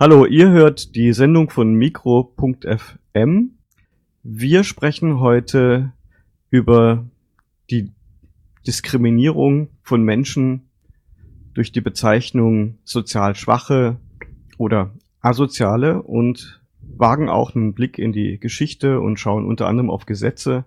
Hallo, 0.00 0.26
ihr 0.26 0.50
hört 0.50 0.94
die 0.94 1.12
Sendung 1.12 1.50
von 1.50 1.74
Mikro.fm. 1.74 3.50
Wir 4.22 4.62
sprechen 4.62 5.18
heute 5.18 5.92
über 6.50 7.04
die 7.68 7.90
Diskriminierung 8.64 9.70
von 9.82 10.04
Menschen 10.04 10.68
durch 11.52 11.72
die 11.72 11.80
Bezeichnung 11.80 12.78
sozial 12.84 13.34
Schwache 13.34 13.96
oder 14.56 14.92
Asoziale 15.20 16.00
und 16.00 16.62
wagen 16.80 17.28
auch 17.28 17.56
einen 17.56 17.74
Blick 17.74 17.98
in 17.98 18.12
die 18.12 18.38
Geschichte 18.38 19.00
und 19.00 19.18
schauen 19.18 19.46
unter 19.46 19.66
anderem 19.66 19.90
auf 19.90 20.06
Gesetze. 20.06 20.64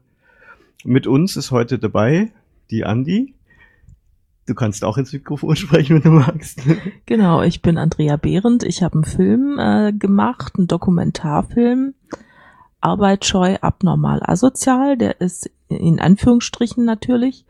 Mit 0.83 1.07
uns 1.07 1.37
ist 1.37 1.51
heute 1.51 1.79
dabei 1.79 2.33
die 2.69 2.83
Andi. 2.83 3.33
Du 4.47 4.55
kannst 4.55 4.83
auch 4.83 4.97
ins 4.97 5.13
Mikrofon 5.13 5.55
sprechen, 5.55 5.95
wenn 5.95 6.03
du 6.03 6.09
magst. 6.09 6.61
Genau, 7.05 7.41
ich 7.41 7.61
bin 7.61 7.77
Andrea 7.77 8.17
Behrendt. 8.17 8.63
Ich 8.63 8.83
habe 8.83 8.95
einen 8.95 9.03
Film 9.03 9.59
äh, 9.59 9.93
gemacht, 9.93 10.53
einen 10.57 10.67
Dokumentarfilm. 10.67 11.93
Arbeitsscheu, 12.81 13.57
abnormal, 13.61 14.21
asozial. 14.23 14.97
Der 14.97 15.21
ist 15.21 15.49
in 15.69 15.99
Anführungsstrichen 15.99 16.83
natürlich. 16.83 17.45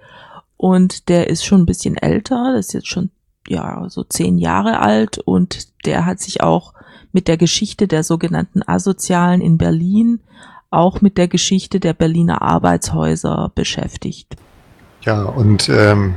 Und 0.58 1.09
der 1.09 1.30
ist 1.30 1.45
schon 1.45 1.62
ein 1.62 1.66
bisschen 1.66 1.98
älter. 1.98 2.54
Das 2.54 2.67
ist 2.67 2.73
jetzt 2.73 2.88
schon, 2.88 3.09
ja, 3.48 3.89
so 3.89 4.03
zehn 4.03 4.38
Jahre 4.38 4.80
alt. 4.80 5.17
Und 5.17 5.86
der 5.86 6.05
hat 6.05 6.20
sich 6.20 6.42
auch 6.44 6.73
mit 7.14 7.28
der 7.28 7.38
Geschichte 7.38 7.88
der 7.88 8.03
sogenannten 8.03 8.62
Asozialen 8.66 9.42
in 9.42 9.58
Berlin, 9.58 10.20
auch 10.70 11.02
mit 11.02 11.17
der 11.17 11.28
Geschichte 11.28 11.80
der 11.80 11.94
Berliner 11.94 12.42
Arbeitshäuser 12.42 13.52
beschäftigt. 13.55 14.36
Ja, 15.02 15.23
und 15.23 15.67
ähm, 15.70 16.16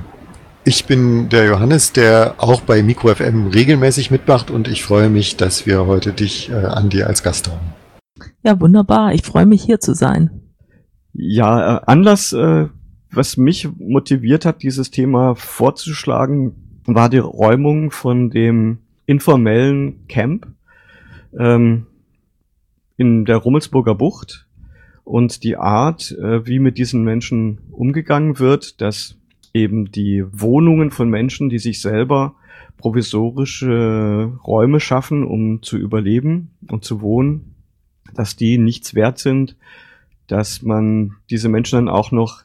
ich 0.64 0.86
bin 0.86 1.28
der 1.28 1.46
Johannes, 1.46 1.92
der 1.92 2.34
auch 2.38 2.62
bei 2.62 2.82
MikroFM 2.82 3.48
regelmäßig 3.48 4.10
mitmacht 4.10 4.50
und 4.50 4.66
ich 4.68 4.82
freue 4.82 5.10
mich, 5.10 5.36
dass 5.36 5.66
wir 5.66 5.86
heute 5.86 6.12
dich, 6.12 6.50
äh, 6.50 6.54
Andi, 6.54 7.02
als 7.02 7.22
Gast 7.22 7.50
haben. 7.50 7.74
Ja, 8.42 8.60
wunderbar. 8.60 9.12
Ich 9.12 9.22
freue 9.22 9.46
mich 9.46 9.62
hier 9.62 9.80
zu 9.80 9.94
sein. 9.94 10.30
Ja, 11.12 11.76
äh, 11.76 11.80
Anlass, 11.86 12.32
äh, 12.32 12.68
was 13.10 13.36
mich 13.36 13.68
motiviert 13.78 14.44
hat, 14.44 14.62
dieses 14.62 14.90
Thema 14.90 15.34
vorzuschlagen, 15.34 16.80
war 16.86 17.08
die 17.08 17.18
Räumung 17.18 17.90
von 17.90 18.30
dem 18.30 18.78
informellen 19.06 20.06
Camp 20.08 20.46
ähm, 21.38 21.86
in 22.96 23.24
der 23.24 23.36
Rummelsburger 23.36 23.94
Bucht 23.94 24.46
und 25.04 25.44
die 25.44 25.56
Art, 25.56 26.12
äh, 26.12 26.46
wie 26.46 26.58
mit 26.58 26.78
diesen 26.78 27.04
Menschen 27.04 27.58
umgegangen 27.70 28.38
wird, 28.38 28.80
dass 28.80 29.16
eben 29.54 29.90
die 29.90 30.24
Wohnungen 30.30 30.90
von 30.90 31.08
Menschen, 31.08 31.48
die 31.48 31.58
sich 31.58 31.80
selber 31.80 32.34
provisorische 32.76 34.32
Räume 34.44 34.80
schaffen, 34.80 35.24
um 35.24 35.62
zu 35.62 35.78
überleben 35.78 36.50
und 36.68 36.84
zu 36.84 37.00
wohnen, 37.00 37.54
dass 38.14 38.36
die 38.36 38.58
nichts 38.58 38.94
wert 38.94 39.18
sind, 39.18 39.56
dass 40.26 40.62
man 40.62 41.14
diese 41.30 41.48
Menschen 41.48 41.76
dann 41.76 41.88
auch 41.88 42.10
noch 42.10 42.42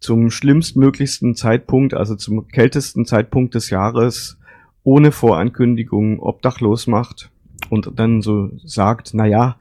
zum 0.00 0.30
schlimmstmöglichsten 0.30 1.36
Zeitpunkt, 1.36 1.94
also 1.94 2.16
zum 2.16 2.48
kältesten 2.48 3.06
Zeitpunkt 3.06 3.54
des 3.54 3.70
Jahres, 3.70 4.38
ohne 4.82 5.12
Vorankündigung 5.12 6.18
obdachlos 6.18 6.88
macht 6.88 7.30
und 7.70 7.88
dann 7.96 8.20
so 8.20 8.50
sagt, 8.64 9.12
na 9.14 9.26
ja, 9.26 9.56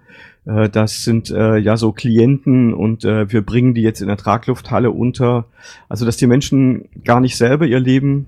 äh, 0.45 0.69
das 0.69 1.03
sind 1.03 1.29
äh, 1.29 1.57
ja 1.57 1.77
so 1.77 1.91
Klienten 1.91 2.73
und 2.73 3.05
äh, 3.05 3.31
wir 3.31 3.41
bringen 3.41 3.73
die 3.73 3.81
jetzt 3.81 4.01
in 4.01 4.07
der 4.07 4.17
Traglufthalle 4.17 4.91
unter. 4.91 5.45
Also 5.89 6.05
dass 6.05 6.17
die 6.17 6.27
Menschen 6.27 6.89
gar 7.03 7.19
nicht 7.19 7.37
selber 7.37 7.65
ihr 7.65 7.79
Leben 7.79 8.27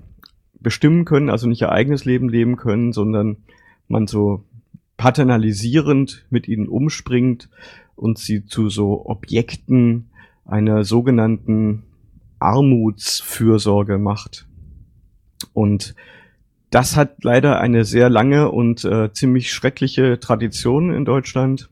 bestimmen 0.60 1.04
können, 1.04 1.30
also 1.30 1.46
nicht 1.46 1.60
ihr 1.60 1.72
eigenes 1.72 2.04
Leben 2.04 2.28
leben 2.28 2.56
können, 2.56 2.92
sondern 2.92 3.36
man 3.88 4.06
so 4.06 4.44
paternalisierend 4.96 6.24
mit 6.30 6.48
ihnen 6.48 6.68
umspringt 6.68 7.48
und 7.96 8.18
sie 8.18 8.46
zu 8.46 8.70
so 8.70 9.06
Objekten 9.06 10.10
einer 10.44 10.84
sogenannten 10.84 11.84
Armutsfürsorge 12.38 13.98
macht. 13.98 14.46
Und 15.52 15.94
das 16.70 16.96
hat 16.96 17.22
leider 17.22 17.60
eine 17.60 17.84
sehr 17.84 18.10
lange 18.10 18.50
und 18.50 18.84
äh, 18.84 19.12
ziemlich 19.12 19.52
schreckliche 19.52 20.18
Tradition 20.18 20.92
in 20.92 21.04
Deutschland. 21.04 21.68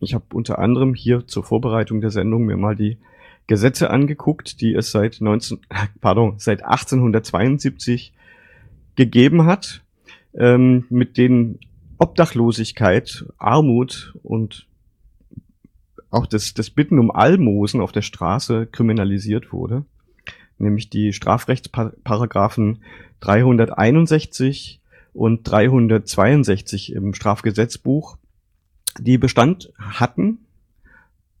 Ich 0.00 0.14
habe 0.14 0.24
unter 0.32 0.58
anderem 0.58 0.94
hier 0.94 1.26
zur 1.26 1.44
Vorbereitung 1.44 2.00
der 2.00 2.10
Sendung 2.10 2.44
mir 2.44 2.56
mal 2.56 2.76
die 2.76 2.98
Gesetze 3.46 3.90
angeguckt, 3.90 4.60
die 4.60 4.74
es 4.74 4.90
seit 4.90 5.20
19, 5.20 5.60
pardon, 6.00 6.34
seit 6.38 6.64
1872 6.64 8.12
gegeben 8.96 9.46
hat, 9.46 9.82
ähm, 10.34 10.86
mit 10.90 11.16
denen 11.16 11.58
Obdachlosigkeit, 11.98 13.24
Armut 13.38 14.14
und 14.22 14.66
auch 16.10 16.26
das, 16.26 16.54
das 16.54 16.70
Bitten 16.70 16.98
um 16.98 17.10
Almosen 17.10 17.80
auf 17.80 17.92
der 17.92 18.02
Straße 18.02 18.66
kriminalisiert 18.66 19.52
wurde, 19.52 19.84
nämlich 20.58 20.90
die 20.90 21.12
Strafrechtsparagraphen 21.12 22.82
361 23.20 24.80
und 25.12 25.44
362 25.44 26.92
im 26.92 27.14
Strafgesetzbuch 27.14 28.18
die 28.98 29.18
Bestand 29.18 29.72
hatten 29.78 30.38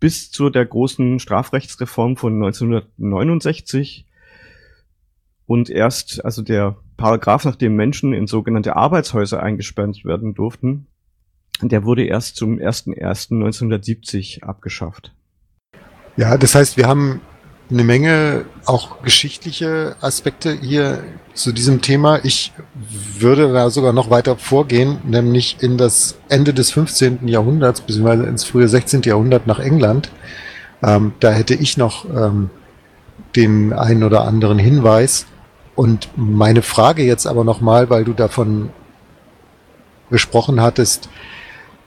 bis 0.00 0.30
zu 0.30 0.50
der 0.50 0.66
großen 0.66 1.18
Strafrechtsreform 1.18 2.16
von 2.16 2.34
1969 2.34 4.06
und 5.46 5.70
erst, 5.70 6.24
also 6.24 6.42
der 6.42 6.76
Paragraph, 6.96 7.44
nach 7.44 7.56
dem 7.56 7.76
Menschen 7.76 8.12
in 8.12 8.26
sogenannte 8.26 8.76
Arbeitshäuser 8.76 9.42
eingesperrt 9.42 10.04
werden 10.04 10.34
durften, 10.34 10.86
der 11.62 11.84
wurde 11.84 12.04
erst 12.04 12.36
zum 12.36 12.58
01.01.1970 12.58 14.42
abgeschafft. 14.42 15.14
Ja, 16.16 16.36
das 16.36 16.54
heißt, 16.54 16.76
wir 16.76 16.86
haben 16.86 17.20
eine 17.70 17.84
Menge 17.84 18.44
auch 18.64 19.02
geschichtliche 19.02 19.96
Aspekte 20.00 20.52
hier 20.52 21.02
zu 21.34 21.52
diesem 21.52 21.82
Thema. 21.82 22.20
Ich 22.24 22.52
würde 23.18 23.52
da 23.52 23.70
sogar 23.70 23.92
noch 23.92 24.10
weiter 24.10 24.36
vorgehen, 24.36 24.98
nämlich 25.04 25.58
in 25.60 25.76
das 25.76 26.16
Ende 26.28 26.54
des 26.54 26.70
15. 26.70 27.26
Jahrhunderts, 27.28 27.80
beziehungsweise 27.80 28.24
ins 28.24 28.44
frühe 28.44 28.68
16. 28.68 29.02
Jahrhundert 29.02 29.46
nach 29.46 29.58
England. 29.58 30.10
Ähm, 30.82 31.12
da 31.20 31.32
hätte 31.32 31.54
ich 31.54 31.76
noch 31.76 32.04
ähm, 32.04 32.50
den 33.34 33.72
einen 33.72 34.04
oder 34.04 34.22
anderen 34.22 34.58
Hinweis. 34.58 35.26
Und 35.74 36.08
meine 36.16 36.62
Frage 36.62 37.02
jetzt 37.02 37.26
aber 37.26 37.44
nochmal, 37.44 37.90
weil 37.90 38.04
du 38.04 38.12
davon 38.12 38.70
gesprochen 40.10 40.60
hattest, 40.60 41.08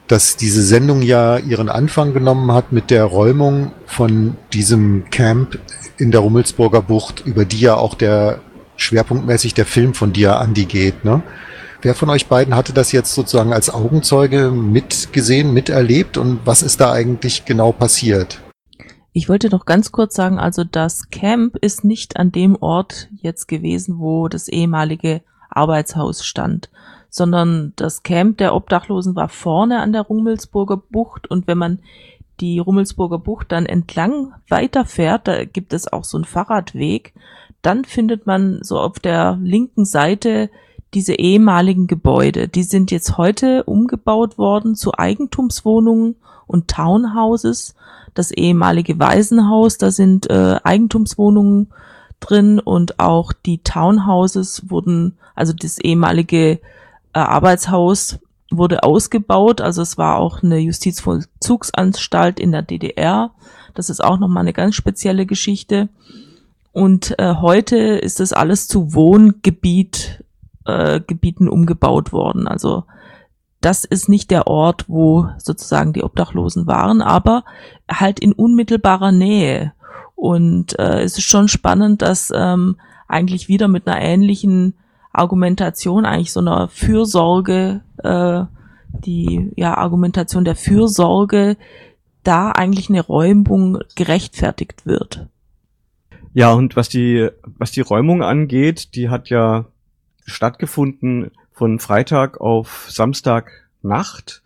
dass 0.09 0.36
diese 0.36 0.64
Sendung 0.64 1.03
ja 1.03 1.38
ihren 1.38 1.70
Anfang 1.70 2.14
genommen 2.14 2.52
hat 2.52 2.72
mit 2.72 2.90
der 2.90 3.06
Räumung 3.06 3.72
von 3.86 4.36
diesem 4.53 5.06
Camp 5.12 5.59
in 5.97 6.09
der 6.09 6.22
Rummelsburger 6.22 6.81
Bucht, 6.81 7.24
über 7.25 7.46
die 7.46 7.59
ja 7.59 7.75
auch 7.75 7.94
der 7.94 8.42
schwerpunktmäßig 8.75 9.53
der 9.53 9.68
Film 9.68 9.94
von 9.94 10.12
dir, 10.12 10.40
Andi, 10.40 10.66
geht. 10.66 11.06
Ne? 11.06 11.22
Wer 11.84 11.94
von 11.94 12.09
euch 12.09 12.25
beiden 12.25 12.56
hatte 12.56 12.74
das 12.74 12.92
jetzt 12.92 13.14
sozusagen 13.14 13.53
als 13.53 13.70
Augenzeuge 13.70 14.50
mitgesehen, 14.50 15.53
miterlebt 15.53 16.18
und 16.18 16.40
was 16.44 16.64
ist 16.64 16.81
da 16.81 16.91
eigentlich 16.91 17.46
genau 17.46 17.72
passiert? 17.72 18.41
Ich 19.14 19.30
wollte 19.30 19.50
noch 19.50 19.66
ganz 19.66 19.91
kurz 19.91 20.16
sagen, 20.16 20.40
also 20.40 20.64
das 20.64 21.12
Camp 21.12 21.56
ist 21.58 21.84
nicht 21.84 22.18
an 22.18 22.31
dem 22.31 22.56
Ort 22.56 23.09
jetzt 23.22 23.47
gewesen, 23.47 24.00
wo 24.00 24.28
das 24.28 24.47
ehemalige 24.47 25.22
Arbeitshaus 25.52 26.26
stand, 26.26 26.70
sondern 27.09 27.74
das 27.75 28.03
Camp 28.03 28.38
der 28.38 28.56
Obdachlosen 28.56 29.16
war 29.16 29.30
vorne 29.30 29.80
an 29.80 29.94
der 29.94 30.03
Rummelsburger 30.03 30.78
Bucht 30.78 31.30
und 31.30 31.47
wenn 31.47 31.58
man 31.58 31.80
die 32.40 32.59
Rummelsburger 32.59 33.20
Bucht 33.20 33.52
dann 33.52 33.66
entlang 33.66 34.34
weiterfährt, 34.47 35.28
da 35.28 35.46
gibt 35.46 35.74
es 35.74 35.92
auch 35.92 36.03
so 36.03 36.18
einen 36.18 36.25
Fahrradweg, 36.25 37.14
dann 37.62 37.84
findet 37.84 38.25
man 38.25 38.59
so 38.62 38.80
auf 38.80 39.00
der 39.00 39.38
linken 39.42 39.86
Seite 39.86 40.50
diese 40.94 41.14
ehemaligen 41.14 41.88
Gebäude. 41.88 42.47
Die 42.47 42.64
sind 42.64 42.92
jetzt 42.92 43.18
heute 43.18 43.64
umgebaut 43.64 44.38
worden 44.38 44.76
zu 44.76 44.94
Eigentumswohnungen 44.97 46.16
und 46.47 46.67
Townhouses. 46.67 47.76
Das 48.14 48.32
ehemalige 48.32 48.97
Waisenhaus, 48.97 49.78
da 49.78 49.91
sind 49.91 50.29
äh, 50.29 50.55
Eigentumswohnungen 50.64 51.67
drin 52.20 52.59
und 52.59 53.00
auch 53.00 53.34
die 53.34 53.59
Townhouses 53.59 54.70
wurden, 54.70 55.17
also 55.35 55.53
das 55.53 55.78
ehemalige 55.78 56.59
Arbeitshaus 57.27 58.19
wurde 58.51 58.83
ausgebaut. 58.83 59.61
Also 59.61 59.81
es 59.81 59.97
war 59.97 60.17
auch 60.17 60.41
eine 60.41 60.57
Justizvollzugsanstalt 60.59 62.39
in 62.39 62.51
der 62.51 62.61
DDR. 62.61 63.31
Das 63.75 63.89
ist 63.89 64.03
auch 64.03 64.17
nochmal 64.19 64.41
eine 64.41 64.53
ganz 64.53 64.75
spezielle 64.75 65.25
Geschichte. 65.25 65.89
Und 66.71 67.17
äh, 67.19 67.35
heute 67.35 67.77
ist 67.77 68.19
das 68.19 68.33
alles 68.33 68.67
zu 68.67 68.93
Wohngebiet, 68.93 70.23
äh, 70.66 71.01
Gebieten 71.01 71.47
umgebaut 71.47 72.11
worden. 72.11 72.47
Also 72.47 72.83
das 73.61 73.83
ist 73.83 74.07
nicht 74.07 74.31
der 74.31 74.47
Ort, 74.47 74.85
wo 74.87 75.27
sozusagen 75.37 75.93
die 75.93 76.03
Obdachlosen 76.03 76.67
waren, 76.67 77.01
aber 77.01 77.43
halt 77.91 78.19
in 78.19 78.33
unmittelbarer 78.33 79.11
Nähe. 79.11 79.73
Und 80.16 80.77
äh, 80.79 81.01
es 81.01 81.17
ist 81.17 81.25
schon 81.25 81.47
spannend, 81.47 82.01
dass 82.01 82.31
ähm, 82.35 82.77
eigentlich 83.07 83.47
wieder 83.47 83.67
mit 83.67 83.87
einer 83.87 84.01
ähnlichen 84.01 84.75
Argumentation, 85.19 86.05
eigentlich 86.05 86.31
so 86.31 86.39
einer 86.39 86.67
Fürsorge 86.69 87.81
äh, 88.03 88.45
die 88.91 89.51
ja, 89.55 89.77
Argumentation 89.77 90.45
der 90.45 90.55
Fürsorge 90.55 91.57
da 92.23 92.51
eigentlich 92.51 92.89
eine 92.89 93.01
Räumung 93.01 93.79
gerechtfertigt 93.95 94.85
wird. 94.85 95.27
Ja, 96.33 96.53
und 96.53 96.75
was 96.75 96.89
die, 96.89 97.29
was 97.43 97.71
die 97.71 97.81
Räumung 97.81 98.23
angeht, 98.23 98.95
die 98.95 99.09
hat 99.09 99.29
ja 99.29 99.66
stattgefunden 100.25 101.31
von 101.51 101.79
Freitag 101.79 102.39
auf 102.39 102.87
Samstagnacht 102.89 104.43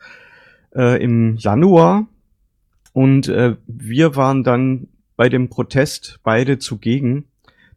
äh, 0.76 1.04
im 1.04 1.36
Januar. 1.36 2.08
Und 2.94 3.28
äh, 3.28 3.56
wir 3.68 4.16
waren 4.16 4.44
dann 4.44 4.88
bei 5.16 5.30
dem 5.30 5.50
Protest 5.50 6.20
beide 6.24 6.60
zugegen, 6.60 7.26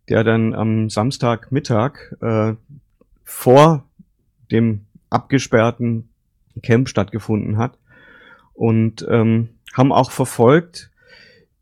der 0.08 0.24
dann 0.24 0.54
am 0.54 0.88
Samstagmittag 0.88 2.16
äh, 2.20 2.54
vor 3.26 3.84
dem 4.50 4.86
abgesperrten 5.10 6.08
Camp 6.62 6.88
stattgefunden 6.88 7.58
hat. 7.58 7.76
Und 8.54 9.06
ähm, 9.10 9.50
haben 9.74 9.92
auch 9.92 10.10
verfolgt, 10.10 10.90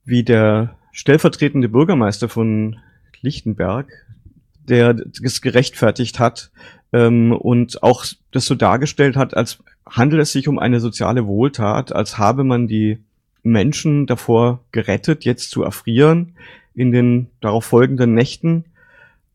wie 0.05 0.23
der 0.23 0.77
stellvertretende 0.93 1.69
Bürgermeister 1.69 2.29
von 2.29 2.77
Lichtenberg, 3.21 3.89
der 4.69 4.95
das 4.95 5.41
gerechtfertigt 5.41 6.21
hat 6.21 6.53
ähm, 6.93 7.33
und 7.33 7.83
auch 7.83 8.05
das 8.31 8.45
so 8.45 8.55
dargestellt 8.55 9.17
hat, 9.17 9.37
als 9.37 9.59
handelt 9.89 10.23
es 10.23 10.33
sich 10.33 10.47
um 10.47 10.59
eine 10.61 10.79
soziale 10.79 11.27
Wohltat, 11.27 11.93
als 11.93 12.19
habe 12.19 12.45
man 12.45 12.69
die 12.69 12.99
Menschen 13.43 14.07
davor 14.07 14.61
gerettet, 14.71 15.25
jetzt 15.25 15.51
zu 15.51 15.63
erfrieren 15.65 16.37
in 16.75 16.93
den 16.93 17.29
darauf 17.41 17.65
folgenden 17.65 18.15
Nächten. 18.15 18.65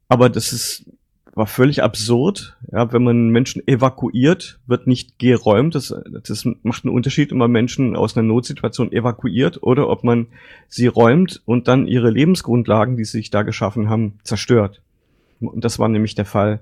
Aber 0.07 0.29
das 0.29 0.53
ist 0.53 0.85
war 1.33 1.47
völlig 1.47 1.83
absurd. 1.83 2.57
Ja, 2.71 2.91
wenn 2.91 3.03
man 3.03 3.29
Menschen 3.29 3.65
evakuiert, 3.67 4.59
wird 4.67 4.87
nicht 4.87 5.19
geräumt. 5.19 5.75
Das, 5.75 5.93
das 6.23 6.47
macht 6.63 6.85
einen 6.85 6.93
Unterschied, 6.93 7.31
ob 7.31 7.37
man 7.37 7.51
Menschen 7.51 7.95
aus 7.95 8.17
einer 8.17 8.27
Notsituation 8.27 8.91
evakuiert 8.91 9.61
oder 9.61 9.89
ob 9.89 10.03
man 10.03 10.27
sie 10.67 10.87
räumt 10.87 11.41
und 11.45 11.67
dann 11.67 11.87
ihre 11.87 12.09
Lebensgrundlagen, 12.09 12.97
die 12.97 13.05
sie 13.05 13.19
sich 13.19 13.29
da 13.29 13.43
geschaffen 13.43 13.89
haben, 13.89 14.19
zerstört. 14.23 14.81
Und 15.39 15.63
das 15.63 15.79
war 15.79 15.87
nämlich 15.87 16.15
der 16.15 16.25
Fall. 16.25 16.59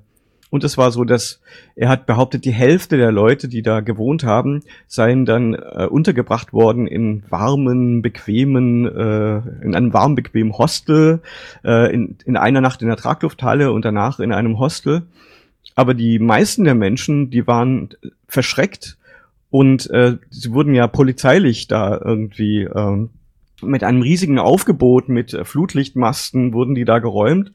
Und 0.50 0.64
es 0.64 0.78
war 0.78 0.92
so, 0.92 1.04
dass 1.04 1.42
er 1.76 1.90
hat 1.90 2.06
behauptet, 2.06 2.46
die 2.46 2.52
Hälfte 2.52 2.98
der 2.98 3.12
Leute, 3.12 3.48
die 3.48 3.62
da 3.62 3.82
gewohnt 3.82 4.24
haben, 4.24 4.64
seien 4.88 5.26
dann 5.26 5.54
äh, 5.54 5.88
untergebracht 5.90 6.54
worden 6.54 6.88
in 6.88 7.24
warmen, 7.30 8.02
bequemen, 8.02 8.86
äh, 8.86 9.38
in 9.64 9.76
einem 9.76 9.94
warmen, 9.94 10.16
bequemen 10.16 10.58
Hostel, 10.58 11.22
äh, 11.66 11.94
in, 11.94 12.18
in 12.26 12.38
einer 12.38 12.62
Nacht 12.62 12.82
in 12.82 12.88
der 12.88 12.98
Traglufthalle 12.98 13.72
und 13.72 13.84
danach 13.84 14.20
in 14.20 14.32
einem 14.32 14.58
Hostel. 14.58 15.04
Aber 15.76 15.94
die 15.94 16.18
meisten 16.18 16.64
der 16.64 16.76
Menschen, 16.76 17.30
die 17.30 17.46
waren 17.46 17.90
verschreckt 18.28 18.98
und 19.50 19.90
äh, 19.90 20.18
sie 20.30 20.52
wurden 20.52 20.74
ja 20.74 20.88
polizeilich 20.88 21.68
da 21.68 22.00
irgendwie 22.04 22.64
äh, 22.64 23.08
mit 23.62 23.84
einem 23.84 24.02
riesigen 24.02 24.40
Aufgebot 24.40 25.10
mit 25.10 25.38
Flutlichtmasten 25.44 26.54
wurden 26.54 26.76
die 26.76 26.86
da 26.86 27.00
geräumt. 27.00 27.52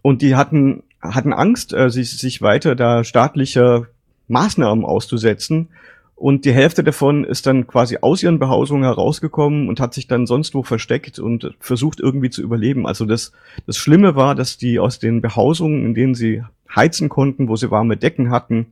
Und 0.00 0.22
die 0.22 0.34
hatten 0.34 0.82
hatten 1.02 1.32
Angst, 1.32 1.72
äh, 1.72 1.90
sich, 1.90 2.10
sich 2.16 2.40
weiter 2.42 2.74
da 2.74 3.04
staatlicher 3.04 3.86
Maßnahmen 4.28 4.84
auszusetzen. 4.84 5.68
Und 6.14 6.44
die 6.44 6.52
Hälfte 6.52 6.84
davon 6.84 7.24
ist 7.24 7.46
dann 7.46 7.66
quasi 7.66 7.98
aus 8.00 8.22
ihren 8.22 8.38
Behausungen 8.38 8.84
herausgekommen 8.84 9.68
und 9.68 9.80
hat 9.80 9.92
sich 9.92 10.06
dann 10.06 10.26
sonst 10.28 10.54
wo 10.54 10.62
versteckt 10.62 11.18
und 11.18 11.54
versucht 11.58 11.98
irgendwie 11.98 12.30
zu 12.30 12.42
überleben. 12.42 12.86
Also 12.86 13.04
das, 13.06 13.32
das 13.66 13.76
Schlimme 13.76 14.14
war, 14.14 14.36
dass 14.36 14.56
die 14.56 14.78
aus 14.78 15.00
den 15.00 15.20
Behausungen, 15.20 15.84
in 15.84 15.94
denen 15.94 16.14
sie 16.14 16.44
heizen 16.72 17.08
konnten, 17.08 17.48
wo 17.48 17.56
sie 17.56 17.72
warme 17.72 17.96
Decken 17.96 18.30
hatten, 18.30 18.66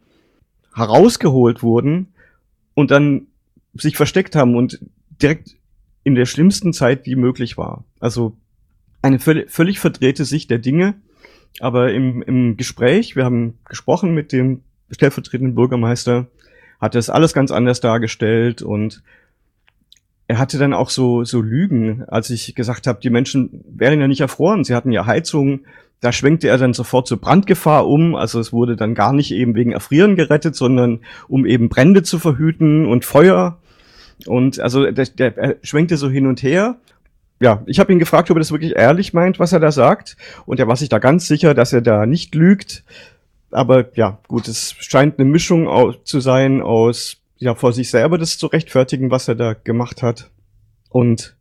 herausgeholt 0.75 1.65
wurden 1.65 2.09
und 2.75 2.93
dann 2.93 3.27
sich 3.75 3.97
versteckt 3.97 4.37
haben 4.37 4.55
und 4.55 4.79
direkt 5.21 5.57
in 6.05 6.15
der 6.15 6.27
schlimmsten 6.27 6.73
Zeit, 6.73 7.05
die 7.05 7.17
möglich 7.17 7.59
war. 7.59 7.85
Also 7.99 8.37
eine 9.03 9.19
völlig, 9.19 9.51
völlig 9.51 9.81
verdrehte 9.81 10.25
Sicht 10.25 10.51
der 10.51 10.59
Dinge 10.59 10.95
aber 11.59 11.93
im, 11.93 12.23
im 12.23 12.57
Gespräch, 12.57 13.17
wir 13.17 13.25
haben 13.25 13.59
gesprochen 13.69 14.15
mit 14.15 14.33
dem 14.33 14.63
stellvertretenden 14.91 15.55
Bürgermeister, 15.55 16.29
hat 16.81 16.95
er 16.95 17.01
es 17.01 17.11
alles 17.11 17.33
ganz 17.33 17.51
anders 17.51 17.81
dargestellt 17.81 18.63
und 18.63 19.03
er 20.31 20.39
hatte 20.39 20.59
dann 20.59 20.75
auch 20.75 20.91
so, 20.91 21.25
so 21.25 21.41
Lügen, 21.41 22.05
als 22.07 22.31
ich 22.31 22.55
gesagt 22.55 22.87
habe, 22.87 23.01
die 23.01 23.11
Menschen 23.11 23.65
wären 23.69 24.01
ja 24.01 24.07
nicht 24.07 24.21
erfroren, 24.21 24.63
sie 24.63 24.77
hatten 24.77 24.93
ja 24.93 25.05
Heizung. 25.05 25.63
Da 26.01 26.13
schwenkte 26.13 26.47
er 26.47 26.57
dann 26.57 26.73
sofort 26.73 27.09
zur 27.09 27.21
Brandgefahr 27.21 27.87
um. 27.87 28.15
Also 28.15 28.39
es 28.39 28.53
wurde 28.53 28.77
dann 28.77 28.95
gar 28.95 29.13
nicht 29.13 29.33
eben 29.33 29.57
wegen 29.57 29.73
Erfrieren 29.73 30.15
gerettet, 30.15 30.55
sondern 30.55 31.01
um 31.27 31.47
eben 31.47 31.69
Brände 31.69 32.05
zu 32.05 32.21
verhüten 32.21 32.87
und 32.87 33.05
Feuer. 33.05 33.59
Und 34.27 34.61
also 34.61 34.89
der, 34.91 35.07
der 35.07 35.57
schwenkte 35.63 35.97
so 35.97 36.09
hin 36.09 36.29
und 36.29 36.45
her 36.45 36.79
ja, 37.41 37.63
ich 37.67 37.81
habe 37.81 37.93
ihn 37.93 37.99
gefragt, 37.99 38.31
ob 38.31 38.37
er 38.37 38.41
das 38.41 38.53
wirklich 38.53 38.77
ehrlich 38.77 39.15
meint, 39.15 39.39
was 39.39 39.53
er 39.53 39.61
da 39.61 39.73
sagt. 39.73 40.17
Und 40.45 40.61
er 40.61 40.69
war 40.69 40.77
sich 40.77 40.91
da 40.91 40.99
ganz 40.99 41.27
sicher, 41.27 41.55
dass 41.55 41.73
er 41.73 41.81
da 41.81 42.05
nicht 42.05 42.35
lügt. 42.35 42.85
Aber 43.51 43.97
ja, 43.97 44.19
gut, 44.29 44.47
es 44.47 44.75
scheint 44.79 45.19
eine 45.19 45.29
Mischung 45.29 45.69
zu 46.05 46.21
sein 46.21 46.61
aus, 46.61 47.17
ja, 47.39 47.55
vor 47.55 47.73
sich 47.73 47.91
selber 47.91 48.19
das 48.19 48.37
zu 48.37 48.47
rechtfertigen, 48.47 49.11
was 49.11 49.27
er 49.27 49.35
da 49.35 49.55
gemacht 49.55 50.03
hat. 50.03 50.31
Und 50.91 51.35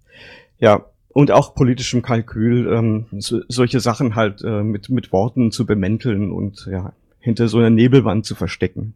ja, 0.57 0.85
und 1.09 1.31
auch 1.31 1.53
politischem 1.53 2.01
Kalkül, 2.01 2.71
ähm, 2.71 3.05
so, 3.19 3.41
solche 3.49 3.81
Sachen 3.81 4.15
halt 4.15 4.41
äh, 4.41 4.63
mit, 4.63 4.89
mit 4.89 5.11
Worten 5.11 5.51
zu 5.51 5.65
bemänteln 5.65 6.31
und 6.31 6.67
ja, 6.71 6.93
hinter 7.19 7.49
so 7.49 7.57
einer 7.57 7.69
Nebelwand 7.69 8.25
zu 8.25 8.35
verstecken. 8.35 8.93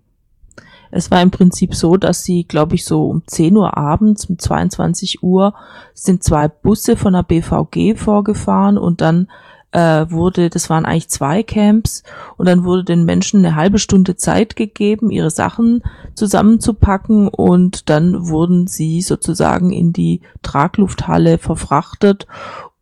Es 0.95 1.09
war 1.09 1.21
im 1.21 1.31
Prinzip 1.31 1.73
so, 1.73 1.97
dass 1.97 2.23
sie, 2.23 2.43
glaube 2.43 2.75
ich, 2.75 2.85
so 2.85 3.09
um 3.09 3.23
10 3.25 3.57
Uhr 3.57 3.75
abends, 3.75 4.25
um 4.25 4.37
22 4.37 5.23
Uhr, 5.23 5.55
sind 5.95 6.23
zwei 6.23 6.47
Busse 6.47 6.95
von 6.95 7.13
der 7.13 7.23
BVG 7.23 7.95
vorgefahren 7.97 8.77
und 8.77 9.01
dann 9.01 9.27
äh, 9.71 10.05
wurde, 10.11 10.51
das 10.51 10.69
waren 10.69 10.85
eigentlich 10.85 11.09
zwei 11.09 11.41
Camps, 11.41 12.03
und 12.37 12.47
dann 12.47 12.63
wurde 12.63 12.83
den 12.83 13.05
Menschen 13.05 13.43
eine 13.43 13.55
halbe 13.55 13.79
Stunde 13.79 14.17
Zeit 14.17 14.55
gegeben, 14.55 15.09
ihre 15.09 15.31
Sachen 15.31 15.81
zusammenzupacken 16.13 17.27
und 17.27 17.89
dann 17.89 18.27
wurden 18.27 18.67
sie 18.67 19.01
sozusagen 19.01 19.71
in 19.71 19.93
die 19.93 20.21
Traglufthalle 20.43 21.39
verfrachtet 21.39 22.27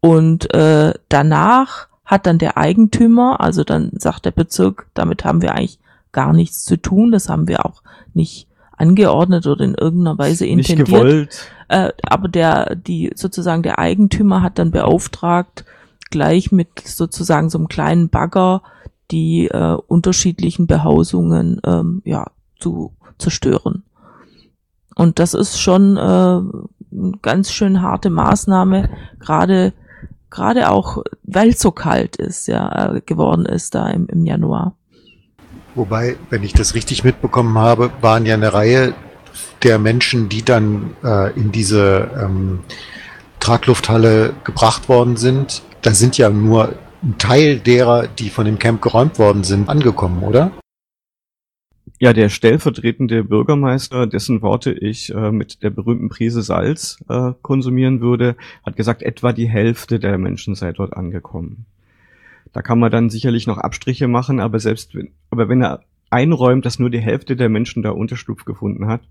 und 0.02 0.54
äh, 0.54 0.94
danach 1.08 1.88
hat 2.04 2.25
dann 2.25 2.40
der 2.40 2.58
Eigentümer, 2.58 3.40
also 3.40 3.63
dann 3.63 3.92
sagt 3.94 4.25
der 4.25 4.31
Bezirk, 4.31 4.88
damit 4.94 5.24
haben 5.24 5.42
wir 5.42 5.54
eigentlich 5.54 5.80
gar 6.12 6.34
nichts 6.34 6.63
zu 6.63 6.78
tun. 6.78 7.12
Das 7.12 7.30
haben 7.30 7.48
wir 7.48 7.66
auch 7.66 7.84
nicht 8.13 8.48
angeordnet 8.78 9.46
oder 9.48 9.63
in 9.63 9.75
irgendeiner 9.75 10.18
Weise 10.18 10.46
intendiert. 10.46 10.88
Nicht 10.88 10.91
gewollt. 10.91 11.51
Äh, 11.68 11.91
aber 12.03 12.27
der, 12.27 12.75
die 12.75 13.12
sozusagen 13.15 13.63
der 13.63 13.80
Eigentümer 13.80 14.41
hat 14.41 14.60
dann 14.60 14.72
beauftragt, 14.72 15.65
gleich 16.10 16.51
mit 16.51 16.80
sozusagen 16.80 17.50
so 17.50 17.58
einem 17.58 17.68
kleinen 17.68 18.10
Bagger 18.10 18.62
die 19.12 19.48
äh, 19.48 19.77
unterschiedlichen 19.88 20.68
Behausungen 20.68 21.62
ähm, 21.65 22.01
ja 22.06 22.27
zu 22.60 22.94
zerstören. 23.18 23.84
Und 24.96 25.20
das 25.20 25.34
ist 25.34 25.60
schon 25.60 25.98
äh, 25.98 26.00
eine 26.00 27.12
ganz 27.22 27.51
schön 27.51 27.82
harte 27.82 28.10
Maßnahme, 28.10 28.89
gerade 29.20 29.74
gerade 30.30 30.70
auch 30.70 31.03
weil 31.24 31.50
es 31.50 31.60
so 31.60 31.72
kalt 31.72 32.15
ist, 32.15 32.48
ja, 32.48 32.96
äh, 32.96 33.01
geworden 33.01 33.46
ist 33.46 33.75
da 33.75 33.89
im, 33.89 34.08
im 34.08 34.25
Januar. 34.25 34.75
Wobei, 35.75 36.18
wenn 36.30 36.44
ich 36.44 36.54
das 36.54 36.75
richtig 36.75 37.04
mitbekommen 37.04 37.58
habe, 37.58 37.92
waren 38.01 38.25
ja 38.25 38.34
eine 38.34 38.54
Reihe 38.54 38.94
der 39.63 39.80
Menschen, 39.80 40.28
die 40.28 40.44
dann 40.44 40.96
äh, 41.04 41.32
in 41.40 41.51
diese 41.51 42.10
ähm, 42.22 42.60
Traglufthalle 43.40 44.34
gebracht 44.44 44.90
worden 44.90 45.16
sind. 45.18 45.63
Da 45.82 45.94
sind 45.94 46.18
ja 46.18 46.30
nur 46.30 46.75
ein 47.04 47.18
Teil 47.18 47.60
derer, 47.60 48.08
die 48.08 48.30
von 48.30 48.46
dem 48.46 48.60
Camp 48.60 48.82
geräumt 48.82 49.18
worden 49.18 49.44
sind, 49.44 49.70
angekommen, 49.70 50.24
oder? 50.24 50.51
Ja, 52.00 52.13
der 52.13 52.30
stellvertretende 52.30 53.24
Bürgermeister, 53.24 54.08
dessen 54.08 54.42
Worte 54.42 54.72
ich 54.72 55.13
äh, 55.13 55.32
mit 55.32 55.62
der 55.62 55.70
berühmten 55.70 56.10
Prise 56.10 56.42
Salz 56.42 56.98
äh, 57.08 57.34
konsumieren 57.42 58.01
würde, 58.01 58.36
hat 58.66 58.75
gesagt, 58.75 59.04
etwa 59.04 59.34
die 59.34 59.48
Hälfte 59.48 60.00
der 60.00 60.18
Menschen 60.18 60.56
sei 60.56 60.72
dort 60.72 60.94
angekommen. 60.94 61.66
Da 62.53 62.62
kann 62.62 62.79
man 62.79 62.91
dann 62.91 63.10
sicherlich 63.10 63.48
noch 63.48 63.58
Abstriche 63.58 64.08
machen, 64.08 64.39
aber 64.39 64.60
selbst 64.60 64.96
wenn, 64.96 65.12
aber 65.29 65.48
wenn 65.50 65.62
er 65.62 65.84
einräumt, 66.10 66.65
dass 66.65 66.79
nur 66.79 66.89
die 66.89 67.00
Hälfte 67.00 67.36
der 67.36 67.50
Menschen 67.50 67.84
da 67.84 67.91
Unterschlupf 67.91 68.46
gefunden 68.46 68.88
hat, 68.88 69.01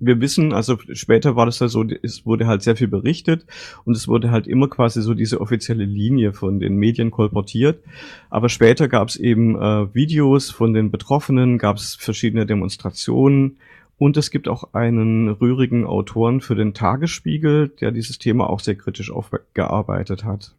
wir 0.00 0.20
wissen, 0.20 0.52
also 0.52 0.78
später 0.92 1.34
war 1.34 1.46
das 1.46 1.58
ja 1.58 1.68
so, 1.68 1.84
es 2.02 2.24
wurde 2.24 2.46
halt 2.46 2.62
sehr 2.62 2.76
viel 2.76 2.88
berichtet 2.88 3.46
und 3.84 3.96
es 3.96 4.06
wurde 4.06 4.30
halt 4.30 4.46
immer 4.46 4.68
quasi 4.68 5.02
so 5.02 5.14
diese 5.14 5.40
offizielle 5.40 5.84
Linie 5.84 6.32
von 6.32 6.60
den 6.60 6.76
Medien 6.76 7.10
kolportiert. 7.10 7.82
Aber 8.30 8.48
später 8.48 8.88
gab 8.88 9.08
es 9.08 9.16
eben 9.16 9.60
äh, 9.60 9.92
Videos 9.94 10.50
von 10.50 10.72
den 10.72 10.90
Betroffenen, 10.90 11.58
gab 11.58 11.76
es 11.76 11.96
verschiedene 11.96 12.46
Demonstrationen 12.46 13.56
und 13.98 14.16
es 14.16 14.30
gibt 14.30 14.48
auch 14.48 14.72
einen 14.72 15.28
rührigen 15.28 15.84
Autoren 15.84 16.40
für 16.40 16.54
den 16.54 16.74
Tagesspiegel, 16.74 17.68
der 17.80 17.90
dieses 17.90 18.18
Thema 18.18 18.48
auch 18.48 18.60
sehr 18.60 18.76
kritisch 18.76 19.10
aufgearbeitet 19.10 20.22
hat. 20.22 20.54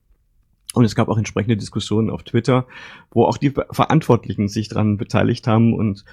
Und 0.73 0.85
es 0.85 0.93
gab 0.93 1.09
auch 1.09 1.17
entsprechende 1.17 1.57
Diskussionen 1.57 2.11
auf 2.11 2.23
Twitter, 2.23 2.67
wo 3.11 3.25
auch 3.25 3.37
die 3.37 3.49
Verantwortlichen 3.49 4.47
sich 4.47 4.69
daran 4.69 4.97
beteiligt 4.97 5.47
haben 5.47 5.73
und 5.73 6.05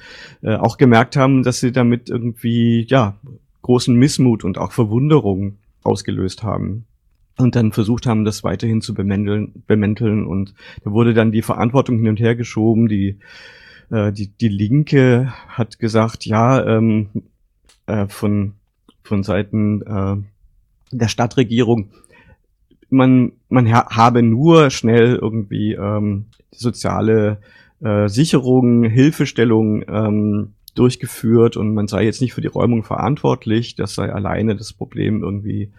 äh, 0.42 0.56
auch 0.56 0.78
gemerkt 0.78 1.16
haben, 1.16 1.42
dass 1.42 1.60
sie 1.60 1.72
damit 1.72 2.08
irgendwie 2.08 2.86
ja 2.88 3.18
großen 3.62 3.94
Missmut 3.94 4.44
und 4.44 4.56
auch 4.56 4.72
Verwunderung 4.72 5.58
ausgelöst 5.82 6.42
haben 6.42 6.86
und 7.36 7.54
dann 7.54 7.72
versucht 7.72 8.06
haben, 8.06 8.24
das 8.24 8.44
weiterhin 8.44 8.80
zu 8.80 8.94
bemänteln, 8.94 9.62
bemänteln 9.66 10.26
und 10.26 10.54
da 10.84 10.90
wurde 10.90 11.14
dann 11.14 11.32
die 11.32 11.42
Verantwortung 11.42 11.98
hin 11.98 12.08
und 12.08 12.20
her 12.20 12.34
geschoben. 12.34 12.88
Die 12.88 13.18
äh, 13.90 14.12
die 14.12 14.28
die 14.28 14.48
Linke 14.48 15.32
hat 15.48 15.78
gesagt, 15.78 16.24
ja 16.24 16.64
ähm, 16.64 17.08
äh, 17.86 18.06
von 18.08 18.54
von 19.02 19.22
Seiten 19.22 19.82
äh, 19.82 20.16
der 20.92 21.08
Stadtregierung 21.08 21.90
man, 22.90 23.32
man 23.48 23.70
ha 23.70 23.86
habe 23.90 24.22
nur 24.22 24.70
schnell 24.70 25.16
irgendwie 25.16 25.72
ähm, 25.72 26.26
soziale 26.50 27.38
äh, 27.82 28.08
Sicherung, 28.08 28.84
Hilfestellung 28.84 29.84
ähm, 29.88 30.52
durchgeführt 30.74 31.56
und 31.56 31.74
man 31.74 31.88
sei 31.88 32.04
jetzt 32.04 32.20
nicht 32.20 32.34
für 32.34 32.40
die 32.40 32.48
Räumung 32.48 32.84
verantwortlich. 32.84 33.74
Das 33.74 33.94
sei 33.94 34.12
alleine 34.12 34.56
das 34.56 34.72
Problem 34.72 35.22
irgendwie 35.22 35.70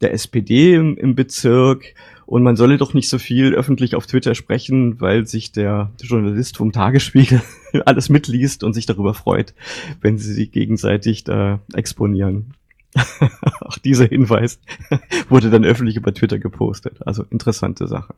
der 0.00 0.12
SPD 0.12 0.74
im, 0.74 0.96
im 0.96 1.14
Bezirk. 1.14 1.94
Und 2.26 2.42
man 2.42 2.56
solle 2.56 2.76
doch 2.76 2.92
nicht 2.92 3.08
so 3.08 3.18
viel 3.18 3.54
öffentlich 3.54 3.94
auf 3.94 4.06
Twitter 4.06 4.34
sprechen, 4.34 5.00
weil 5.00 5.26
sich 5.26 5.52
der 5.52 5.92
Journalist 6.02 6.56
vom 6.56 6.72
Tagesspiegel 6.72 7.40
alles 7.84 8.08
mitliest 8.08 8.64
und 8.64 8.72
sich 8.72 8.84
darüber 8.84 9.14
freut, 9.14 9.54
wenn 10.00 10.18
sie 10.18 10.32
sich 10.32 10.50
gegenseitig 10.50 11.22
da 11.22 11.60
exponieren. 11.72 12.54
Auch 13.60 13.78
dieser 13.78 14.06
Hinweis 14.06 14.58
wurde 15.28 15.50
dann 15.50 15.64
öffentlich 15.64 15.96
über 15.96 16.12
Twitter 16.14 16.38
gepostet. 16.38 16.98
Also 17.04 17.24
interessante 17.30 17.86
Sache. 17.88 18.14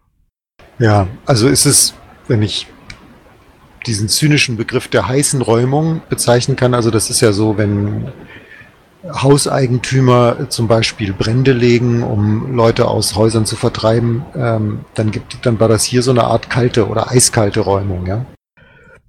Ja, 0.78 1.08
also 1.26 1.48
ist 1.48 1.66
es, 1.66 1.94
wenn 2.28 2.42
ich 2.42 2.66
diesen 3.86 4.08
zynischen 4.08 4.56
Begriff 4.56 4.88
der 4.88 5.08
heißen 5.08 5.42
Räumung 5.42 6.02
bezeichnen 6.08 6.56
kann, 6.56 6.74
also 6.74 6.90
das 6.90 7.10
ist 7.10 7.20
ja 7.20 7.32
so, 7.32 7.56
wenn 7.58 8.12
Hauseigentümer 9.04 10.50
zum 10.50 10.68
Beispiel 10.68 11.12
Brände 11.12 11.52
legen, 11.52 12.02
um 12.02 12.54
Leute 12.54 12.88
aus 12.88 13.14
Häusern 13.14 13.46
zu 13.46 13.56
vertreiben, 13.56 14.24
ähm, 14.34 14.80
dann 14.94 15.10
gibt, 15.10 15.46
dann 15.46 15.60
war 15.60 15.68
das 15.68 15.84
hier 15.84 16.02
so 16.02 16.10
eine 16.10 16.24
Art 16.24 16.50
kalte 16.50 16.88
oder 16.88 17.10
eiskalte 17.10 17.60
Räumung, 17.60 18.06
ja? 18.06 18.26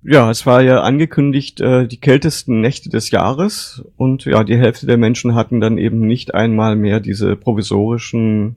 Ja, 0.01 0.31
es 0.31 0.45
war 0.45 0.61
ja 0.61 0.81
angekündigt, 0.81 1.59
äh, 1.59 1.85
die 1.85 1.99
kältesten 1.99 2.61
Nächte 2.61 2.89
des 2.89 3.11
Jahres 3.11 3.83
und 3.97 4.23
ja, 4.25 4.43
die 4.45 4.57
Hälfte 4.57 4.85
der 4.85 4.97
Menschen 4.97 5.35
hatten 5.35 5.59
dann 5.59 5.77
eben 5.77 6.07
nicht 6.07 6.33
einmal 6.33 6.77
mehr 6.77 7.01
diese 7.01 7.35
provisorischen 7.35 8.55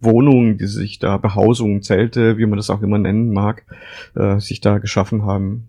Wohnungen, 0.00 0.58
die 0.58 0.66
sich 0.66 0.98
da 0.98 1.16
Behausungen, 1.16 1.82
Zelte, 1.82 2.36
wie 2.36 2.46
man 2.46 2.58
das 2.58 2.70
auch 2.70 2.82
immer 2.82 2.98
nennen 2.98 3.32
mag, 3.32 3.64
äh, 4.14 4.38
sich 4.40 4.60
da 4.60 4.78
geschaffen 4.78 5.22
haben. 5.22 5.68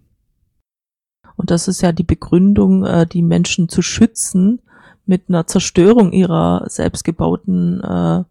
Und 1.37 1.51
das 1.51 1.69
ist 1.69 1.81
ja 1.81 1.93
die 1.93 2.03
Begründung, 2.03 2.85
äh, 2.85 3.07
die 3.07 3.21
Menschen 3.21 3.69
zu 3.69 3.81
schützen 3.81 4.59
mit 5.05 5.29
einer 5.29 5.47
Zerstörung 5.47 6.11
ihrer 6.11 6.65
selbstgebauten 6.67 7.81
äh, 7.81 8.23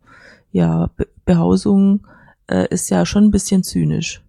ja, 0.52 0.90
Be 0.96 1.08
Behausung, 1.24 2.06
äh, 2.46 2.68
ist 2.68 2.88
ja 2.88 3.04
schon 3.04 3.24
ein 3.24 3.30
bisschen 3.30 3.62
zynisch. 3.62 4.22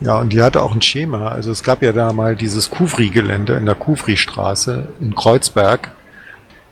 Ja, 0.00 0.18
und 0.18 0.32
die 0.32 0.42
hatte 0.42 0.62
auch 0.62 0.74
ein 0.74 0.82
Schema. 0.82 1.28
Also 1.28 1.50
es 1.50 1.62
gab 1.62 1.82
ja 1.82 1.92
da 1.92 2.12
mal 2.12 2.36
dieses 2.36 2.70
Kufri-Gelände 2.70 3.54
in 3.54 3.66
der 3.66 3.74
Kufri-Straße 3.74 4.88
in 5.00 5.14
Kreuzberg, 5.14 5.90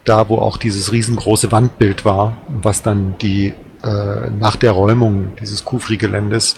da 0.04 0.28
wo 0.28 0.38
auch 0.38 0.56
dieses 0.56 0.92
riesengroße 0.92 1.50
Wandbild 1.50 2.04
war, 2.04 2.36
was 2.48 2.82
dann 2.82 3.16
die 3.20 3.52
äh, 3.82 4.30
nach 4.38 4.56
der 4.56 4.72
Räumung 4.72 5.32
dieses 5.40 5.64
Kufri-Geländes 5.64 6.56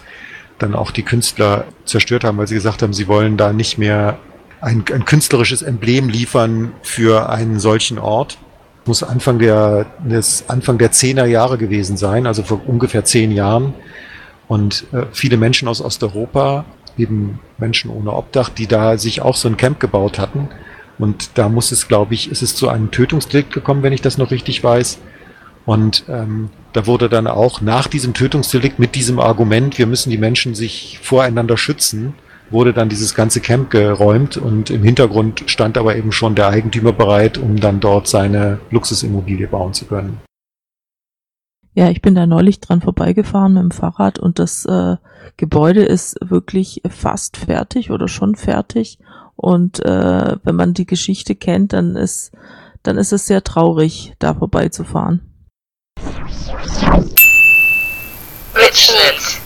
dann 0.59 0.75
auch 0.75 0.91
die 0.91 1.05
Künstler 1.05 1.65
zerstört 1.85 2.25
haben, 2.25 2.37
weil 2.37 2.49
sie 2.49 2.55
gesagt 2.55 2.83
haben, 2.83 2.93
sie 2.93 3.09
wollen 3.09 3.37
da 3.37 3.53
nicht 3.53 3.79
mehr 3.79 4.19
ein, 4.61 4.85
ein 4.93 5.05
künstlerisches 5.05 5.63
Emblem 5.63 6.09
liefern 6.09 6.73
für 6.83 7.31
einen 7.31 7.61
solchen 7.61 7.99
Ort. 7.99 8.39
Muss 8.85 9.03
Anfang 9.03 9.39
der, 9.39 9.87
des, 10.05 10.45
Anfang 10.49 10.79
der 10.79 10.93
Zehner 10.93 11.27
Jahre 11.27 11.59
gewesen 11.59 11.97
sein, 11.97 12.27
also 12.27 12.43
vor 12.43 12.61
ungefähr 12.67 13.05
zehn 13.05 13.31
Jahren. 13.31 13.75
Und 14.49 14.87
äh, 14.93 15.07
viele 15.13 15.37
Menschen 15.37 15.69
aus 15.69 15.83
Osteuropa, 15.83 16.65
eben 16.97 17.39
Menschen 17.59 17.91
ohne 17.91 18.13
Obdach, 18.13 18.49
die 18.49 18.67
da 18.67 18.99
sich 18.99 19.23
auch 19.23 19.37
so 19.37 19.49
ein 19.49 19.57
Camp 19.57 19.79
gebaut 19.79 20.19
hatten. 20.19 20.49
Und 20.99 21.31
da 21.35 21.49
muss 21.49 21.71
es, 21.71 21.87
glaube 21.87 22.15
ich, 22.15 22.31
ist 22.31 22.43
es 22.43 22.57
zu 22.57 22.69
einem 22.69 22.91
Tötungsdelikt 22.91 23.53
gekommen, 23.53 23.83
wenn 23.83 23.93
ich 23.93 24.03
das 24.03 24.19
noch 24.19 24.31
richtig 24.31 24.65
weiß. 24.65 24.99
Und 25.65 26.05
ähm, 26.09 26.51
da 26.73 26.87
wurde 26.87 27.09
dann 27.09 27.27
auch 27.27 27.61
nach 27.61 27.87
diesem 27.87 28.15
Tötungsdelikt 28.15 28.79
mit 28.79 28.95
diesem 28.95 29.21
Argument, 29.21 29.79
wir 29.79 29.87
müssen 29.87 30.11
die 30.11 30.19
Menschen 30.19 30.55
sich 30.55 30.99
voreinander 31.03 31.57
schützen, 31.57 32.15
wurde 32.51 32.73
dann 32.73 32.89
dieses 32.89 33.15
ganze 33.15 33.41
Camp 33.41 33.71
geräumt 33.71 34.39
und 34.39 34.71
im 34.71 34.83
Hintergrund 34.83 35.45
stand 35.47 35.77
aber 35.77 35.97
eben 35.97 36.13
schon 36.13 36.35
der 36.35 36.49
Eigentümer 36.49 36.93
bereit, 36.93 37.37
um 37.37 37.61
dann 37.61 37.81
dort 37.81 38.09
seine 38.09 38.59
Luxusimmobilie 38.71 39.47
bauen 39.47 39.75
zu 39.75 39.85
können. 39.85 40.19
Ja, 41.79 41.91
ich 41.91 42.03
bin 42.03 42.17
da 42.17 42.27
neulich 42.27 42.59
dran 42.59 42.81
vorbeigefahren 42.81 43.53
mit 43.53 43.63
dem 43.63 43.71
Fahrrad 43.71 44.19
und 44.19 44.41
das 44.41 44.65
äh, 44.65 44.97
Gebäude 45.37 45.85
ist 45.85 46.17
wirklich 46.21 46.83
fast 46.91 47.37
fertig 47.37 47.93
oder 47.93 48.09
schon 48.09 48.35
fertig. 48.35 48.99
Und 49.37 49.79
äh, 49.85 50.39
wenn 50.43 50.57
man 50.57 50.75
die 50.75 50.87
Geschichte 50.87 51.37
kennt, 51.37 51.73
dann 51.73 51.95
ist, 51.95 52.33
dann 52.83 52.99
ist 52.99 53.13
es 53.13 53.29
sehr 53.29 53.45
traurig, 53.45 54.13
da 54.19 54.35
vorbeizufahren. 54.35 55.21
Mitschnitt. 58.57 59.41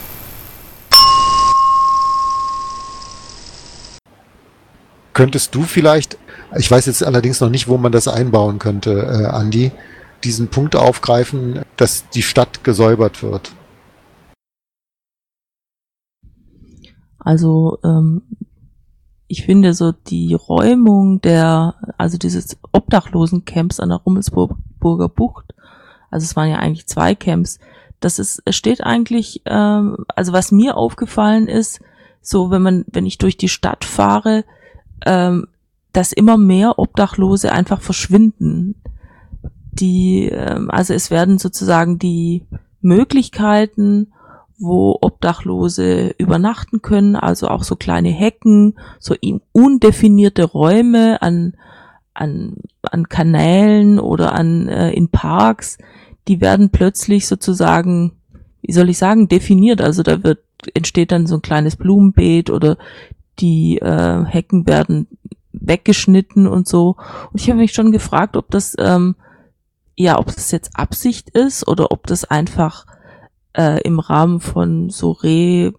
Könntest 5.13 5.53
du 5.53 5.61
vielleicht, 5.61 6.17
ich 6.57 6.71
weiß 6.71 6.87
jetzt 6.87 7.03
allerdings 7.03 7.39
noch 7.41 7.49
nicht, 7.49 7.67
wo 7.67 7.77
man 7.77 7.91
das 7.91 8.07
einbauen 8.07 8.57
könnte, 8.57 8.91
äh, 8.93 9.25
Andi, 9.27 9.71
diesen 10.23 10.47
Punkt 10.47 10.75
aufgreifen, 10.75 11.61
dass 11.77 12.09
die 12.09 12.21
Stadt 12.21 12.63
gesäubert 12.63 13.23
wird. 13.23 13.51
Also 17.19 17.79
ähm, 17.83 18.23
ich 19.27 19.45
finde 19.45 19.73
so 19.73 19.91
die 19.91 20.33
Räumung 20.33 21.21
der, 21.21 21.75
also 21.97 22.17
dieses 22.17 22.57
Obdachlosencamps 22.71 23.79
an 23.79 23.89
der 23.89 23.99
Rummelsburger 23.99 25.09
Bucht, 25.09 25.53
also 26.11 26.25
es 26.25 26.35
waren 26.35 26.49
ja 26.49 26.57
eigentlich 26.57 26.87
zwei 26.87 27.15
Camps, 27.15 27.59
das 27.99 28.19
ist, 28.19 28.43
steht 28.49 28.83
eigentlich, 28.83 29.41
ähm, 29.45 30.05
also 30.15 30.33
was 30.33 30.51
mir 30.51 30.75
aufgefallen 30.75 31.47
ist, 31.47 31.79
so 32.21 32.51
wenn 32.51 32.61
man, 32.61 32.85
wenn 32.87 33.05
ich 33.05 33.17
durch 33.17 33.37
die 33.37 33.49
Stadt 33.49 33.85
fahre, 33.85 34.43
ähm, 35.05 35.47
dass 35.93 36.11
immer 36.11 36.37
mehr 36.37 36.77
Obdachlose 36.77 37.51
einfach 37.51 37.81
verschwinden 37.81 38.75
die, 39.79 40.29
ähm, 40.29 40.69
also 40.69 40.93
es 40.93 41.11
werden 41.11 41.37
sozusagen 41.37 41.99
die 41.99 42.43
Möglichkeiten, 42.81 44.13
wo 44.59 44.97
Obdachlose 45.01 46.13
übernachten 46.17 46.81
können, 46.81 47.15
also 47.15 47.47
auch 47.47 47.63
so 47.63 47.75
kleine 47.75 48.09
Hecken, 48.09 48.75
so 48.99 49.15
undefinierte 49.51 50.43
Räume 50.43 51.21
an, 51.21 51.55
an, 52.13 52.57
an 52.83 53.09
Kanälen 53.09 53.99
oder 53.99 54.33
an 54.33 54.67
äh, 54.67 54.91
in 54.91 55.09
Parks, 55.09 55.77
die 56.27 56.39
werden 56.39 56.69
plötzlich 56.69 57.27
sozusagen, 57.27 58.13
wie 58.61 58.71
soll 58.71 58.89
ich 58.89 58.97
sagen, 58.97 59.27
definiert. 59.27 59.81
Also 59.81 60.03
da 60.03 60.23
wird 60.23 60.39
entsteht 60.73 61.11
dann 61.11 61.27
so 61.27 61.35
ein 61.35 61.41
kleines 61.41 61.75
Blumenbeet 61.75 62.49
oder 62.49 62.77
die 63.39 63.79
äh, 63.79 64.23
Hecken 64.25 64.67
werden 64.67 65.07
weggeschnitten 65.51 66.47
und 66.47 66.67
so. 66.67 66.95
Und 67.31 67.41
ich 67.41 67.49
habe 67.49 67.59
mich 67.59 67.73
schon 67.73 67.91
gefragt, 67.91 68.37
ob 68.37 68.49
das 68.49 68.75
ähm, 68.79 69.15
ja, 69.95 70.19
ob 70.19 70.27
das 70.27 70.51
jetzt 70.51 70.71
Absicht 70.75 71.29
ist 71.29 71.67
oder 71.67 71.91
ob 71.91 72.07
das 72.07 72.25
einfach 72.25 72.85
äh, 73.55 73.81
im 73.81 73.99
Rahmen 73.99 74.39
von 74.39 74.89
so 74.89 75.11
Re 75.11 75.73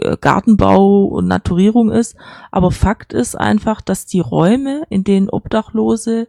äh, 0.00 0.16
Gartenbau 0.20 1.04
und 1.04 1.26
Naturierung 1.26 1.90
ist. 1.90 2.16
Aber 2.50 2.70
Fakt 2.70 3.12
ist 3.12 3.36
einfach, 3.36 3.80
dass 3.80 4.06
die 4.06 4.20
Räume, 4.20 4.82
in 4.90 5.04
denen 5.04 5.30
Obdachlose 5.30 6.28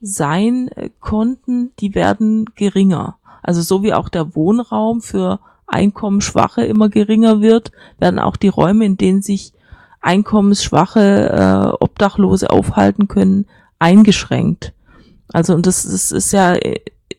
sein 0.00 0.68
äh, 0.68 0.90
konnten, 1.00 1.72
die 1.78 1.94
werden 1.94 2.46
geringer. 2.54 3.16
Also 3.42 3.62
so 3.62 3.82
wie 3.82 3.94
auch 3.94 4.08
der 4.08 4.34
Wohnraum 4.34 5.00
für 5.00 5.40
Einkommensschwache 5.66 6.64
immer 6.64 6.88
geringer 6.88 7.40
wird, 7.40 7.72
werden 7.98 8.18
auch 8.20 8.36
die 8.36 8.48
Räume, 8.48 8.84
in 8.84 8.96
denen 8.96 9.22
sich 9.22 9.52
einkommensschwache 10.00 11.30
äh, 11.30 11.82
Obdachlose 11.82 12.50
aufhalten 12.50 13.08
können, 13.08 13.46
eingeschränkt. 13.78 14.74
Also 15.32 15.54
und 15.54 15.66
das, 15.66 15.82
das 15.82 16.12
ist 16.12 16.32
ja 16.32 16.56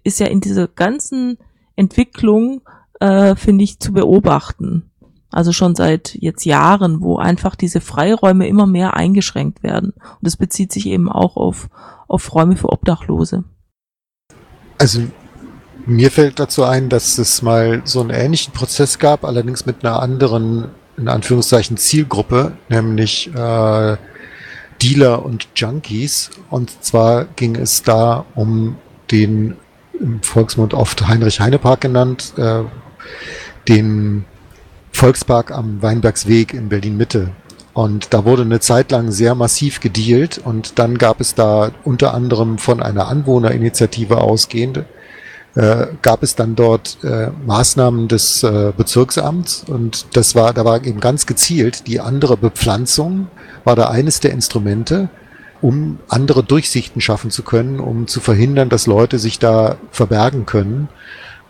ist 0.03 0.19
ja 0.19 0.27
in 0.27 0.41
dieser 0.41 0.67
ganzen 0.67 1.37
Entwicklung 1.75 2.61
äh, 2.99 3.35
finde 3.35 3.63
ich 3.63 3.79
zu 3.79 3.93
beobachten. 3.93 4.89
Also 5.31 5.51
schon 5.51 5.73
seit 5.73 6.13
jetzt 6.13 6.45
Jahren, 6.45 7.01
wo 7.01 7.17
einfach 7.17 7.55
diese 7.55 7.81
Freiräume 7.81 8.47
immer 8.47 8.67
mehr 8.67 8.95
eingeschränkt 8.95 9.63
werden. 9.63 9.89
Und 9.89 10.19
das 10.21 10.37
bezieht 10.37 10.71
sich 10.71 10.85
eben 10.85 11.09
auch 11.09 11.37
auf, 11.37 11.69
auf 12.07 12.35
Räume 12.35 12.55
für 12.55 12.71
Obdachlose. 12.71 13.43
Also 14.77 15.01
Mir 15.85 16.11
fällt 16.11 16.39
dazu 16.39 16.63
ein, 16.63 16.87
dass 16.87 17.17
es 17.17 17.41
mal 17.41 17.81
so 17.83 17.99
einen 17.99 18.11
ähnlichen 18.11 18.53
Prozess 18.53 18.99
gab, 18.99 19.25
allerdings 19.25 19.65
mit 19.65 19.83
einer 19.83 20.01
anderen, 20.01 20.69
in 20.97 21.09
Anführungszeichen, 21.09 21.77
Zielgruppe, 21.77 22.53
nämlich 22.69 23.29
äh, 23.33 23.97
Dealer 24.83 25.25
und 25.25 25.47
Junkies. 25.55 26.29
Und 26.49 26.83
zwar 26.83 27.25
ging 27.25 27.55
es 27.55 27.83
da 27.83 28.25
um 28.35 28.75
den 29.11 29.55
im 29.99 30.21
Volksmund 30.21 30.73
oft 30.73 31.07
Heinrich-Heine-Park 31.07 31.81
genannt, 31.81 32.33
äh, 32.37 32.63
den 33.67 34.25
Volkspark 34.91 35.51
am 35.51 35.81
Weinbergsweg 35.81 36.53
in 36.53 36.67
Berlin-Mitte. 36.67 37.29
Und 37.73 38.13
da 38.13 38.25
wurde 38.25 38.43
eine 38.43 38.59
Zeit 38.59 38.91
lang 38.91 39.11
sehr 39.11 39.33
massiv 39.33 39.79
gedealt 39.79 40.39
und 40.43 40.77
dann 40.77 40.97
gab 40.97 41.19
es 41.19 41.33
da 41.33 41.71
unter 41.83 42.13
anderem 42.13 42.59
von 42.59 42.83
einer 42.83 43.07
Anwohnerinitiative 43.07 44.19
ausgehende, 44.19 44.85
äh, 45.55 45.87
gab 46.01 46.23
es 46.23 46.35
dann 46.35 46.55
dort 46.55 46.97
äh, 47.03 47.29
Maßnahmen 47.45 48.07
des 48.07 48.43
äh, 48.43 48.73
Bezirksamts 48.75 49.65
und 49.67 50.07
das 50.13 50.35
war, 50.35 50.53
da 50.53 50.65
war 50.65 50.83
eben 50.83 50.99
ganz 50.99 51.25
gezielt 51.25 51.87
die 51.87 51.99
andere 51.99 52.37
Bepflanzung 52.37 53.27
war 53.63 53.75
da 53.75 53.89
eines 53.89 54.19
der 54.19 54.31
Instrumente, 54.31 55.09
um 55.61 55.99
andere 56.09 56.43
Durchsichten 56.43 57.01
schaffen 57.01 57.31
zu 57.31 57.43
können, 57.43 57.79
um 57.79 58.07
zu 58.07 58.19
verhindern, 58.19 58.69
dass 58.69 58.87
Leute 58.87 59.19
sich 59.19 59.39
da 59.39 59.77
verbergen 59.91 60.45
können, 60.45 60.89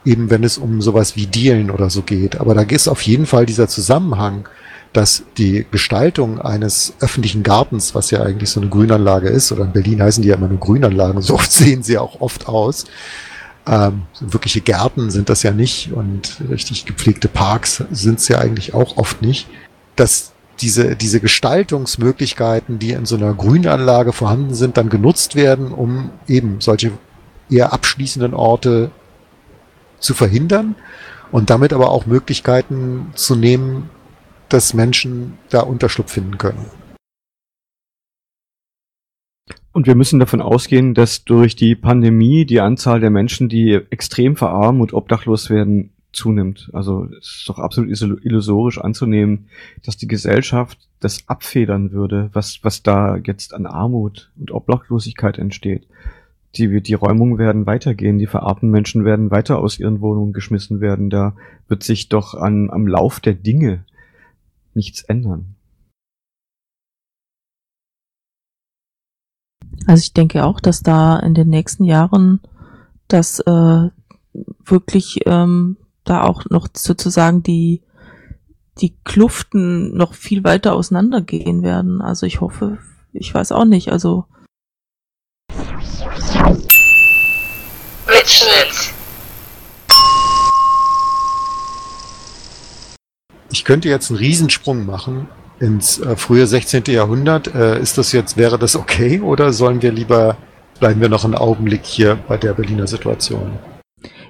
eben 0.05 0.29
wenn 0.29 0.43
es 0.43 0.57
um 0.57 0.81
sowas 0.81 1.15
wie 1.15 1.25
Dealen 1.25 1.71
oder 1.71 1.89
so 1.89 2.01
geht. 2.01 2.39
Aber 2.39 2.53
da 2.53 2.61
ist 2.61 2.87
auf 2.87 3.01
jeden 3.01 3.25
Fall 3.25 3.45
dieser 3.45 3.67
Zusammenhang, 3.67 4.47
dass 4.91 5.23
die 5.37 5.65
Gestaltung 5.71 6.39
eines 6.39 6.93
öffentlichen 6.99 7.41
Gartens, 7.41 7.95
was 7.95 8.11
ja 8.11 8.21
eigentlich 8.21 8.51
so 8.51 8.61
eine 8.61 8.69
Grünanlage 8.69 9.29
ist, 9.29 9.51
oder 9.51 9.63
in 9.63 9.71
Berlin 9.71 10.03
heißen 10.03 10.21
die 10.21 10.29
ja 10.29 10.35
immer 10.35 10.47
nur 10.47 10.59
Grünanlagen, 10.59 11.21
so 11.21 11.39
sehen 11.49 11.81
sie 11.81 11.97
auch 11.97 12.21
oft 12.21 12.47
aus. 12.47 12.85
Ähm, 13.65 14.03
wirkliche 14.19 14.61
Gärten 14.61 15.09
sind 15.09 15.29
das 15.29 15.43
ja 15.43 15.51
nicht 15.51 15.93
und 15.93 16.37
richtig 16.49 16.85
gepflegte 16.85 17.29
Parks 17.29 17.83
sind 17.91 18.19
es 18.19 18.27
ja 18.27 18.39
eigentlich 18.39 18.73
auch 18.73 18.97
oft 18.97 19.21
nicht. 19.21 19.47
Dass 19.95 20.33
diese, 20.59 20.95
diese 20.95 21.19
Gestaltungsmöglichkeiten, 21.19 22.79
die 22.79 22.91
in 22.91 23.05
so 23.05 23.15
einer 23.15 23.33
Grünanlage 23.33 24.13
vorhanden 24.13 24.53
sind, 24.53 24.77
dann 24.77 24.89
genutzt 24.89 25.35
werden, 25.35 25.71
um 25.71 26.11
eben 26.27 26.61
solche 26.61 26.91
eher 27.49 27.73
abschließenden 27.73 28.33
Orte 28.33 28.91
zu 29.99 30.13
verhindern 30.13 30.75
und 31.31 31.49
damit 31.49 31.73
aber 31.73 31.89
auch 31.89 32.05
Möglichkeiten 32.05 33.11
zu 33.15 33.35
nehmen, 33.35 33.89
dass 34.49 34.73
Menschen 34.73 35.37
da 35.49 35.61
Unterschlupf 35.61 36.11
finden 36.11 36.37
können. 36.37 36.65
Und 39.73 39.87
wir 39.87 39.95
müssen 39.95 40.19
davon 40.19 40.39
ausgehen, 40.39 40.93
dass 40.93 41.25
durch 41.25 41.55
die 41.55 41.75
Pandemie 41.75 42.45
die 42.45 42.61
Anzahl 42.61 42.99
der 42.99 43.09
Menschen, 43.09 43.49
die 43.49 43.73
extrem 43.89 44.35
verarmen 44.35 44.81
und 44.81 44.93
obdachlos 44.93 45.49
werden, 45.49 45.89
zunimmt. 46.13 46.69
Also 46.73 47.07
es 47.19 47.37
ist 47.37 47.49
doch 47.49 47.57
absolut 47.57 47.89
illusorisch 48.23 48.77
anzunehmen, 48.77 49.47
dass 49.83 49.97
die 49.97 50.07
Gesellschaft 50.07 50.77
das 50.99 51.27
abfedern 51.27 51.91
würde, 51.91 52.29
was, 52.33 52.59
was 52.61 52.83
da 52.83 53.17
jetzt 53.17 53.55
an 53.55 53.65
Armut 53.65 54.31
und 54.39 54.51
Obdachlosigkeit 54.51 55.39
entsteht. 55.39 55.87
Die, 56.55 56.81
die 56.81 56.93
Räumungen 56.93 57.39
werden 57.39 57.65
weitergehen, 57.65 58.19
die 58.19 58.27
verarmten 58.27 58.69
Menschen 58.69 59.05
werden 59.05 59.31
weiter 59.31 59.57
aus 59.57 59.79
ihren 59.79 60.01
Wohnungen 60.01 60.33
geschmissen 60.33 60.81
werden. 60.81 61.09
Da 61.09 61.35
wird 61.67 61.81
sich 61.81 62.09
doch 62.09 62.35
an, 62.35 62.69
am 62.69 62.87
Lauf 62.87 63.19
der 63.19 63.33
Dinge 63.33 63.83
nichts 64.75 65.01
ändern. 65.01 65.55
Also 69.87 70.01
ich 70.01 70.13
denke 70.13 70.45
auch, 70.45 70.59
dass 70.59 70.81
da 70.81 71.19
in 71.19 71.33
den 71.33 71.49
nächsten 71.49 71.83
Jahren 71.83 72.39
das 73.07 73.39
äh, 73.39 73.89
wirklich 74.65 75.21
ähm, 75.25 75.77
da 76.03 76.23
auch 76.23 76.45
noch 76.49 76.67
sozusagen 76.75 77.43
die, 77.43 77.81
die 78.79 78.95
Kluften 79.03 79.95
noch 79.95 80.13
viel 80.13 80.43
weiter 80.43 80.73
auseinandergehen 80.73 81.63
werden. 81.63 82.01
Also 82.01 82.25
ich 82.25 82.41
hoffe, 82.41 82.77
ich 83.11 83.33
weiß 83.33 83.51
auch 83.51 83.65
nicht, 83.65 83.91
also. 83.91 84.25
Mitschnitt. 88.07 88.93
Ich 93.51 93.65
könnte 93.65 93.87
jetzt 93.87 94.09
einen 94.09 94.17
Riesensprung 94.17 94.85
machen 94.85 95.27
ins 95.63 95.99
äh, 95.99 96.15
frühe 96.15 96.45
16. 96.45 96.83
Jahrhundert. 96.87 97.53
Äh, 97.55 97.81
ist 97.81 97.97
das 97.97 98.11
jetzt, 98.11 98.37
wäre 98.37 98.59
das 98.59 98.75
okay 98.75 99.21
oder 99.21 99.53
sollen 99.53 99.81
wir 99.81 99.91
lieber, 99.91 100.37
bleiben 100.79 101.01
wir 101.01 101.09
noch 101.09 101.23
einen 101.23 101.35
Augenblick 101.35 101.85
hier 101.85 102.19
bei 102.27 102.37
der 102.37 102.53
Berliner 102.53 102.87
Situation? 102.87 103.51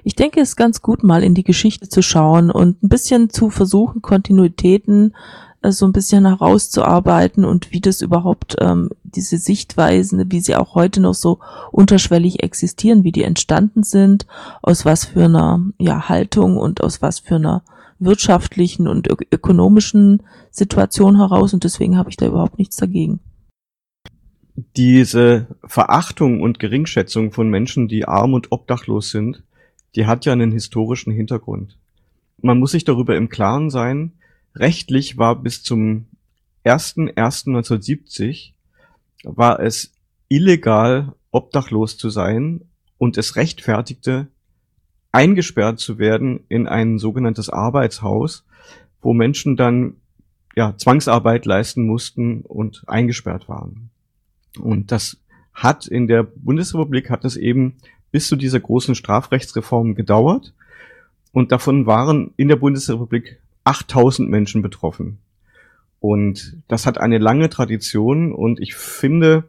ich 0.04 0.15
denke, 0.15 0.41
es 0.41 0.50
ist 0.50 0.56
ganz 0.56 0.82
gut, 0.82 1.04
mal 1.04 1.24
in 1.24 1.34
die 1.34 1.43
Geschichte 1.43 1.88
zu 1.89 2.02
schauen 2.02 2.52
und 2.52 2.84
ein 2.84 2.89
bisschen 2.89 3.30
zu 3.30 3.50
versuchen, 3.50 4.02
Kontinuitäten 4.02 5.15
äh, 5.62 5.72
so 5.72 5.86
ein 5.86 5.93
bisschen 5.93 6.26
herauszuarbeiten 6.26 7.46
und 7.46 7.72
wie 7.72 7.82
das 7.82 8.02
überhaupt 8.02 8.58
ähm, 8.60 8.89
diese 9.04 9.38
Sichtweisen, 9.38 10.32
wie 10.32 10.41
sie 10.41 10.56
auch 10.56 10.76
heute 10.76 11.00
noch 11.00 11.13
so 11.13 11.39
unterschwellig 11.72 12.43
existieren, 12.43 13.04
wie 13.04 13.12
die 13.12 13.24
entstanden 13.24 13.84
sind, 13.84 14.28
aus 14.62 14.86
was 14.86 15.06
für 15.06 15.26
einer 15.26 15.62
ja, 15.80 16.10
Haltung 16.10 16.58
und 16.58 16.84
aus 16.84 17.02
was 17.02 17.19
für 17.19 17.36
einer 17.36 17.63
wirtschaftlichen 17.99 18.88
und 18.88 19.10
ök 19.10 19.25
ökonomischen 19.32 20.23
Situation 20.51 21.17
heraus 21.17 21.53
und 21.53 21.63
deswegen 21.63 21.97
habe 21.97 22.10
ich 22.10 22.17
da 22.17 22.27
überhaupt 22.27 22.58
nichts 22.58 22.75
dagegen. 22.75 23.19
Diese 24.75 25.47
Verachtung 25.63 26.41
und 26.41 26.60
Geringschätzung 26.60 27.32
von 27.32 27.49
Menschen, 27.49 27.88
die 27.88 28.06
arm 28.06 28.34
und 28.34 28.51
obdachlos 28.51 29.10
sind, 29.10 29.43
die 29.95 30.06
hat 30.06 30.25
ja 30.25 30.34
einen 30.34 30.51
historischen 30.51 31.12
Hintergrund. 31.12 31.77
Man 32.41 32.60
muss 32.60 32.71
sich 32.71 32.84
darüber 32.84 33.15
im 33.15 33.29
Klaren 33.29 33.69
sein, 33.69 34.13
rechtlich 34.56 35.17
war 35.17 35.41
bis 35.41 35.63
zum 35.63 36.06
01.01.1970 36.65 38.53
war 39.23 39.60
es 39.60 39.93
illegal, 40.27 41.13
obdachlos 41.32 41.97
zu 41.97 42.10
sein 42.10 42.62
und 42.97 43.17
es 43.17 43.36
rechtfertigte, 43.36 44.27
eingesperrt 45.13 45.80
zu 45.80 45.99
werden 45.99 46.41
in 46.49 46.67
ein 46.67 46.97
sogenanntes 46.97 47.49
Arbeitshaus, 47.49 48.43
wo 49.02 49.13
Menschen 49.13 49.56
dann 49.56 49.95
ja, 50.56 50.76
Zwangsarbeit 50.78 51.45
leisten 51.45 51.86
mussten 51.86 52.41
und 52.41 52.84
eingesperrt 52.88 53.47
waren. 53.47 53.89
Und 54.60 54.91
das 54.91 55.17
hat 55.54 55.88
in 55.88 56.08
der 56.08 56.23
Bundesrepublik 56.23 57.10
hat 57.10 57.26
es 57.26 57.38
eben 57.38 57.78
bis 58.12 58.28
zu 58.28 58.36
dieser 58.36 58.60
großen 58.60 58.95
Strafrechtsreform 58.95 59.95
gedauert. 59.95 60.54
Und 61.32 61.52
davon 61.52 61.86
waren 61.86 62.32
in 62.38 62.47
der 62.47 62.56
Bundesrepublik 62.56 63.39
8000 63.63 64.30
Menschen 64.30 64.62
betroffen. 64.62 65.19
Und 65.99 66.58
das 66.67 66.86
hat 66.86 66.97
eine 66.97 67.17
lange 67.17 67.49
Tradition. 67.49 68.34
Und 68.34 68.60
ich 68.60 68.76
finde, 68.76 69.45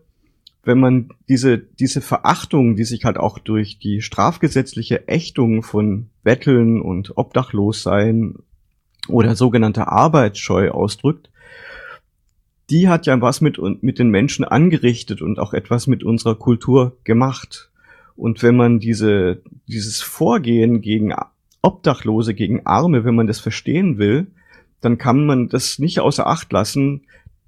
wenn 0.64 0.78
man 0.78 1.10
diese, 1.28 1.58
diese 1.58 2.00
Verachtung, 2.00 2.76
die 2.76 2.84
sich 2.84 3.04
halt 3.04 3.18
auch 3.18 3.38
durch 3.38 3.78
die 3.78 4.00
strafgesetzliche 4.00 5.08
Ächtung 5.08 5.62
von 5.62 6.08
Betteln 6.22 6.80
und 6.80 7.16
Obdachlossein 7.16 8.36
oder 9.08 9.36
sogenannte 9.36 9.88
Arbeitsscheu 9.88 10.70
ausdrückt, 10.70 11.30
die 12.70 12.88
hat 12.88 13.06
ja 13.06 13.20
was 13.20 13.40
mit, 13.40 13.58
mit 13.82 13.98
den 13.98 14.08
Menschen 14.08 14.44
angerichtet 14.44 15.20
und 15.20 15.38
auch 15.38 15.52
etwas 15.52 15.86
mit 15.86 16.02
unserer 16.02 16.34
Kultur 16.34 16.96
gemacht. 17.04 17.70
Und 18.16 18.42
wenn 18.42 18.56
man 18.56 18.78
diese, 18.78 19.42
dieses 19.68 20.00
Vorgehen 20.00 20.80
gegen 20.80 21.14
Obdachlose, 21.62 22.34
gegen 22.34 22.64
Arme, 22.64 23.04
wenn 23.04 23.14
man 23.14 23.26
das 23.26 23.40
verstehen 23.40 23.98
will, 23.98 24.28
dann 24.80 24.98
kann 24.98 25.26
man 25.26 25.48
das 25.48 25.78
nicht 25.78 26.00
außer 26.00 26.26
Acht 26.26 26.52
lassen, 26.52 27.02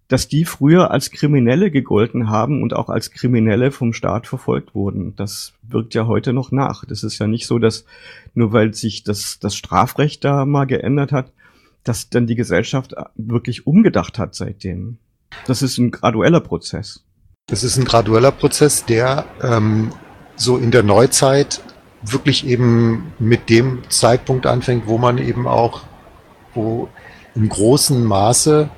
dass 0.09 0.29
die 0.29 0.45
früher 0.45 0.91
als 0.91 1.11
Kriminelle 1.11 1.71
gegolten 1.71 2.31
haben 2.31 2.63
und 2.63 2.75
auch 2.75 2.89
als 2.89 3.11
Kriminelle 3.11 3.73
vom 3.73 3.93
Staat 3.93 4.27
verfolgt 4.27 4.75
wurden. 4.75 5.17
Das 5.17 5.53
wirkt 5.63 5.95
ja 5.95 6.07
heute 6.07 6.33
noch 6.33 6.53
nach. 6.53 6.85
Das 6.85 7.03
ist 7.03 7.19
ja 7.19 7.27
nicht 7.27 7.47
so, 7.47 7.59
dass 7.59 7.85
nur 8.35 8.53
weil 8.53 8.73
sich 8.73 9.03
das, 9.03 9.39
das 9.41 9.57
Strafrecht 9.57 10.25
da 10.25 10.45
mal 10.45 10.67
geändert 10.67 11.11
hat, 11.11 11.33
dass 11.83 12.09
dann 12.09 12.27
die 12.27 12.37
Gesellschaft 12.37 12.95
wirklich 13.17 13.67
umgedacht 13.67 14.19
hat 14.19 14.35
seitdem. 14.35 14.99
Das 15.47 15.63
ist 15.63 15.79
ein 15.79 15.91
gradueller 15.91 16.41
Prozess. 16.41 17.03
Das 17.49 17.65
ist 17.65 17.77
ein 17.77 17.85
gradueller 17.85 18.33
Prozess, 18.33 18.85
der 18.85 19.25
ähm, 19.43 19.91
so 20.37 20.57
in 20.57 20.71
der 20.71 20.83
Neuzeit 20.83 21.63
wirklich 22.03 22.47
eben 22.47 23.13
mit 23.19 23.51
dem 23.51 23.83
Zeitpunkt 23.89 24.47
anfängt, 24.47 24.87
wo 24.87 24.99
man 24.99 25.19
eben 25.19 25.47
auch, 25.47 25.83
wo 26.55 26.89
im 27.35 27.49
großen 27.49 28.05
Maße 28.05 28.69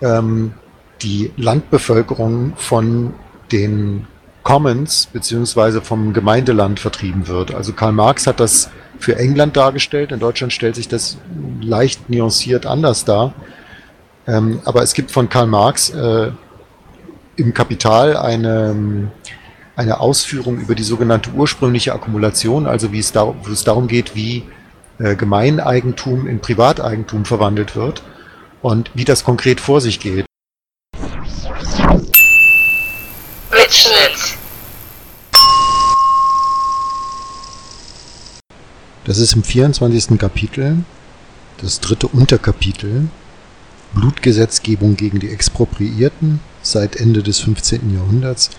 ähm, 0.00 0.54
die 1.02 1.32
Landbevölkerung 1.36 2.54
von 2.56 3.14
den 3.52 4.06
Commons 4.42 5.08
beziehungsweise 5.12 5.82
vom 5.82 6.12
Gemeindeland 6.12 6.80
vertrieben 6.80 7.28
wird. 7.28 7.54
Also 7.54 7.72
Karl 7.72 7.92
Marx 7.92 8.26
hat 8.26 8.40
das 8.40 8.70
für 8.98 9.16
England 9.16 9.56
dargestellt. 9.56 10.12
In 10.12 10.20
Deutschland 10.20 10.52
stellt 10.52 10.76
sich 10.76 10.88
das 10.88 11.18
leicht 11.60 12.08
nuanciert 12.08 12.66
anders 12.66 13.04
dar. 13.04 13.34
Ähm, 14.26 14.60
aber 14.64 14.82
es 14.82 14.94
gibt 14.94 15.10
von 15.10 15.28
Karl 15.28 15.46
Marx 15.46 15.90
äh, 15.90 16.30
im 17.36 17.54
Kapital 17.54 18.16
eine 18.16 19.10
eine 19.80 19.98
Ausführung 19.98 20.58
über 20.58 20.74
die 20.74 20.82
sogenannte 20.82 21.30
ursprüngliche 21.30 21.94
Akkumulation, 21.94 22.66
also 22.66 22.92
wie 22.92 22.98
es, 22.98 23.12
da, 23.12 23.26
wo 23.26 23.50
es 23.50 23.64
darum 23.64 23.88
geht, 23.88 24.14
wie 24.14 24.44
äh, 24.98 25.16
Gemeineigentum 25.16 26.26
in 26.26 26.40
Privateigentum 26.40 27.24
verwandelt 27.24 27.76
wird 27.76 28.02
und 28.60 28.90
wie 28.94 29.06
das 29.06 29.24
konkret 29.24 29.58
vor 29.58 29.80
sich 29.80 29.98
geht. 29.98 30.26
Mitschnitt. 33.90 34.38
Das 39.04 39.18
ist 39.18 39.34
im 39.34 39.42
24. 39.42 40.18
Kapitel, 40.18 40.84
das 41.60 41.80
dritte 41.80 42.06
Unterkapitel, 42.06 43.08
Blutgesetzgebung 43.94 44.96
gegen 44.96 45.18
die 45.18 45.30
Expropriierten 45.30 46.40
seit 46.62 46.96
Ende 46.96 47.22
des 47.22 47.40
15. 47.40 47.94
Jahrhunderts, 47.94 48.50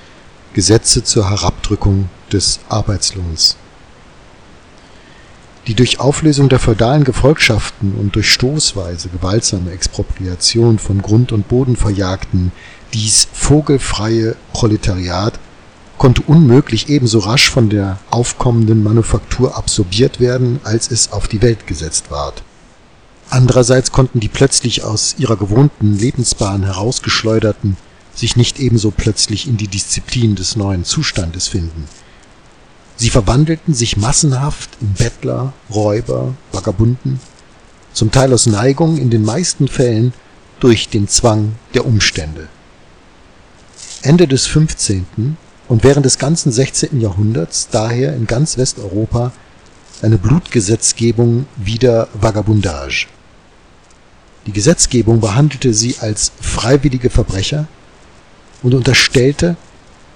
Gesetze 0.53 1.03
zur 1.03 1.29
Herabdrückung 1.29 2.09
des 2.31 2.59
Arbeitslohns. 2.67 3.55
Die 5.67 5.75
durch 5.75 5.99
Auflösung 5.99 6.49
der 6.49 6.59
feudalen 6.59 7.03
Gefolgschaften 7.03 7.93
und 7.93 8.15
durch 8.15 8.31
stoßweise 8.31 9.09
gewaltsame 9.09 9.71
Expropriation 9.71 10.79
von 10.79 11.01
Grund 11.03 11.31
und 11.31 11.47
Boden 11.47 11.75
verjagten, 11.75 12.51
dies 12.93 13.27
vogelfreie 13.33 14.35
Proletariat 14.53 15.39
konnte 15.97 16.23
unmöglich 16.23 16.89
ebenso 16.89 17.19
rasch 17.19 17.49
von 17.49 17.69
der 17.69 17.99
aufkommenden 18.09 18.83
Manufaktur 18.83 19.55
absorbiert 19.55 20.19
werden, 20.19 20.59
als 20.63 20.89
es 20.89 21.11
auf 21.11 21.27
die 21.27 21.41
Welt 21.41 21.67
gesetzt 21.67 22.09
ward. 22.09 22.43
Andererseits 23.29 23.91
konnten 23.91 24.19
die 24.19 24.27
plötzlich 24.27 24.83
aus 24.83 25.15
ihrer 25.17 25.37
gewohnten 25.37 25.97
Lebensbahn 25.97 26.63
herausgeschleuderten 26.63 27.77
sich 28.13 28.35
nicht 28.35 28.59
ebenso 28.59 28.91
plötzlich 28.91 29.47
in 29.47 29.57
die 29.57 29.67
Disziplin 29.67 30.35
des 30.35 30.55
neuen 30.55 30.83
Zustandes 30.83 31.47
finden. 31.47 31.87
Sie 32.97 33.09
verwandelten 33.09 33.73
sich 33.73 33.97
massenhaft 33.97 34.69
in 34.81 34.93
Bettler, 34.93 35.53
Räuber, 35.73 36.33
Vagabunden, 36.51 37.19
zum 37.93 38.11
Teil 38.11 38.33
aus 38.33 38.45
Neigung, 38.45 38.97
in 38.97 39.09
den 39.09 39.23
meisten 39.23 39.67
Fällen 39.67 40.13
durch 40.59 40.89
den 40.89 41.07
Zwang 41.07 41.53
der 41.73 41.85
Umstände. 41.85 42.47
Ende 44.03 44.27
des 44.27 44.47
15. 44.47 45.37
und 45.67 45.83
während 45.83 46.07
des 46.07 46.17
ganzen 46.17 46.51
16. 46.51 46.99
Jahrhunderts 46.99 47.67
daher 47.69 48.15
in 48.15 48.25
ganz 48.25 48.57
Westeuropa 48.57 49.31
eine 50.01 50.17
Blutgesetzgebung 50.17 51.45
wider 51.57 52.07
Vagabundage. 52.13 53.05
Die 54.47 54.53
Gesetzgebung 54.53 55.19
behandelte 55.19 55.75
sie 55.75 55.97
als 55.99 56.31
freiwillige 56.41 57.11
Verbrecher 57.11 57.67
und 58.63 58.73
unterstellte, 58.73 59.55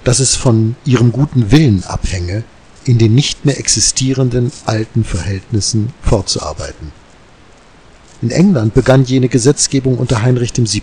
dass 0.03 0.19
es 0.19 0.35
von 0.35 0.75
ihrem 0.83 1.11
guten 1.11 1.51
Willen 1.51 1.83
abhänge, 1.83 2.43
in 2.85 2.97
den 2.97 3.13
nicht 3.13 3.45
mehr 3.45 3.59
existierenden 3.59 4.51
alten 4.65 5.03
Verhältnissen 5.03 5.93
fortzuarbeiten. 6.01 6.91
In 8.23 8.31
England 8.31 8.73
begann 8.73 9.05
jene 9.05 9.29
Gesetzgebung 9.29 9.99
unter 9.99 10.23
Heinrich 10.23 10.53
VII. 10.57 10.81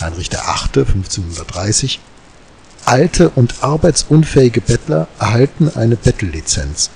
Heinrich 0.00 0.30
VIII. 0.30 0.38
1530 0.38 2.00
Alte 2.84 3.30
und 3.30 3.62
arbeitsunfähige 3.62 4.60
Bettler 4.60 5.08
erhalten 5.18 5.70
eine 5.74 5.96
Bettellizenz, 5.96 6.90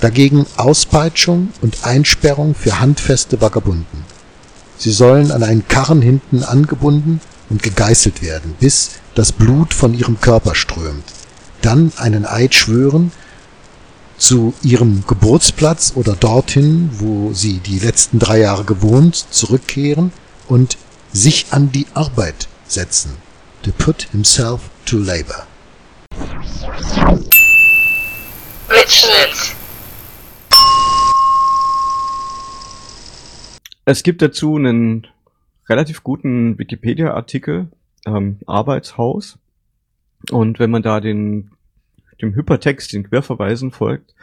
dagegen 0.00 0.46
Auspeitschung 0.56 1.48
und 1.62 1.84
Einsperrung 1.84 2.54
für 2.54 2.80
handfeste 2.80 3.40
Vagabunden. 3.40 4.04
Sie 4.76 4.92
sollen 4.92 5.30
an 5.30 5.42
einen 5.42 5.66
Karren 5.68 6.02
hinten 6.02 6.42
angebunden 6.42 7.20
und 7.48 7.62
gegeißelt 7.62 8.20
werden, 8.20 8.54
bis 8.60 8.90
das 9.14 9.32
Blut 9.32 9.72
von 9.72 9.94
ihrem 9.94 10.20
Körper 10.20 10.54
strömt, 10.54 11.04
dann 11.62 11.92
einen 11.96 12.26
Eid 12.26 12.54
schwören, 12.54 13.12
zu 14.18 14.54
ihrem 14.62 15.04
Geburtsplatz 15.06 15.94
oder 15.96 16.14
dorthin, 16.14 16.90
wo 16.98 17.32
sie 17.32 17.58
die 17.58 17.78
letzten 17.78 18.18
drei 18.18 18.38
Jahre 18.40 18.64
gewohnt, 18.64 19.16
zurückkehren 19.30 20.12
und 20.46 20.76
sich 21.12 21.52
an 21.52 21.70
die 21.70 21.86
Arbeit 21.94 22.48
setzen. 22.64 23.16
To 23.62 23.70
put 23.72 24.02
himself 24.10 24.70
to 24.86 24.98
labor. 24.98 25.46
Mitschnitt. 28.68 29.54
Es 33.84 34.02
gibt 34.02 34.22
dazu 34.22 34.56
einen 34.56 35.06
relativ 35.68 36.02
guten 36.02 36.58
Wikipedia-Artikel, 36.58 37.68
ähm, 38.06 38.38
Arbeitshaus. 38.46 39.38
Und 40.30 40.58
wenn 40.58 40.70
man 40.70 40.82
da 40.82 41.00
den, 41.00 41.50
dem 42.20 42.34
Hypertext, 42.34 42.92
den 42.92 43.08
Querverweisen 43.08 43.70
folgt, 43.70 44.14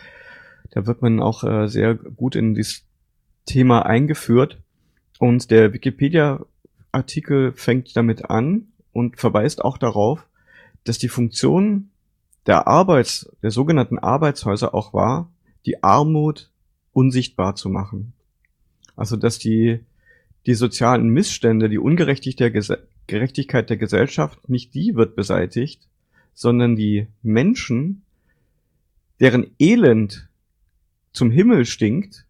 da 0.71 0.87
wird 0.87 1.01
man 1.01 1.21
auch 1.21 1.43
äh, 1.43 1.67
sehr 1.67 1.95
gut 1.95 2.35
in 2.35 2.55
dieses 2.55 2.83
Thema 3.45 3.85
eingeführt. 3.85 4.57
Und 5.19 5.51
der 5.51 5.73
Wikipedia-Artikel 6.91 7.53
fängt 7.53 7.95
damit 7.95 8.29
an 8.29 8.67
und 8.91 9.19
verweist 9.19 9.63
auch 9.63 9.77
darauf, 9.77 10.25
dass 10.83 10.97
die 10.97 11.09
Funktion 11.09 11.89
der 12.45 12.67
Arbeits, 12.67 13.29
der 13.43 13.51
sogenannten 13.51 13.99
Arbeitshäuser 13.99 14.73
auch 14.73 14.93
war, 14.93 15.31
die 15.65 15.83
Armut 15.83 16.49
unsichtbar 16.93 17.55
zu 17.55 17.69
machen. 17.69 18.13
Also, 18.95 19.15
dass 19.15 19.39
die 19.39 19.81
die 20.45 20.53
sozialen 20.55 21.09
Missstände, 21.09 21.69
die 21.69 21.77
Ungerechtigkeit 21.77 22.49
der 23.69 23.77
Gesellschaft, 23.77 24.49
nicht 24.49 24.73
die 24.73 24.95
wird 24.95 25.15
beseitigt, 25.15 25.87
sondern 26.33 26.75
die 26.75 27.07
Menschen, 27.21 28.03
deren 29.19 29.51
Elend 29.59 30.29
zum 31.11 31.29
Himmel 31.29 31.65
stinkt 31.65 32.25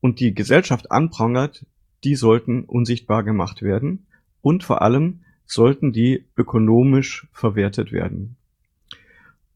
und 0.00 0.18
die 0.18 0.34
Gesellschaft 0.34 0.90
anprangert, 0.90 1.64
die 2.04 2.16
sollten 2.16 2.64
unsichtbar 2.64 3.22
gemacht 3.24 3.62
werden 3.62 4.06
und 4.42 4.64
vor 4.64 4.82
allem 4.82 5.20
sollten 5.46 5.92
die 5.92 6.24
ökonomisch 6.36 7.26
verwertet 7.32 7.92
werden. 7.92 8.36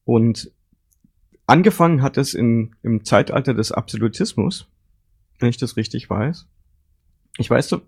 Und 0.05 0.51
angefangen 1.47 2.03
hat 2.03 2.17
es 2.17 2.35
in, 2.35 2.75
im 2.83 3.05
Zeitalter 3.05 3.55
des 3.55 3.73
Absolutismus, 3.73 4.69
wenn 5.39 5.51
ich 5.51 5.59
das 5.59 5.77
richtig 5.77 6.09
weiß. 6.09 6.47
Ich 7.39 7.51
weiß. 7.51 7.81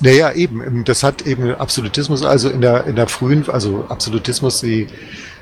Naja, 0.00 0.32
eben. 0.32 0.84
Das 0.84 1.02
hat 1.02 1.22
eben 1.26 1.54
Absolutismus, 1.54 2.24
also 2.24 2.48
in 2.48 2.60
der, 2.60 2.86
in 2.86 2.96
der 2.96 3.08
frühen, 3.08 3.48
also 3.48 3.84
Absolutismus, 3.88 4.60
die, 4.60 4.88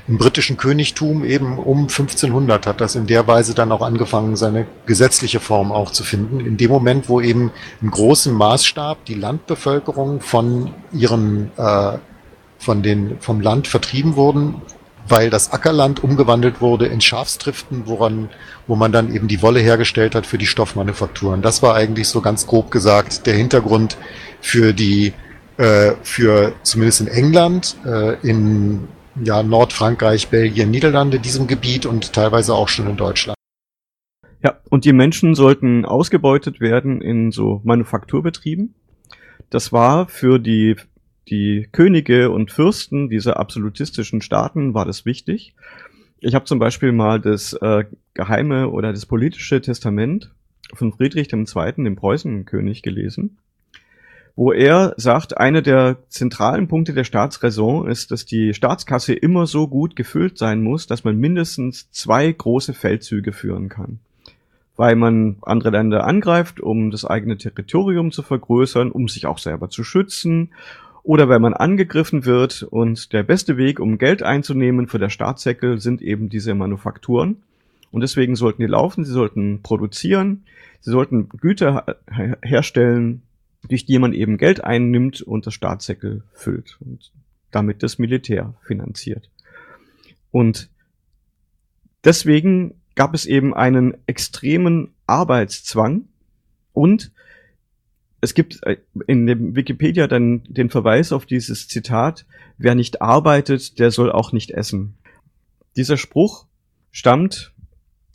im 0.07 0.17
britischen 0.17 0.57
Königtum 0.57 1.23
eben 1.23 1.57
um 1.57 1.83
1500 1.83 2.67
hat 2.67 2.81
das 2.81 2.95
in 2.95 3.07
der 3.07 3.25
Weise 3.27 3.53
dann 3.53 3.71
auch 3.71 3.81
angefangen, 3.81 4.35
seine 4.35 4.67
gesetzliche 4.85 5.39
Form 5.39 5.71
auch 5.71 5.91
zu 5.91 6.03
finden. 6.03 6.41
In 6.41 6.57
dem 6.57 6.69
Moment, 6.69 7.07
wo 7.07 7.21
eben 7.21 7.51
im 7.81 7.89
großen 7.89 8.33
Maßstab 8.33 9.05
die 9.05 9.13
Landbevölkerung 9.13 10.19
von 10.19 10.73
ihren, 10.91 11.51
äh, 11.57 11.97
von 12.57 12.83
den, 12.83 13.17
vom 13.21 13.39
Land 13.39 13.67
vertrieben 13.67 14.17
wurden, 14.17 14.61
weil 15.07 15.29
das 15.29 15.51
Ackerland 15.51 16.03
umgewandelt 16.03 16.61
wurde 16.61 16.85
in 16.87 17.01
Schafstriften, 17.01 17.83
woran, 17.85 18.29
wo 18.67 18.75
man 18.75 18.91
dann 18.91 19.13
eben 19.13 19.27
die 19.27 19.41
Wolle 19.41 19.59
hergestellt 19.59 20.15
hat 20.15 20.25
für 20.25 20.37
die 20.37 20.45
Stoffmanufakturen. 20.45 21.41
Das 21.41 21.61
war 21.61 21.75
eigentlich 21.75 22.07
so 22.07 22.21
ganz 22.21 22.47
grob 22.47 22.71
gesagt 22.71 23.25
der 23.25 23.35
Hintergrund 23.35 23.97
für 24.41 24.73
die, 24.73 25.13
äh, 25.57 25.93
für 26.03 26.53
zumindest 26.63 27.01
in 27.01 27.07
England, 27.07 27.75
äh, 27.85 28.15
in 28.27 28.87
ja, 29.21 29.43
Nordfrankreich, 29.43 30.29
Belgien, 30.29 30.71
Niederlande, 30.71 31.19
diesem 31.19 31.47
Gebiet 31.47 31.85
und 31.85 32.13
teilweise 32.13 32.53
auch 32.55 32.69
schon 32.69 32.89
in 32.89 32.97
Deutschland. 32.97 33.37
Ja, 34.43 34.59
und 34.69 34.85
die 34.85 34.93
Menschen 34.93 35.35
sollten 35.35 35.85
ausgebeutet 35.85 36.59
werden 36.59 37.01
in 37.01 37.31
so 37.31 37.61
Manufakturbetrieben. 37.63 38.75
Das 39.49 39.71
war 39.71 40.07
für 40.07 40.39
die 40.39 40.75
die 41.29 41.69
Könige 41.71 42.31
und 42.31 42.51
Fürsten 42.51 43.09
dieser 43.09 43.39
absolutistischen 43.39 44.21
Staaten 44.21 44.73
war 44.73 44.85
das 44.85 45.05
wichtig. 45.05 45.55
Ich 46.19 46.35
habe 46.35 46.45
zum 46.45 46.59
Beispiel 46.59 46.91
mal 46.91 47.19
das 47.19 47.53
äh, 47.53 47.85
geheime 48.13 48.69
oder 48.69 48.91
das 48.91 49.05
politische 49.05 49.61
Testament 49.61 50.31
von 50.73 50.93
Friedrich 50.93 51.31
II., 51.31 51.45
dem 51.77 51.95
Preußenkönig, 51.95 52.81
gelesen, 52.81 53.37
wo 54.35 54.51
er 54.51 54.93
sagt, 54.97 55.37
einer 55.37 55.61
der 55.61 55.97
zentralen 56.09 56.67
Punkte 56.67 56.93
der 56.93 57.03
Staatsräson 57.03 57.87
ist, 57.87 58.11
dass 58.11 58.25
die 58.25 58.53
Staatskasse 58.53 59.13
immer 59.13 59.45
so 59.45 59.67
gut 59.67 59.95
gefüllt 59.95 60.37
sein 60.37 60.63
muss, 60.63 60.87
dass 60.87 61.03
man 61.03 61.17
mindestens 61.17 61.91
zwei 61.91 62.31
große 62.31 62.73
Feldzüge 62.73 63.31
führen 63.31 63.69
kann. 63.69 63.99
Weil 64.75 64.95
man 64.95 65.37
andere 65.43 65.69
Länder 65.69 66.05
angreift, 66.05 66.59
um 66.59 66.89
das 66.89 67.05
eigene 67.05 67.37
Territorium 67.37 68.11
zu 68.11 68.23
vergrößern, 68.23 68.91
um 68.91 69.07
sich 69.07 69.27
auch 69.27 69.37
selber 69.37 69.69
zu 69.69 69.83
schützen 69.83 70.49
oder 71.03 71.27
wenn 71.27 71.41
man 71.41 71.53
angegriffen 71.53 72.25
wird 72.25 72.63
und 72.63 73.11
der 73.11 73.23
beste 73.23 73.57
Weg, 73.57 73.79
um 73.79 73.97
Geld 73.97 74.23
einzunehmen 74.23 74.87
für 74.87 74.99
der 74.99 75.09
Staatssäckel, 75.09 75.79
sind 75.79 76.01
eben 76.01 76.29
diese 76.29 76.55
Manufakturen. 76.55 77.43
Und 77.91 78.01
deswegen 78.01 78.35
sollten 78.35 78.61
die 78.61 78.67
laufen, 78.67 79.03
sie 79.03 79.11
sollten 79.11 79.61
produzieren, 79.61 80.45
sie 80.79 80.91
sollten 80.91 81.29
Güter 81.29 81.97
herstellen, 82.41 83.21
durch 83.67 83.85
die 83.85 83.99
man 83.99 84.13
eben 84.13 84.37
Geld 84.37 84.63
einnimmt 84.63 85.21
und 85.21 85.45
das 85.45 85.53
Staatssäckel 85.53 86.23
füllt 86.33 86.77
und 86.79 87.11
damit 87.51 87.83
das 87.83 87.99
Militär 87.99 88.55
finanziert. 88.63 89.29
Und 90.31 90.69
deswegen 92.03 92.75
gab 92.95 93.13
es 93.13 93.25
eben 93.25 93.53
einen 93.53 93.95
extremen 94.07 94.89
Arbeitszwang 95.05 96.05
und 96.71 97.11
es 98.23 98.33
gibt 98.33 98.65
äh, 98.65 98.77
in 99.05 99.27
dem 99.27 99.53
Wikipedia 99.53 100.07
dann 100.07 100.43
den 100.47 100.69
Verweis 100.69 101.11
auf 101.11 101.25
dieses 101.25 101.67
Zitat, 101.67 102.25
wer 102.57 102.73
nicht 102.73 103.01
arbeitet, 103.01 103.79
der 103.79 103.91
soll 103.91 104.11
auch 104.11 104.31
nicht 104.31 104.51
essen. 104.51 104.95
Dieser 105.75 105.97
Spruch 105.97 106.45
stammt 106.89 107.51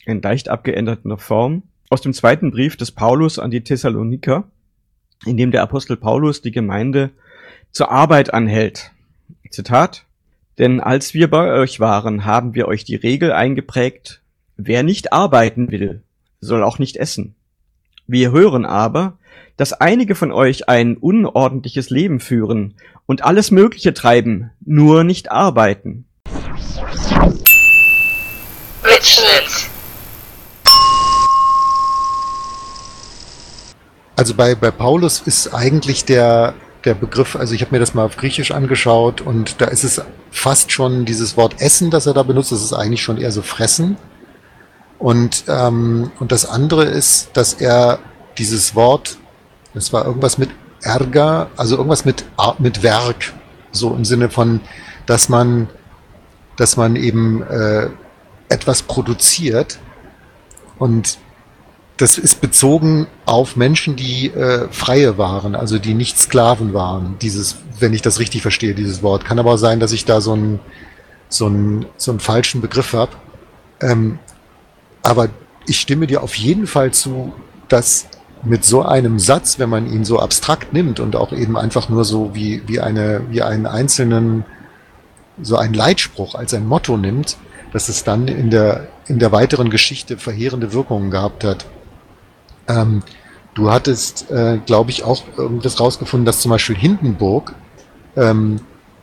in 0.05 0.19
leicht 0.19 0.49
abgeänderter 0.49 1.19
Form 1.19 1.61
aus 1.91 2.01
dem 2.01 2.13
zweiten 2.13 2.49
Brief 2.49 2.75
des 2.75 2.91
Paulus 2.91 3.37
an 3.37 3.51
die 3.51 3.63
Thessaloniker, 3.63 4.49
in 5.27 5.37
dem 5.37 5.51
der 5.51 5.61
Apostel 5.61 5.95
Paulus 5.95 6.41
die 6.41 6.51
Gemeinde 6.51 7.11
zur 7.71 7.91
Arbeit 7.91 8.33
anhält. 8.33 8.91
Zitat, 9.51 10.05
denn 10.57 10.79
als 10.79 11.13
wir 11.13 11.29
bei 11.29 11.53
euch 11.53 11.79
waren, 11.79 12.25
haben 12.25 12.55
wir 12.55 12.67
euch 12.67 12.83
die 12.83 12.95
Regel 12.95 13.31
eingeprägt, 13.31 14.23
wer 14.57 14.81
nicht 14.81 15.13
arbeiten 15.13 15.69
will, 15.69 16.01
soll 16.41 16.63
auch 16.63 16.79
nicht 16.79 16.97
essen. 16.97 17.35
Wir 18.07 18.31
hören 18.31 18.65
aber, 18.65 19.18
dass 19.57 19.73
einige 19.73 20.15
von 20.15 20.31
euch 20.31 20.69
ein 20.69 20.97
unordentliches 20.97 21.89
Leben 21.89 22.19
führen 22.19 22.75
und 23.05 23.23
alles 23.23 23.51
Mögliche 23.51 23.93
treiben, 23.93 24.51
nur 24.65 25.03
nicht 25.03 25.31
arbeiten. 25.31 26.05
Mitschnitt. 28.83 29.69
Also 34.15 34.33
bei, 34.33 34.55
bei 34.55 34.69
Paulus 34.69 35.21
ist 35.21 35.53
eigentlich 35.53 36.03
der, 36.03 36.53
der 36.83 36.93
Begriff, 36.93 37.35
also 37.35 37.53
ich 37.53 37.61
habe 37.61 37.73
mir 37.73 37.79
das 37.79 37.93
mal 37.93 38.03
auf 38.03 38.17
Griechisch 38.17 38.51
angeschaut 38.51 39.21
und 39.21 39.61
da 39.61 39.65
ist 39.65 39.85
es 39.85 40.01
fast 40.29 40.71
schon 40.71 41.05
dieses 41.05 41.37
Wort 41.37 41.61
Essen, 41.61 41.89
das 41.89 42.05
er 42.05 42.13
da 42.13 42.23
benutzt, 42.23 42.51
das 42.51 42.61
ist 42.61 42.73
eigentlich 42.73 43.01
schon 43.01 43.17
eher 43.17 43.31
so 43.31 43.41
Fressen. 43.41 43.97
Und, 44.97 45.45
ähm, 45.47 46.11
und 46.19 46.33
das 46.33 46.45
andere 46.45 46.83
ist, 46.83 47.29
dass 47.33 47.53
er 47.53 47.99
dieses 48.37 48.75
Wort, 48.75 49.18
das 49.73 49.93
war 49.93 50.05
irgendwas 50.05 50.37
mit 50.37 50.49
Ärger, 50.81 51.49
also 51.57 51.75
irgendwas 51.75 52.05
mit, 52.05 52.25
mit 52.59 52.83
Werk, 52.83 53.33
so 53.71 53.93
im 53.93 54.05
Sinne 54.05 54.29
von, 54.29 54.61
dass 55.05 55.29
man, 55.29 55.69
dass 56.57 56.77
man 56.77 56.95
eben 56.95 57.43
äh, 57.43 57.89
etwas 58.49 58.81
produziert 58.83 59.79
und 60.77 61.19
das 61.97 62.17
ist 62.17 62.39
bezogen 62.39 63.07
auf 63.25 63.57
Menschen, 63.57 63.97
die 63.97 64.27
äh, 64.27 64.69
Freie 64.71 65.17
waren, 65.17 65.53
also 65.53 65.79
die 65.79 65.93
nicht 65.93 66.17
Sklaven 66.17 66.73
waren. 66.73 67.17
Dieses, 67.21 67.57
wenn 67.77 67.93
ich 67.93 68.01
das 68.01 68.19
richtig 68.19 68.41
verstehe, 68.41 68.73
dieses 68.73 69.03
Wort. 69.03 69.25
Kann 69.25 69.37
aber 69.37 69.51
auch 69.51 69.57
sein, 69.57 69.81
dass 69.81 69.91
ich 69.91 70.05
da 70.05 70.21
so 70.21 70.31
einen 70.31 70.61
so 71.27 71.51
so 71.97 72.17
falschen 72.19 72.61
Begriff 72.61 72.93
habe. 72.93 73.11
Ähm, 73.81 74.17
aber 75.03 75.27
ich 75.67 75.81
stimme 75.81 76.07
dir 76.07 76.23
auf 76.23 76.35
jeden 76.35 76.67
Fall 76.67 76.91
zu, 76.91 77.33
dass 77.67 78.07
mit 78.43 78.63
so 78.63 78.83
einem 78.83 79.19
Satz, 79.19 79.59
wenn 79.59 79.69
man 79.69 79.91
ihn 79.91 80.05
so 80.05 80.19
abstrakt 80.19 80.73
nimmt 80.73 80.99
und 80.99 81.15
auch 81.15 81.33
eben 81.33 81.57
einfach 81.57 81.89
nur 81.89 82.05
so 82.05 82.33
wie, 82.33 82.61
wie, 82.67 82.79
eine, 82.79 83.21
wie 83.29 83.41
einen 83.41 83.65
einzelnen, 83.65 84.45
so 85.41 85.57
einen 85.57 85.73
Leitspruch 85.73 86.35
als 86.35 86.53
ein 86.53 86.67
Motto 86.67 86.97
nimmt, 86.97 87.37
dass 87.73 87.89
es 87.89 88.03
dann 88.03 88.27
in 88.27 88.49
der, 88.49 88.87
in 89.07 89.19
der 89.19 89.31
weiteren 89.31 89.69
Geschichte 89.69 90.17
verheerende 90.17 90.73
Wirkungen 90.73 91.11
gehabt 91.11 91.43
hat. 91.43 91.65
Ähm, 92.67 93.03
du 93.53 93.71
hattest, 93.71 94.31
äh, 94.31 94.59
glaube 94.65 94.91
ich, 94.91 95.03
auch 95.03 95.23
irgendwas 95.37 95.79
rausgefunden, 95.79 96.25
dass 96.25 96.39
zum 96.39 96.51
Beispiel 96.51 96.77
Hindenburg, 96.77 97.53
ähm, 98.15 98.61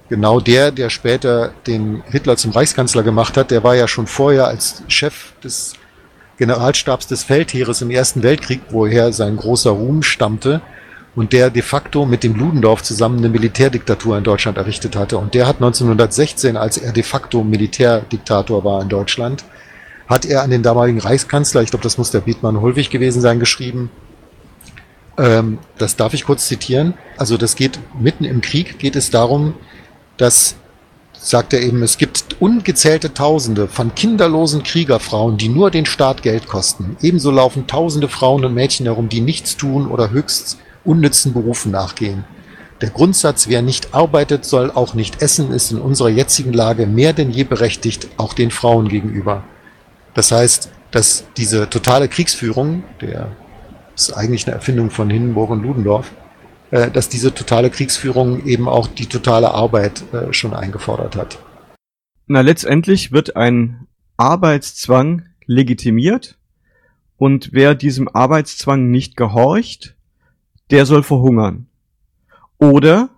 genau 0.08 0.40
der, 0.40 0.70
der 0.70 0.88
später 0.88 1.52
den 1.66 2.02
Hitler 2.06 2.36
zum 2.36 2.52
Reichskanzler 2.52 3.02
gemacht 3.02 3.36
hat, 3.36 3.50
der 3.50 3.64
war 3.64 3.74
ja 3.74 3.86
schon 3.88 4.06
vorher 4.06 4.46
als 4.46 4.82
Chef 4.88 5.32
des 5.40 5.74
Generalstabs 6.38 7.06
des 7.06 7.24
Feldheeres 7.24 7.82
im 7.82 7.90
Ersten 7.90 8.22
Weltkrieg, 8.22 8.60
woher 8.70 9.12
sein 9.12 9.36
großer 9.36 9.70
Ruhm 9.70 10.02
stammte 10.02 10.60
und 11.14 11.32
der 11.32 11.50
de 11.50 11.62
facto 11.62 12.04
mit 12.04 12.22
dem 12.22 12.34
Ludendorff 12.34 12.82
zusammen 12.82 13.18
eine 13.18 13.30
Militärdiktatur 13.30 14.18
in 14.18 14.24
Deutschland 14.24 14.58
errichtet 14.58 14.96
hatte. 14.96 15.16
Und 15.18 15.34
der 15.34 15.46
hat 15.46 15.56
1916, 15.56 16.56
als 16.56 16.76
er 16.76 16.92
de 16.92 17.02
facto 17.02 17.42
Militärdiktator 17.42 18.64
war 18.64 18.82
in 18.82 18.88
Deutschland, 18.88 19.44
hat 20.06 20.24
er 20.24 20.42
an 20.42 20.50
den 20.50 20.62
damaligen 20.62 21.00
Reichskanzler, 21.00 21.62
ich 21.62 21.70
glaube, 21.70 21.82
das 21.82 21.98
muss 21.98 22.10
der 22.10 22.20
Bietmann 22.20 22.60
Hulwig 22.60 22.90
gewesen 22.90 23.20
sein, 23.22 23.40
geschrieben, 23.40 23.90
ähm, 25.18 25.58
das 25.78 25.96
darf 25.96 26.14
ich 26.14 26.24
kurz 26.24 26.46
zitieren. 26.46 26.94
Also 27.16 27.36
das 27.38 27.56
geht 27.56 27.78
mitten 27.98 28.24
im 28.24 28.42
Krieg, 28.42 28.78
geht 28.78 28.94
es 28.94 29.10
darum, 29.10 29.54
dass, 30.16 30.56
sagt 31.26 31.52
er 31.52 31.60
eben, 31.60 31.82
es 31.82 31.98
gibt 31.98 32.36
ungezählte 32.38 33.12
Tausende 33.12 33.66
von 33.66 33.96
kinderlosen 33.96 34.62
Kriegerfrauen, 34.62 35.36
die 35.36 35.48
nur 35.48 35.72
den 35.72 35.84
Staat 35.84 36.22
Geld 36.22 36.46
kosten. 36.46 36.96
Ebenso 37.02 37.32
laufen 37.32 37.66
tausende 37.66 38.08
Frauen 38.08 38.44
und 38.44 38.54
Mädchen 38.54 38.86
herum, 38.86 39.08
die 39.08 39.20
nichts 39.20 39.56
tun 39.56 39.88
oder 39.88 40.10
höchst 40.10 40.58
unnützen 40.84 41.32
Berufen 41.32 41.72
nachgehen. 41.72 42.24
Der 42.80 42.90
Grundsatz, 42.90 43.48
wer 43.48 43.60
nicht 43.60 43.92
arbeitet, 43.92 44.44
soll 44.44 44.70
auch 44.70 44.94
nicht 44.94 45.20
essen, 45.20 45.50
ist 45.50 45.72
in 45.72 45.80
unserer 45.80 46.10
jetzigen 46.10 46.52
Lage 46.52 46.86
mehr 46.86 47.12
denn 47.12 47.32
je 47.32 47.42
berechtigt, 47.42 48.06
auch 48.18 48.32
den 48.32 48.52
Frauen 48.52 48.86
gegenüber. 48.88 49.42
Das 50.14 50.30
heißt, 50.30 50.70
dass 50.92 51.24
diese 51.36 51.68
totale 51.68 52.06
Kriegsführung, 52.06 52.84
der 53.00 53.32
ist 53.96 54.12
eigentlich 54.12 54.46
eine 54.46 54.54
Erfindung 54.54 54.90
von 54.90 55.10
Hindenburg 55.10 55.50
und 55.50 55.64
Ludendorff, 55.64 56.12
äh, 56.70 56.90
dass 56.90 57.08
diese 57.08 57.32
totale 57.34 57.70
Kriegsführung 57.70 58.44
eben 58.44 58.68
auch 58.68 58.88
die 58.88 59.06
totale 59.06 59.52
Arbeit 59.52 60.02
äh, 60.12 60.32
schon 60.32 60.54
eingefordert 60.54 61.16
hat. 61.16 61.38
Na, 62.26 62.40
letztendlich 62.40 63.12
wird 63.12 63.36
ein 63.36 63.86
Arbeitszwang 64.16 65.26
legitimiert 65.46 66.38
und 67.16 67.50
wer 67.52 67.74
diesem 67.74 68.08
Arbeitszwang 68.08 68.90
nicht 68.90 69.16
gehorcht, 69.16 69.94
der 70.70 70.86
soll 70.86 71.02
verhungern. 71.02 71.68
Oder 72.58 73.10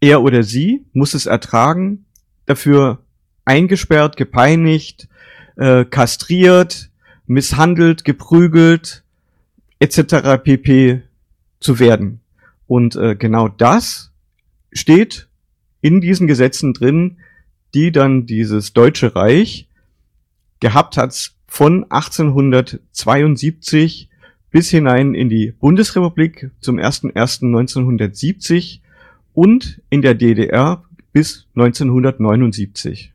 er 0.00 0.22
oder 0.22 0.42
sie 0.42 0.84
muss 0.92 1.14
es 1.14 1.26
ertragen, 1.26 2.06
dafür 2.46 3.04
eingesperrt, 3.44 4.16
gepeinigt, 4.16 5.08
äh, 5.56 5.84
kastriert, 5.84 6.90
misshandelt, 7.26 8.04
geprügelt 8.04 9.04
etc. 9.78 10.42
pp. 10.42 11.02
Zu 11.64 11.80
werden. 11.80 12.20
Und 12.66 12.94
äh, 12.94 13.16
genau 13.16 13.48
das 13.48 14.12
steht 14.70 15.28
in 15.80 16.02
diesen 16.02 16.26
Gesetzen 16.26 16.74
drin, 16.74 17.20
die 17.72 17.90
dann 17.90 18.26
dieses 18.26 18.74
Deutsche 18.74 19.16
Reich 19.16 19.66
gehabt 20.60 20.98
hat 20.98 21.32
von 21.46 21.90
1872 21.90 24.10
bis 24.50 24.68
hinein 24.70 25.14
in 25.14 25.30
die 25.30 25.52
Bundesrepublik 25.52 26.50
zum 26.60 26.78
01.01.1970 26.78 28.80
und 29.32 29.80
in 29.90 30.02
der 30.02 30.14
DDR 30.14 30.84
bis 31.12 31.46
1979, 31.54 33.12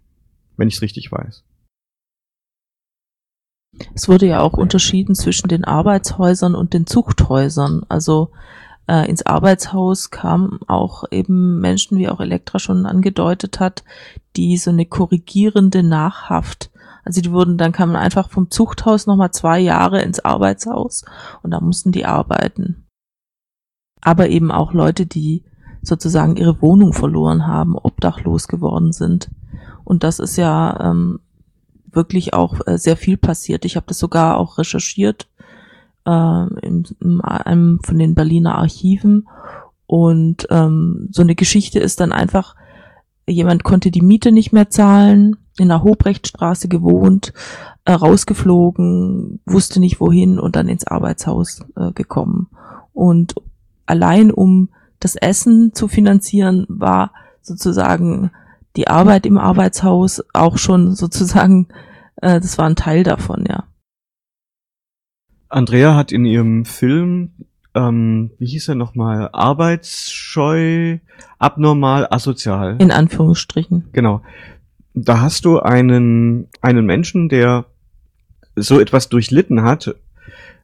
wenn 0.57 0.67
ich 0.67 0.75
es 0.75 0.81
richtig 0.81 1.11
weiß. 1.11 1.43
Es 3.93 4.07
wurde 4.09 4.27
ja 4.27 4.41
auch 4.41 4.53
unterschieden 4.53 5.15
zwischen 5.15 5.47
den 5.47 5.65
Arbeitshäusern 5.65 6.55
und 6.55 6.73
den 6.73 6.85
Zuchthäusern. 6.85 7.85
Also 7.89 8.31
äh, 8.87 9.07
ins 9.09 9.25
Arbeitshaus 9.25 10.09
kamen 10.09 10.59
auch 10.67 11.03
eben 11.11 11.59
Menschen, 11.59 11.97
wie 11.97 12.09
auch 12.09 12.19
Elektra 12.19 12.59
schon 12.59 12.85
angedeutet 12.85 13.59
hat, 13.59 13.83
die 14.35 14.57
so 14.57 14.71
eine 14.71 14.85
korrigierende 14.85 15.83
Nachhaft. 15.83 16.71
Also 17.05 17.21
die 17.21 17.31
wurden, 17.31 17.57
dann 17.57 17.71
kamen 17.71 17.95
einfach 17.95 18.29
vom 18.29 18.51
Zuchthaus 18.51 19.07
nochmal 19.07 19.31
zwei 19.31 19.59
Jahre 19.59 20.01
ins 20.01 20.19
Arbeitshaus 20.19 21.05
und 21.43 21.51
da 21.51 21.59
mussten 21.59 21.91
die 21.91 22.05
arbeiten. 22.05 22.87
Aber 24.01 24.29
eben 24.29 24.51
auch 24.51 24.73
Leute, 24.73 25.05
die 25.05 25.43
sozusagen 25.81 26.35
ihre 26.35 26.61
Wohnung 26.61 26.93
verloren 26.93 27.47
haben, 27.47 27.75
obdachlos 27.75 28.47
geworden 28.47 28.91
sind. 28.91 29.29
Und 29.83 30.03
das 30.03 30.19
ist 30.19 30.37
ja 30.37 30.91
ähm, 30.91 31.19
wirklich 31.91 32.33
auch 32.33 32.59
äh, 32.65 32.77
sehr 32.77 32.97
viel 32.97 33.17
passiert. 33.17 33.65
Ich 33.65 33.75
habe 33.75 33.85
das 33.87 33.99
sogar 33.99 34.37
auch 34.37 34.57
recherchiert 34.57 35.27
äh, 36.05 36.11
in, 36.61 36.85
in 37.01 37.21
einem 37.21 37.79
von 37.83 37.99
den 37.99 38.15
Berliner 38.15 38.57
Archiven. 38.57 39.27
Und 39.85 40.47
ähm, 40.49 41.09
so 41.11 41.21
eine 41.21 41.35
Geschichte 41.35 41.79
ist 41.79 41.99
dann 41.99 42.11
einfach, 42.11 42.55
jemand 43.27 43.63
konnte 43.63 43.91
die 43.91 44.01
Miete 44.01 44.31
nicht 44.31 44.51
mehr 44.51 44.69
zahlen, 44.69 45.35
in 45.57 45.67
der 45.67 45.83
Hobrechtstraße 45.83 46.67
gewohnt, 46.67 47.33
äh, 47.85 47.93
rausgeflogen, 47.93 49.39
wusste 49.45 49.79
nicht 49.79 49.99
wohin 49.99 50.39
und 50.39 50.55
dann 50.55 50.69
ins 50.69 50.85
Arbeitshaus 50.85 51.65
äh, 51.75 51.91
gekommen. 51.91 52.47
Und 52.93 53.35
allein 53.85 54.31
um 54.31 54.69
das 54.99 55.15
Essen 55.15 55.73
zu 55.73 55.87
finanzieren, 55.87 56.65
war 56.69 57.11
sozusagen 57.41 58.31
die 58.75 58.87
Arbeit 58.87 59.25
im 59.25 59.37
Arbeitshaus 59.37 60.23
auch 60.33 60.57
schon 60.57 60.95
sozusagen, 60.95 61.67
äh, 62.21 62.39
das 62.39 62.57
war 62.57 62.65
ein 62.65 62.75
Teil 62.75 63.03
davon, 63.03 63.45
ja. 63.47 63.63
Andrea 65.49 65.95
hat 65.95 66.11
in 66.11 66.25
ihrem 66.25 66.65
Film, 66.65 67.31
ähm, 67.73 68.31
wie 68.37 68.45
hieß 68.45 68.69
er 68.69 68.75
nochmal, 68.75 69.29
arbeitsscheu, 69.33 70.99
abnormal, 71.39 72.07
asozial. 72.09 72.75
In 72.79 72.91
Anführungsstrichen. 72.91 73.85
Genau. 73.91 74.21
da 74.93 75.21
hast 75.21 75.45
du 75.45 75.59
einen, 75.59 76.47
einen 76.61 76.85
Menschen, 76.85 77.29
der 77.29 77.65
so 78.55 78.79
etwas 78.79 79.09
durchlitten 79.09 79.63
hat. 79.63 79.95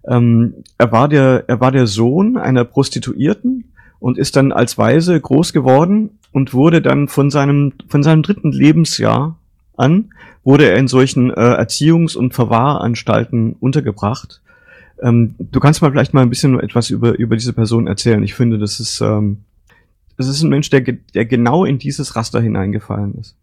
Ähm, 0.08 0.64
er 0.78 0.92
war 0.92 1.08
der, 1.08 1.46
er 1.48 1.60
war 1.60 1.72
der 1.72 1.88
Sohn 1.88 2.38
einer 2.38 2.66
Prostituierten 2.66 3.72
und 4.00 4.18
ist 4.18 4.36
dann 4.36 4.52
als 4.52 4.78
Weise 4.78 5.20
groß 5.20 5.54
geworden 5.54 6.20
und 6.36 6.54
wurde 6.54 6.82
dann 6.82 7.08
von 7.08 7.32
seinem, 7.32 7.72
von 7.88 8.04
seinem 8.04 8.22
dritten 8.22 8.52
Lebensjahr 8.52 9.38
an, 9.78 10.14
wurde 10.44 10.70
er 10.70 10.76
in 10.76 10.90
solchen 10.90 11.30
äh, 11.32 11.34
Erziehungs- 11.34 12.18
und 12.18 12.34
Verwahranstalten 12.34 13.54
untergebracht. 13.54 14.42
Ähm, 15.02 15.36
du 15.40 15.62
kannst 15.62 15.82
mal 15.82 15.92
vielleicht 15.92 16.14
mal 16.14 16.24
ein 16.24 16.30
bisschen 16.30 16.60
etwas 16.60 16.90
über, 16.90 17.18
über 17.18 17.38
diese 17.38 17.54
Person 17.54 17.88
erzählen. 17.88 18.22
Ich 18.22 18.34
finde, 18.34 18.60
das 18.60 18.82
ist, 18.82 19.00
ähm, 19.00 19.46
das 20.18 20.28
ist 20.28 20.42
ein 20.42 20.50
Mensch, 20.50 20.70
der, 20.70 20.82
der 20.82 21.26
genau 21.26 21.64
in 21.64 21.80
dieses 21.80 22.18
Raster 22.18 22.42
hineingefallen 22.42 23.16
ist. 23.16 23.38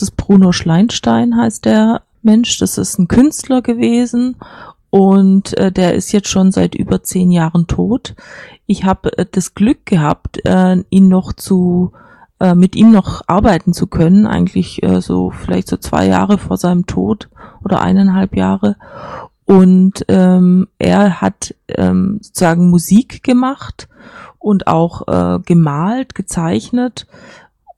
Das 0.00 0.08
ist 0.08 0.16
Bruno 0.16 0.50
Schleinstein 0.50 1.36
heißt 1.36 1.64
der 1.64 2.02
Mensch. 2.22 2.58
Das 2.58 2.76
ist 2.76 2.98
ein 2.98 3.06
Künstler 3.06 3.62
gewesen 3.62 4.34
und 4.94 5.56
äh, 5.56 5.72
der 5.72 5.94
ist 5.94 6.12
jetzt 6.12 6.28
schon 6.28 6.52
seit 6.52 6.74
über 6.74 7.02
zehn 7.02 7.30
Jahren 7.30 7.66
tot. 7.66 8.14
Ich 8.66 8.84
habe 8.84 9.16
äh, 9.16 9.24
das 9.24 9.54
Glück 9.54 9.86
gehabt, 9.86 10.44
äh, 10.44 10.84
ihn 10.90 11.08
noch 11.08 11.32
zu 11.32 11.92
äh, 12.38 12.54
mit 12.54 12.76
ihm 12.76 12.92
noch 12.92 13.22
arbeiten 13.26 13.72
zu 13.72 13.86
können, 13.86 14.26
eigentlich 14.26 14.82
äh, 14.82 15.00
so 15.00 15.30
vielleicht 15.30 15.68
so 15.68 15.78
zwei 15.78 16.06
Jahre 16.06 16.36
vor 16.36 16.58
seinem 16.58 16.84
Tod 16.84 17.30
oder 17.64 17.80
eineinhalb 17.80 18.36
Jahre. 18.36 18.76
Und 19.46 20.04
ähm, 20.08 20.68
er 20.78 21.22
hat 21.22 21.54
ähm, 21.68 22.18
sozusagen 22.20 22.68
Musik 22.68 23.22
gemacht 23.22 23.88
und 24.38 24.66
auch 24.66 25.08
äh, 25.08 25.38
gemalt, 25.40 26.14
gezeichnet 26.14 27.06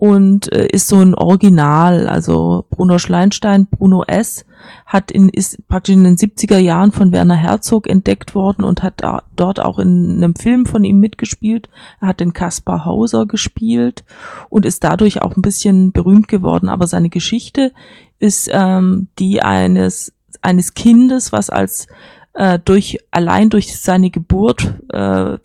und 0.04 0.52
äh, 0.52 0.66
ist 0.66 0.88
so 0.88 0.98
ein 0.98 1.14
Original. 1.14 2.06
Also 2.08 2.66
Bruno 2.68 2.98
Schleinstein, 2.98 3.64
Bruno 3.64 4.04
S. 4.06 4.44
hat 4.84 5.10
in, 5.10 5.30
ist 5.30 5.66
praktisch 5.66 5.94
in 5.94 6.04
den 6.04 6.18
70er 6.18 6.58
Jahren 6.58 6.92
von 6.92 7.10
Werner 7.10 7.36
Herzog 7.36 7.88
entdeckt 7.88 8.34
worden 8.34 8.64
und 8.64 8.82
hat 8.82 8.96
da, 8.98 9.22
dort 9.34 9.60
auch 9.60 9.78
in 9.78 10.16
einem 10.16 10.34
Film 10.34 10.66
von 10.66 10.84
ihm 10.84 11.00
mitgespielt. 11.00 11.70
Er 12.02 12.08
hat 12.08 12.20
den 12.20 12.34
Kaspar 12.34 12.84
Hauser 12.84 13.24
gespielt 13.24 14.04
und 14.50 14.66
ist 14.66 14.84
dadurch 14.84 15.22
auch 15.22 15.36
ein 15.36 15.42
bisschen 15.42 15.90
berühmt 15.92 16.28
geworden. 16.28 16.68
Aber 16.68 16.86
seine 16.86 17.08
Geschichte 17.08 17.72
ist 18.18 18.50
ähm, 18.52 19.08
die 19.18 19.40
eines 19.40 20.12
eines 20.42 20.74
Kindes, 20.74 21.32
was 21.32 21.48
als 21.48 21.86
äh, 22.34 22.58
durch 22.62 22.98
allein 23.10 23.48
durch 23.48 23.80
seine 23.80 24.10
Geburt 24.10 24.74
äh, 24.92 25.38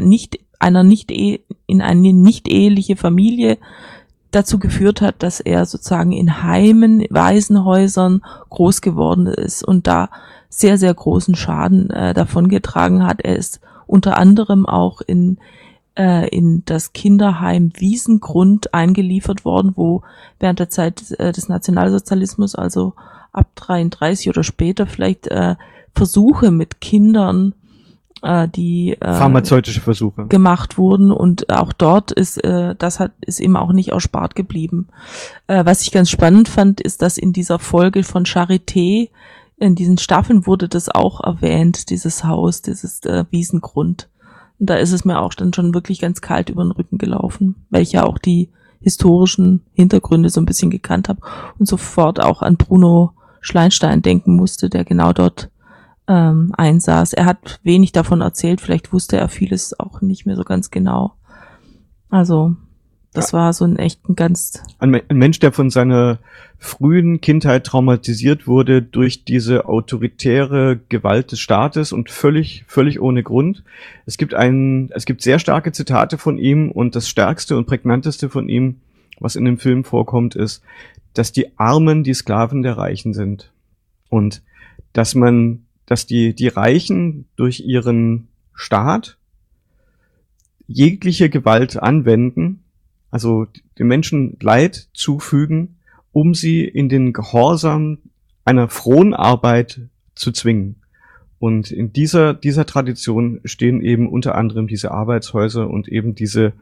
nicht 0.00 0.38
einer 0.60 0.84
nicht 0.84 1.10
-e 1.10 1.40
in 1.66 1.82
eine 1.82 2.12
nicht 2.12 2.46
eheliche 2.48 2.94
Familie 2.94 3.58
dazu 4.34 4.58
geführt 4.58 5.00
hat, 5.00 5.22
dass 5.22 5.40
er 5.40 5.66
sozusagen 5.66 6.12
in 6.12 6.42
Heimen, 6.42 7.04
Waisenhäusern 7.10 8.22
groß 8.50 8.80
geworden 8.80 9.26
ist 9.26 9.62
und 9.62 9.86
da 9.86 10.08
sehr, 10.48 10.78
sehr 10.78 10.94
großen 10.94 11.34
Schaden 11.34 11.90
äh, 11.90 12.14
davon 12.14 12.48
getragen 12.48 13.04
hat. 13.04 13.20
Er 13.20 13.36
ist 13.36 13.60
unter 13.86 14.16
anderem 14.16 14.66
auch 14.66 15.00
in, 15.00 15.38
äh, 15.96 16.28
in 16.28 16.62
das 16.64 16.92
Kinderheim 16.92 17.72
Wiesengrund 17.76 18.72
eingeliefert 18.72 19.44
worden, 19.44 19.72
wo 19.74 20.02
während 20.38 20.58
der 20.58 20.70
Zeit 20.70 21.10
äh, 21.18 21.32
des 21.32 21.48
Nationalsozialismus, 21.48 22.54
also 22.54 22.94
ab 23.32 23.48
33 23.56 24.28
oder 24.28 24.44
später 24.44 24.86
vielleicht 24.86 25.26
äh, 25.28 25.56
Versuche 25.94 26.50
mit 26.50 26.80
Kindern 26.80 27.54
äh, 28.24 28.48
die 28.48 28.96
äh, 29.00 29.14
pharmazeutische 29.14 29.80
Versuche 29.80 30.26
gemacht 30.26 30.78
wurden 30.78 31.12
und 31.12 31.50
auch 31.50 31.72
dort 31.72 32.10
ist 32.10 32.42
äh, 32.42 32.74
das 32.76 32.98
hat 32.98 33.12
ist 33.20 33.40
eben 33.40 33.56
auch 33.56 33.72
nicht 33.72 33.90
erspart 33.90 34.34
geblieben. 34.34 34.88
Äh, 35.46 35.64
was 35.64 35.82
ich 35.82 35.92
ganz 35.92 36.10
spannend 36.10 36.48
fand, 36.48 36.80
ist, 36.80 37.02
dass 37.02 37.18
in 37.18 37.32
dieser 37.32 37.58
Folge 37.58 38.02
von 38.02 38.24
Charité 38.24 39.10
in 39.58 39.74
diesen 39.74 39.98
Staffeln 39.98 40.46
wurde 40.46 40.68
das 40.68 40.88
auch 40.88 41.22
erwähnt, 41.22 41.90
dieses 41.90 42.24
Haus, 42.24 42.62
dieses 42.62 43.04
äh, 43.04 43.24
Wiesengrund. 43.30 44.08
Und 44.58 44.70
da 44.70 44.76
ist 44.76 44.92
es 44.92 45.04
mir 45.04 45.20
auch 45.20 45.34
dann 45.34 45.52
schon 45.52 45.74
wirklich 45.74 46.00
ganz 46.00 46.20
kalt 46.20 46.50
über 46.50 46.64
den 46.64 46.72
Rücken 46.72 46.98
gelaufen, 46.98 47.54
weil 47.70 47.82
ich 47.82 47.92
ja 47.92 48.04
auch 48.04 48.18
die 48.18 48.50
historischen 48.80 49.62
Hintergründe 49.74 50.28
so 50.28 50.40
ein 50.40 50.46
bisschen 50.46 50.70
gekannt 50.70 51.08
habe 51.08 51.20
und 51.58 51.66
sofort 51.66 52.20
auch 52.20 52.42
an 52.42 52.56
Bruno 52.56 53.12
Schleinstein 53.40 54.02
denken 54.02 54.36
musste, 54.36 54.68
der 54.68 54.84
genau 54.84 55.12
dort 55.12 55.50
ähm, 56.08 56.52
einsaß. 56.56 57.14
Er 57.14 57.24
hat 57.24 57.60
wenig 57.62 57.92
davon 57.92 58.20
erzählt, 58.20 58.60
vielleicht 58.60 58.92
wusste 58.92 59.16
er 59.16 59.28
vieles 59.28 59.78
auch 59.78 60.00
nicht 60.00 60.26
mehr 60.26 60.36
so 60.36 60.44
ganz 60.44 60.70
genau. 60.70 61.14
Also, 62.10 62.56
das 63.12 63.32
ja. 63.32 63.38
war 63.38 63.52
so 63.52 63.64
ein 63.64 63.76
echt 63.76 64.08
ein 64.08 64.16
ganz. 64.16 64.62
Ein, 64.78 64.94
ein, 64.94 65.16
Mensch, 65.16 65.38
der 65.38 65.52
von 65.52 65.70
seiner 65.70 66.18
frühen 66.58 67.20
Kindheit 67.20 67.64
traumatisiert 67.64 68.46
wurde 68.46 68.82
durch 68.82 69.24
diese 69.24 69.66
autoritäre 69.66 70.80
Gewalt 70.88 71.32
des 71.32 71.40
Staates 71.40 71.92
und 71.92 72.10
völlig, 72.10 72.64
völlig 72.66 73.00
ohne 73.00 73.22
Grund. 73.22 73.62
Es 74.04 74.18
gibt 74.18 74.34
ein, 74.34 74.90
es 74.94 75.04
gibt 75.04 75.22
sehr 75.22 75.38
starke 75.38 75.72
Zitate 75.72 76.18
von 76.18 76.38
ihm 76.38 76.70
und 76.70 76.96
das 76.96 77.08
stärkste 77.08 77.56
und 77.56 77.66
prägnanteste 77.66 78.28
von 78.28 78.48
ihm, 78.48 78.80
was 79.20 79.36
in 79.36 79.44
dem 79.44 79.58
Film 79.58 79.84
vorkommt, 79.84 80.34
ist, 80.34 80.62
dass 81.14 81.32
die 81.32 81.58
Armen 81.58 82.02
die 82.02 82.14
Sklaven 82.14 82.62
der 82.62 82.76
Reichen 82.76 83.14
sind. 83.14 83.52
Und 84.08 84.42
dass 84.92 85.14
man 85.14 85.63
dass 85.86 86.06
die, 86.06 86.34
die 86.34 86.48
Reichen 86.48 87.26
durch 87.36 87.60
ihren 87.60 88.28
Staat 88.54 89.18
jegliche 90.66 91.28
Gewalt 91.28 91.76
anwenden, 91.82 92.62
also 93.10 93.46
den 93.78 93.86
Menschen 93.86 94.36
Leid 94.40 94.88
zufügen, 94.94 95.76
um 96.12 96.34
sie 96.34 96.64
in 96.64 96.88
den 96.88 97.12
Gehorsam 97.12 97.98
einer 98.44 98.68
frohen 98.68 99.14
Arbeit 99.14 99.80
zu 100.14 100.32
zwingen. 100.32 100.76
Und 101.38 101.70
in 101.70 101.92
dieser, 101.92 102.32
dieser 102.32 102.64
Tradition 102.64 103.40
stehen 103.44 103.82
eben 103.82 104.08
unter 104.08 104.34
anderem 104.36 104.66
diese 104.66 104.92
Arbeitshäuser 104.92 105.68
und 105.68 105.88
eben 105.88 106.14
diese 106.14 106.52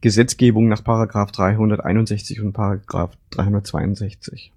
Gesetzgebung 0.00 0.68
nach 0.68 0.84
Paragraph 0.84 1.32
361 1.32 2.40
und 2.40 2.52
Paragraph 2.52 3.16
362. 3.30 4.52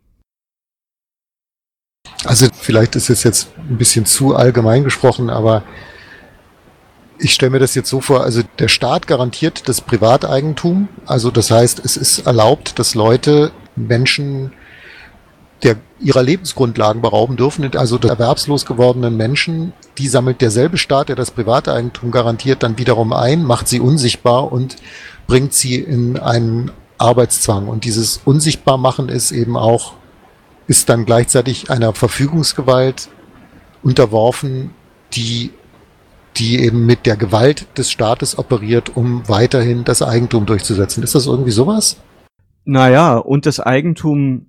Also 2.26 2.48
vielleicht 2.60 2.96
ist 2.96 3.10
es 3.10 3.24
jetzt 3.24 3.50
ein 3.58 3.78
bisschen 3.78 4.06
zu 4.06 4.36
allgemein 4.36 4.84
gesprochen, 4.84 5.30
aber 5.30 5.64
ich 7.20 7.34
stelle 7.34 7.52
mir 7.52 7.60
das 7.60 7.76
jetzt 7.76 7.90
so 7.90 8.02
vor, 8.02 8.24
also 8.24 8.42
der 8.60 8.68
Staat 8.68 9.08
garantiert 9.08 9.68
das 9.68 9.82
Privateigentum, 9.82 10.88
also 11.06 11.32
das 11.32 11.50
heißt, 11.52 11.84
es 11.84 11.98
ist 11.98 12.28
erlaubt, 12.28 12.80
dass 12.80 12.96
Leute 12.96 13.52
Menschen 13.76 14.52
der 15.64 15.78
ihrer 16.00 16.22
Lebensgrundlagen 16.22 17.02
berauben 17.02 17.36
dürfen, 17.36 17.70
also 17.76 17.98
der 17.98 18.12
erwerbslos 18.12 18.66
gewordenen 18.66 19.18
Menschen, 19.18 19.74
die 19.98 20.08
sammelt 20.08 20.42
derselbe 20.42 20.78
Staat, 20.78 21.10
der 21.10 21.16
das 21.16 21.32
Privateigentum 21.32 22.12
garantiert, 22.12 22.62
dann 22.62 22.78
wiederum 22.78 23.14
ein, 23.14 23.44
macht 23.44 23.68
sie 23.68 23.80
unsichtbar 23.80 24.52
und 24.52 24.76
bringt 25.26 25.54
sie 25.54 25.76
in 25.76 26.20
einen 26.20 26.72
Arbeitszwang. 27.00 27.68
Und 27.68 27.84
dieses 27.86 28.22
Unsichtbarmachen 28.24 29.10
ist 29.10 29.32
eben 29.32 29.58
auch 29.58 29.94
ist 30.68 30.90
dann 30.90 31.06
gleichzeitig 31.06 31.70
einer 31.72 31.94
Verfügungsgewalt 31.94 33.10
unterworfen, 33.82 34.72
die, 35.14 35.52
die 36.36 36.60
eben 36.60 36.86
mit 36.86 37.06
der 37.06 37.16
Gewalt 37.16 37.68
des 37.78 37.90
Staates 37.90 38.38
operiert, 38.38 38.96
um 38.96 39.28
weiterhin 39.28 39.84
das 39.84 40.02
Eigentum 40.02 40.46
durchzusetzen. 40.46 41.04
Ist 41.04 41.16
das 41.16 41.26
irgendwie 41.26 41.52
sowas? 41.52 41.98
Naja, 42.66 43.18
und 43.18 43.46
das 43.46 43.62
Eigentum 43.62 44.48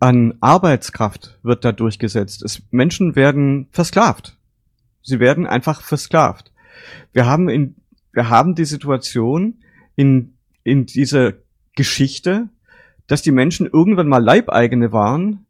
an 0.00 0.34
Arbeitskraft 0.40 1.38
wird 1.42 1.64
da 1.64 1.72
durchgesetzt. 1.72 2.42
Es, 2.42 2.62
Menschen 2.70 3.16
werden 3.16 3.68
versklavt. 3.70 4.36
Sie 5.02 5.20
werden 5.20 5.46
einfach 5.46 5.82
versklavt. 5.82 6.52
Wir 7.12 7.26
haben 7.26 7.48
in, 7.48 7.76
wir 8.12 8.30
haben 8.30 8.54
die 8.54 8.64
Situation 8.64 9.58
in, 9.96 10.34
in 10.62 10.86
dieser 10.86 11.34
Geschichte, 11.76 12.48
dass 13.06 13.22
die 13.22 13.32
Menschen 13.32 13.68
irgendwann 13.70 14.08
mal 14.08 14.22
Leibeigene 14.22 14.92
waren 14.92 15.46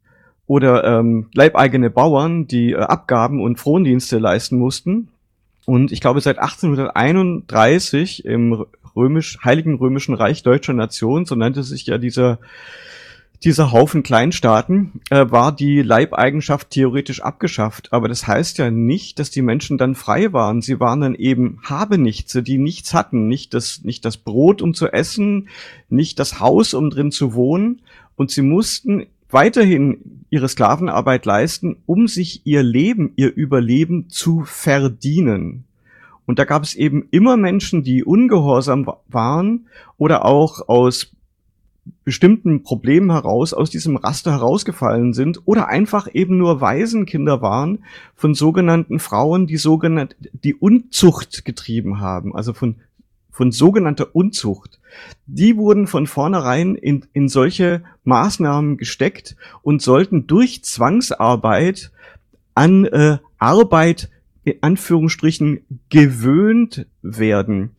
oder 0.46 0.84
ähm, 0.84 1.28
leibeigene 1.34 1.90
Bauern, 1.90 2.46
die 2.46 2.72
äh, 2.72 2.76
Abgaben 2.76 3.42
und 3.42 3.58
Frondienste 3.58 4.18
leisten 4.18 4.58
mussten. 4.58 5.08
Und 5.66 5.92
ich 5.92 6.00
glaube, 6.00 6.20
seit 6.20 6.38
1831 6.38 8.24
im 8.24 8.66
römisch, 8.94 9.38
Heiligen 9.44 9.76
Römischen 9.76 10.14
Reich 10.14 10.42
Deutscher 10.42 10.74
Nation, 10.74 11.24
so 11.24 11.34
nannte 11.34 11.62
sich 11.62 11.86
ja 11.86 11.98
dieser 11.98 12.38
dieser 13.44 13.72
Haufen 13.72 14.02
Kleinstaaten 14.02 15.00
äh, 15.10 15.26
war 15.30 15.54
die 15.54 15.82
Leibeigenschaft 15.82 16.70
theoretisch 16.70 17.20
abgeschafft. 17.20 17.92
Aber 17.92 18.08
das 18.08 18.26
heißt 18.26 18.56
ja 18.58 18.70
nicht, 18.70 19.18
dass 19.18 19.30
die 19.30 19.42
Menschen 19.42 19.76
dann 19.76 19.94
frei 19.94 20.32
waren. 20.32 20.62
Sie 20.62 20.80
waren 20.80 21.02
dann 21.02 21.14
eben 21.14 21.60
Habenichtse, 21.62 22.42
die 22.42 22.56
nichts 22.56 22.94
hatten. 22.94 23.28
Nicht 23.28 23.52
das, 23.52 23.84
nicht 23.84 24.04
das 24.04 24.16
Brot, 24.16 24.62
um 24.62 24.72
zu 24.72 24.88
essen, 24.88 25.48
nicht 25.90 26.18
das 26.18 26.40
Haus, 26.40 26.72
um 26.72 26.88
drin 26.88 27.12
zu 27.12 27.34
wohnen. 27.34 27.82
Und 28.16 28.30
sie 28.30 28.42
mussten 28.42 29.06
weiterhin 29.28 30.24
ihre 30.30 30.48
Sklavenarbeit 30.48 31.26
leisten, 31.26 31.76
um 31.84 32.08
sich 32.08 32.46
ihr 32.46 32.62
Leben, 32.62 33.12
ihr 33.16 33.34
Überleben 33.34 34.08
zu 34.08 34.44
verdienen. 34.44 35.64
Und 36.26 36.38
da 36.38 36.44
gab 36.44 36.62
es 36.62 36.74
eben 36.74 37.06
immer 37.10 37.36
Menschen, 37.36 37.82
die 37.82 38.04
ungehorsam 38.04 38.90
waren 39.08 39.66
oder 39.98 40.24
auch 40.24 40.68
aus 40.68 41.13
bestimmten 42.04 42.62
Problemen 42.62 43.10
heraus 43.10 43.52
aus 43.52 43.70
diesem 43.70 43.96
Raster 43.96 44.32
herausgefallen 44.32 45.12
sind 45.12 45.42
oder 45.44 45.68
einfach 45.68 46.08
eben 46.12 46.38
nur 46.38 46.60
Waisenkinder 46.60 47.42
waren 47.42 47.84
von 48.14 48.34
sogenannten 48.34 48.98
Frauen, 48.98 49.46
die 49.46 49.56
sogenannte 49.56 50.16
die 50.32 50.54
Unzucht 50.54 51.44
getrieben 51.44 52.00
haben, 52.00 52.34
also 52.34 52.52
von 52.52 52.76
von 53.34 53.50
sogenannter 53.50 54.14
Unzucht. 54.14 54.78
Die 55.26 55.56
wurden 55.56 55.88
von 55.88 56.06
vornherein 56.06 56.76
in, 56.76 57.04
in 57.12 57.28
solche 57.28 57.82
Maßnahmen 58.04 58.76
gesteckt 58.76 59.34
und 59.62 59.82
sollten 59.82 60.28
durch 60.28 60.62
Zwangsarbeit 60.62 61.90
an 62.54 62.84
äh, 62.84 63.18
Arbeit 63.38 64.08
in 64.44 64.54
Anführungsstrichen 64.60 65.64
gewöhnt 65.88 66.86
werden 67.02 67.74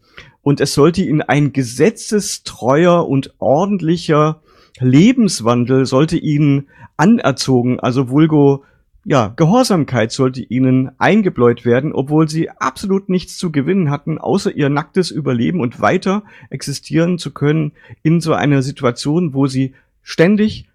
und 0.45 0.61
es 0.61 0.75
sollte 0.75 1.01
ihnen 1.01 1.23
ein 1.23 1.53
gesetzestreuer 1.53 3.07
und 3.07 3.33
ordentlicher 3.39 4.43
Lebenswandel 4.79 5.87
sollte 5.87 6.17
ihnen 6.17 6.67
anerzogen, 6.97 7.79
also 7.79 8.09
vulgo 8.09 8.63
ja, 9.05 9.33
Gehorsamkeit 9.35 10.11
sollte 10.11 10.43
ihnen 10.43 10.91
eingebläut 10.99 11.65
werden, 11.65 11.93
obwohl 11.93 12.29
sie 12.29 12.51
absolut 12.51 13.09
nichts 13.09 13.39
zu 13.39 13.51
gewinnen 13.51 13.89
hatten, 13.89 14.19
außer 14.19 14.55
ihr 14.55 14.69
nacktes 14.69 15.09
Überleben 15.09 15.61
und 15.61 15.81
weiter 15.81 16.21
existieren 16.51 17.17
zu 17.17 17.31
können 17.31 17.71
in 18.03 18.21
so 18.21 18.33
einer 18.33 18.61
Situation, 18.61 19.33
wo 19.33 19.47
sie 19.47 19.73
ständig 20.03 20.69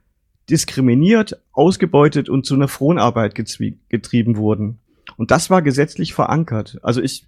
diskriminiert, 0.49 1.41
ausgebeutet 1.53 2.29
und 2.29 2.45
zu 2.45 2.55
einer 2.55 2.69
Fronarbeit 2.69 3.37
getrieben 3.37 4.37
wurden. 4.37 4.79
Und 5.17 5.31
das 5.31 5.49
war 5.49 5.63
gesetzlich 5.63 6.13
verankert. 6.13 6.79
Also 6.83 7.01
ich, 7.01 7.27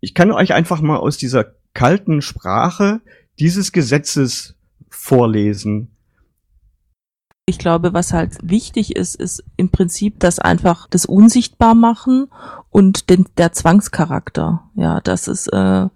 ich 0.00 0.14
kann 0.14 0.32
euch 0.32 0.54
einfach 0.54 0.80
mal 0.80 0.96
aus 0.96 1.18
dieser 1.18 1.55
kalten 1.76 2.22
Sprache 2.22 3.02
dieses 3.38 3.70
Gesetzes 3.70 4.54
vorlesen. 4.88 5.94
Ich 7.44 7.58
glaube, 7.58 7.92
was 7.92 8.14
halt 8.14 8.38
wichtig 8.42 8.96
ist, 8.96 9.14
ist 9.14 9.44
im 9.58 9.68
Prinzip 9.68 10.18
das 10.18 10.38
einfach 10.38 10.88
das 10.88 11.04
unsichtbar 11.04 11.74
machen 11.74 12.28
und 12.70 13.10
den, 13.10 13.26
der 13.36 13.52
Zwangscharakter. 13.52 14.70
Ja, 14.74 15.02
das 15.02 15.28
ist, 15.28 15.48
äh, 15.48 15.88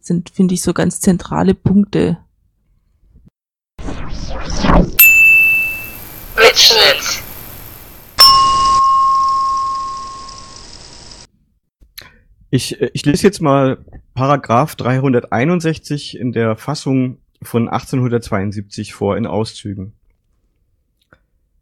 sind, 0.00 0.30
finde 0.30 0.54
ich, 0.54 0.62
so 0.62 0.74
ganz 0.74 1.00
zentrale 1.00 1.54
Punkte. 1.54 2.18
Mitschnitt. 6.36 7.22
Ich, 12.50 12.80
äh, 12.80 12.90
ich 12.92 13.06
lese 13.06 13.22
jetzt 13.22 13.40
mal 13.40 13.78
Paragraph 14.18 14.74
361 14.74 16.18
in 16.18 16.32
der 16.32 16.56
Fassung 16.56 17.18
von 17.40 17.68
1872 17.68 18.92
vor 18.92 19.16
in 19.16 19.28
Auszügen. 19.28 19.92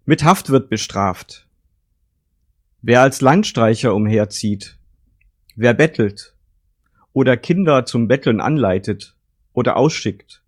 Mit 0.06 0.24
Haft 0.24 0.48
wird 0.48 0.70
bestraft. 0.70 1.46
Wer 2.80 3.02
als 3.02 3.20
Landstreicher 3.20 3.94
umherzieht, 3.94 4.78
wer 5.54 5.74
bettelt 5.74 6.34
oder 7.12 7.36
Kinder 7.36 7.84
zum 7.84 8.08
Betteln 8.08 8.40
anleitet 8.40 9.16
oder 9.52 9.76
ausschickt 9.76 10.40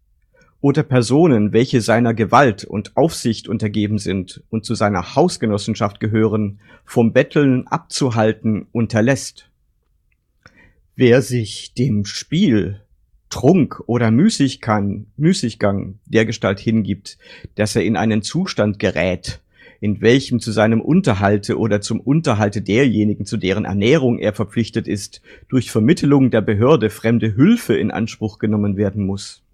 oder 0.63 0.85
Personen, 0.85 1.53
welche 1.53 1.83
seiner 1.83 2.15
Gewalt 2.15 2.65
und 2.65 2.97
Aufsicht 2.97 3.51
untergeben 3.51 3.99
sind 3.99 4.43
und 4.49 4.65
zu 4.65 4.75
seiner 4.75 5.15
Hausgenossenschaft 5.15 6.01
gehören, 6.01 6.59
vom 6.87 7.13
Betteln 7.13 7.67
abzuhalten 7.67 8.67
unterlässt 8.73 9.51
Wer 11.01 11.23
sich 11.23 11.75
dem 11.75 12.05
Spiel, 12.05 12.81
Trunk 13.31 13.85
oder 13.87 14.11
Müßiggang, 14.11 15.07
Müßiggang 15.17 16.01
dergestalt 16.07 16.59
hingibt, 16.59 17.19
dass 17.55 17.77
er 17.77 17.85
in 17.85 17.97
einen 17.97 18.21
Zustand 18.23 18.81
gerät, 18.81 19.41
in 19.79 20.01
welchem 20.01 20.41
zu 20.41 20.51
seinem 20.51 20.81
Unterhalte 20.81 21.57
oder 21.57 21.81
zum 21.81 22.01
Unterhalte 22.01 22.63
derjenigen, 22.63 23.27
zu 23.27 23.37
deren 23.37 23.65
Ernährung 23.65 24.19
er 24.19 24.33
verpflichtet 24.33 24.89
ist, 24.89 25.23
durch 25.49 25.71
Vermittelung 25.71 26.33
der 26.33 26.41
Behörde 26.41 26.91
fremde 26.91 27.37
Hülfe 27.37 27.77
in 27.77 27.93
Anspruch 27.93 28.41
genommen 28.41 28.77
werden 28.77 29.07
muss. 29.07 29.45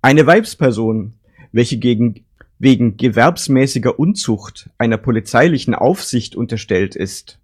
Eine 0.00 0.26
Weibsperson, 0.26 1.12
welche 1.52 1.78
gegen, 1.78 2.24
wegen 2.58 2.96
gewerbsmäßiger 2.96 4.00
Unzucht 4.00 4.68
einer 4.78 4.98
polizeilichen 4.98 5.76
Aufsicht 5.76 6.34
unterstellt 6.34 6.96
ist. 6.96 7.38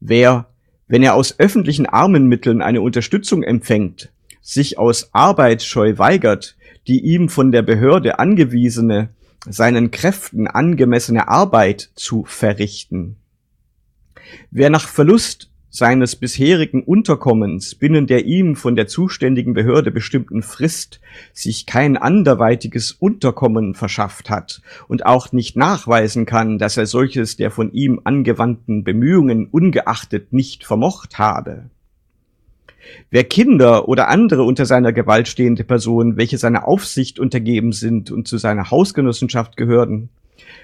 Wer 0.00 0.48
wenn 0.86 1.02
er 1.02 1.14
aus 1.14 1.38
öffentlichen 1.38 1.86
Armenmitteln 1.86 2.62
eine 2.62 2.80
Unterstützung 2.80 3.42
empfängt, 3.42 4.10
sich 4.40 4.78
aus 4.78 5.10
Arbeitsscheu 5.12 5.98
weigert, 5.98 6.56
die 6.86 7.00
ihm 7.00 7.28
von 7.28 7.52
der 7.52 7.62
Behörde 7.62 8.18
angewiesene, 8.18 9.08
seinen 9.48 9.90
Kräften 9.90 10.46
angemessene 10.46 11.28
Arbeit 11.28 11.90
zu 11.94 12.24
verrichten. 12.26 13.16
Wer 14.50 14.70
nach 14.70 14.88
Verlust 14.88 15.50
seines 15.74 16.14
bisherigen 16.14 16.84
Unterkommens 16.84 17.74
binnen 17.74 18.06
der 18.06 18.26
ihm 18.26 18.54
von 18.54 18.76
der 18.76 18.86
zuständigen 18.86 19.54
Behörde 19.54 19.90
bestimmten 19.90 20.40
Frist 20.40 21.00
sich 21.32 21.66
kein 21.66 21.96
anderweitiges 21.96 22.92
Unterkommen 22.92 23.74
verschafft 23.74 24.30
hat 24.30 24.62
und 24.86 25.04
auch 25.04 25.32
nicht 25.32 25.56
nachweisen 25.56 26.26
kann, 26.26 26.58
dass 26.58 26.76
er 26.76 26.86
solches 26.86 27.36
der 27.36 27.50
von 27.50 27.72
ihm 27.72 28.00
angewandten 28.04 28.84
Bemühungen 28.84 29.48
ungeachtet 29.48 30.32
nicht 30.32 30.64
vermocht 30.64 31.18
habe. 31.18 31.64
Wer 33.10 33.24
Kinder 33.24 33.88
oder 33.88 34.06
andere 34.06 34.44
unter 34.44 34.66
seiner 34.66 34.92
Gewalt 34.92 35.26
stehende 35.26 35.64
Personen, 35.64 36.16
welche 36.16 36.38
seiner 36.38 36.68
Aufsicht 36.68 37.18
untergeben 37.18 37.72
sind 37.72 38.12
und 38.12 38.28
zu 38.28 38.38
seiner 38.38 38.70
Hausgenossenschaft 38.70 39.56
gehören, 39.56 40.08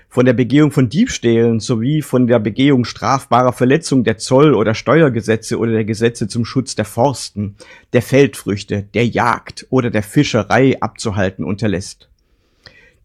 von 0.08 0.26
der 0.26 0.32
Begehung 0.32 0.72
von 0.72 0.88
Diebstählen 0.88 1.60
sowie 1.60 2.02
von 2.02 2.26
der 2.26 2.40
Begehung 2.40 2.84
strafbarer 2.84 3.52
Verletzung 3.52 4.02
der 4.02 4.18
Zoll- 4.18 4.54
oder 4.54 4.74
Steuergesetze 4.74 5.56
oder 5.58 5.72
der 5.72 5.84
Gesetze 5.84 6.26
zum 6.26 6.44
Schutz 6.44 6.74
der 6.74 6.84
Forsten, 6.84 7.54
der 7.92 8.02
Feldfrüchte, 8.02 8.82
der 8.94 9.06
Jagd 9.06 9.66
oder 9.70 9.90
der 9.90 10.02
Fischerei 10.02 10.80
abzuhalten 10.80 11.44
unterlässt. 11.44 12.08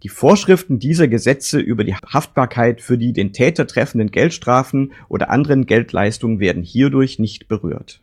Die 0.01 0.09
Vorschriften 0.09 0.80
dieser 0.80 1.07
Gesetze 1.07 1.59
über 1.59 1.84
die 1.84 1.95
Haftbarkeit 1.95 2.82
für 2.82 2.97
die 2.97 3.13
den 3.13 3.34
Täter 3.34 3.66
treffenden 3.66 4.11
Geldstrafen 4.11 4.93
oder 5.07 5.30
anderen 5.30 5.66
Geldleistungen 5.66 6.39
werden 6.39 6.63
hierdurch 6.63 7.18
nicht 7.20 7.47
berührt. 7.47 8.01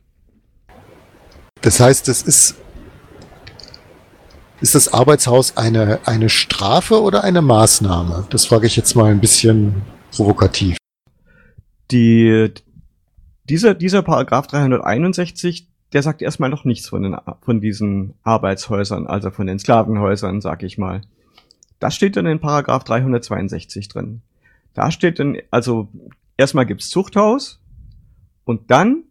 Das 1.61 1.79
heißt, 1.79 2.09
es 2.09 2.23
ist 2.23 2.57
ist 4.63 4.77
das 4.77 4.93
Arbeitshaus 4.93 5.57
eine, 5.57 5.99
eine 6.07 6.29
Strafe 6.29 7.03
oder 7.03 7.25
eine 7.25 7.43
Maßnahme? 7.43 8.29
Das 8.31 8.47
frage 8.47 8.69
ich 8.69 8.77
jetzt 8.77 8.95
mal 8.95 9.11
ein 9.11 9.21
bisschen 9.21 9.83
provokativ. 10.13 10.77
Die, 11.91 12.53
dieser, 13.45 13.75
dieser 13.75 14.03
Paragraph 14.03 14.47
361, 14.47 15.69
der 15.93 16.03
sagt 16.03 16.23
erstmal 16.23 16.49
noch 16.49 16.65
nichts 16.65 16.89
von, 16.89 17.03
den, 17.03 17.17
von 17.41 17.61
diesen 17.61 18.15
Arbeitshäusern, 18.23 19.09
also 19.09 19.33
von 19.33 19.49
den 19.49 19.59
Sklavenhäusern, 19.59 20.41
sag 20.41 20.63
ich 20.63 20.79
mal. 20.79 21.03
Das 21.81 21.97
steht 21.97 22.17
dann 22.17 22.27
in 22.27 22.39
Paragraph 22.39 22.85
362 22.85 23.89
drin. 23.89 24.23
Da 24.75 24.93
steht 24.93 25.19
dann, 25.19 25.39
also 25.51 25.89
erstmal 26.37 26.67
gibt's 26.67 26.89
Zuchthaus 26.89 27.61
und 28.45 28.71
dann 28.71 29.03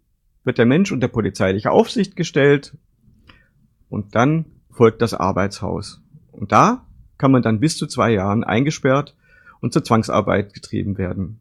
wird 0.46 0.58
der 0.58 0.66
Mensch 0.66 0.94
unter 0.94 1.10
polizeiliche 1.10 1.72
Aufsicht 1.72 2.16
gestellt 2.16 2.78
und 3.90 4.16
dann 4.16 4.46
folgt 4.72 5.02
das 5.02 5.14
Arbeitshaus. 5.14 6.02
Und 6.32 6.52
da 6.52 6.86
kann 7.18 7.32
man 7.32 7.42
dann 7.42 7.60
bis 7.60 7.78
zu 7.78 7.88
zwei 7.88 8.12
Jahren 8.12 8.44
eingesperrt 8.44 9.16
und 9.60 9.74
zur 9.74 9.84
Zwangsarbeit 9.84 10.54
getrieben 10.54 10.98
werden. 10.98 11.40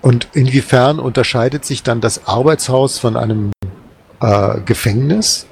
Und 0.00 0.28
inwiefern 0.32 1.00
unterscheidet 1.00 1.64
sich 1.64 1.82
dann 1.82 2.00
das 2.00 2.26
Arbeitshaus 2.28 2.98
von 2.98 3.16
einem 3.16 3.52
äh, 4.20 4.60
Gefängnis? 4.60 5.46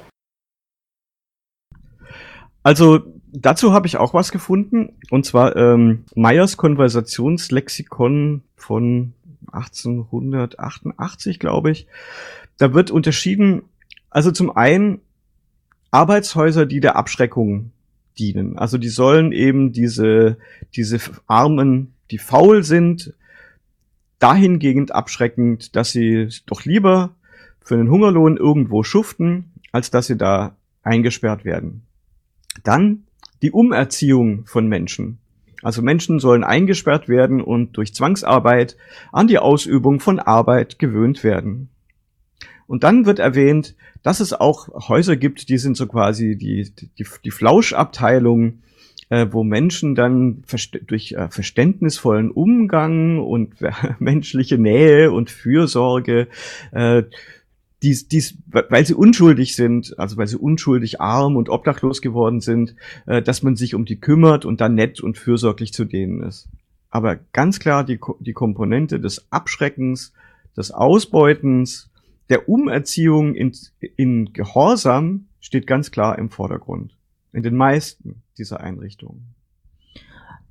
Also 2.63 2.99
dazu 3.31 3.73
habe 3.73 3.87
ich 3.87 3.97
auch 3.97 4.13
was 4.13 4.31
gefunden, 4.31 4.97
und 5.11 5.25
zwar 5.25 5.55
ähm, 5.55 6.05
Meyers 6.15 6.57
Konversationslexikon 6.57 8.43
von 8.55 9.13
1888, 9.51 11.39
glaube 11.39 11.71
ich. 11.71 11.87
Da 12.57 12.73
wird 12.73 12.91
unterschieden, 12.91 13.63
also 14.09 14.31
zum 14.31 14.55
einen 14.55 15.01
Arbeitshäuser, 15.91 16.65
die 16.65 16.79
der 16.79 16.95
Abschreckung 16.95 17.71
dienen. 18.19 18.57
Also 18.57 18.77
die 18.77 18.89
sollen 18.89 19.31
eben 19.31 19.71
diese, 19.71 20.37
diese 20.75 20.99
Armen, 21.27 21.93
die 22.11 22.17
faul 22.17 22.63
sind, 22.63 23.13
dahingehend 24.19 24.91
abschreckend, 24.91 25.75
dass 25.75 25.91
sie 25.91 26.29
doch 26.45 26.65
lieber 26.65 27.15
für 27.63 27.75
einen 27.75 27.89
Hungerlohn 27.89 28.37
irgendwo 28.37 28.83
schuften, 28.83 29.51
als 29.71 29.91
dass 29.91 30.07
sie 30.07 30.17
da 30.17 30.55
eingesperrt 30.83 31.45
werden. 31.45 31.83
Dann 32.63 33.03
die 33.41 33.51
Umerziehung 33.51 34.45
von 34.45 34.67
Menschen. 34.67 35.19
Also 35.63 35.81
Menschen 35.81 36.19
sollen 36.19 36.43
eingesperrt 36.43 37.09
werden 37.09 37.41
und 37.41 37.77
durch 37.77 37.93
Zwangsarbeit 37.93 38.77
an 39.11 39.27
die 39.27 39.39
Ausübung 39.39 39.99
von 39.99 40.19
Arbeit 40.19 40.79
gewöhnt 40.79 41.23
werden. 41.23 41.69
Und 42.67 42.83
dann 42.83 43.05
wird 43.05 43.19
erwähnt, 43.19 43.75
dass 44.03 44.19
es 44.19 44.33
auch 44.33 44.87
Häuser 44.89 45.15
gibt, 45.15 45.49
die 45.49 45.57
sind 45.57 45.77
so 45.77 45.87
quasi 45.87 46.37
die, 46.37 46.71
die, 46.97 47.05
die 47.23 47.31
Flauschabteilung, 47.31 48.59
äh, 49.09 49.27
wo 49.31 49.43
Menschen 49.43 49.95
dann 49.95 50.43
durch 50.85 51.13
äh, 51.13 51.29
verständnisvollen 51.29 52.29
Umgang 52.29 53.19
und 53.19 53.55
menschliche 53.99 54.57
Nähe 54.57 55.11
und 55.11 55.29
Fürsorge 55.29 56.27
äh, 56.71 57.03
dies, 57.83 58.07
dies, 58.07 58.37
weil 58.47 58.85
sie 58.85 58.95
unschuldig 58.95 59.55
sind, 59.55 59.97
also 59.99 60.17
weil 60.17 60.27
sie 60.27 60.37
unschuldig 60.37 60.99
arm 60.99 61.35
und 61.35 61.49
obdachlos 61.49 62.01
geworden 62.01 62.41
sind, 62.41 62.75
äh, 63.05 63.21
dass 63.21 63.43
man 63.43 63.55
sich 63.55 63.75
um 63.75 63.85
die 63.85 63.99
kümmert 63.99 64.45
und 64.45 64.61
dann 64.61 64.75
nett 64.75 65.01
und 65.01 65.17
fürsorglich 65.17 65.73
zu 65.73 65.85
denen 65.85 66.23
ist. 66.23 66.49
Aber 66.89 67.17
ganz 67.33 67.59
klar 67.59 67.83
die, 67.83 67.99
die 68.19 68.33
Komponente 68.33 68.99
des 68.99 69.27
Abschreckens, 69.31 70.13
des 70.55 70.71
Ausbeutens, 70.71 71.89
der 72.29 72.49
Umerziehung 72.49 73.35
in, 73.35 73.55
in 73.95 74.33
Gehorsam 74.33 75.27
steht 75.39 75.67
ganz 75.67 75.91
klar 75.91 76.17
im 76.17 76.29
Vordergrund. 76.29 76.95
In 77.31 77.43
den 77.43 77.55
meisten 77.55 78.23
dieser 78.37 78.61
Einrichtungen. 78.61 79.35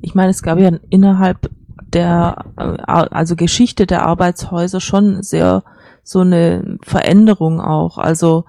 Ich 0.01 0.15
meine, 0.15 0.31
es 0.31 0.43
gab 0.43 0.59
ja 0.59 0.71
innerhalb 0.91 1.51
der, 1.93 2.45
äh, 2.57 2.63
also 2.63 3.35
Geschichte 3.35 3.87
der 3.87 4.05
Arbeitshäuser 4.05 4.81
schon 4.81 5.23
sehr 5.23 5.65
so 6.07 6.21
eine 6.21 6.79
Veränderung 6.83 7.61
auch. 7.61 7.99
Also 7.99 8.45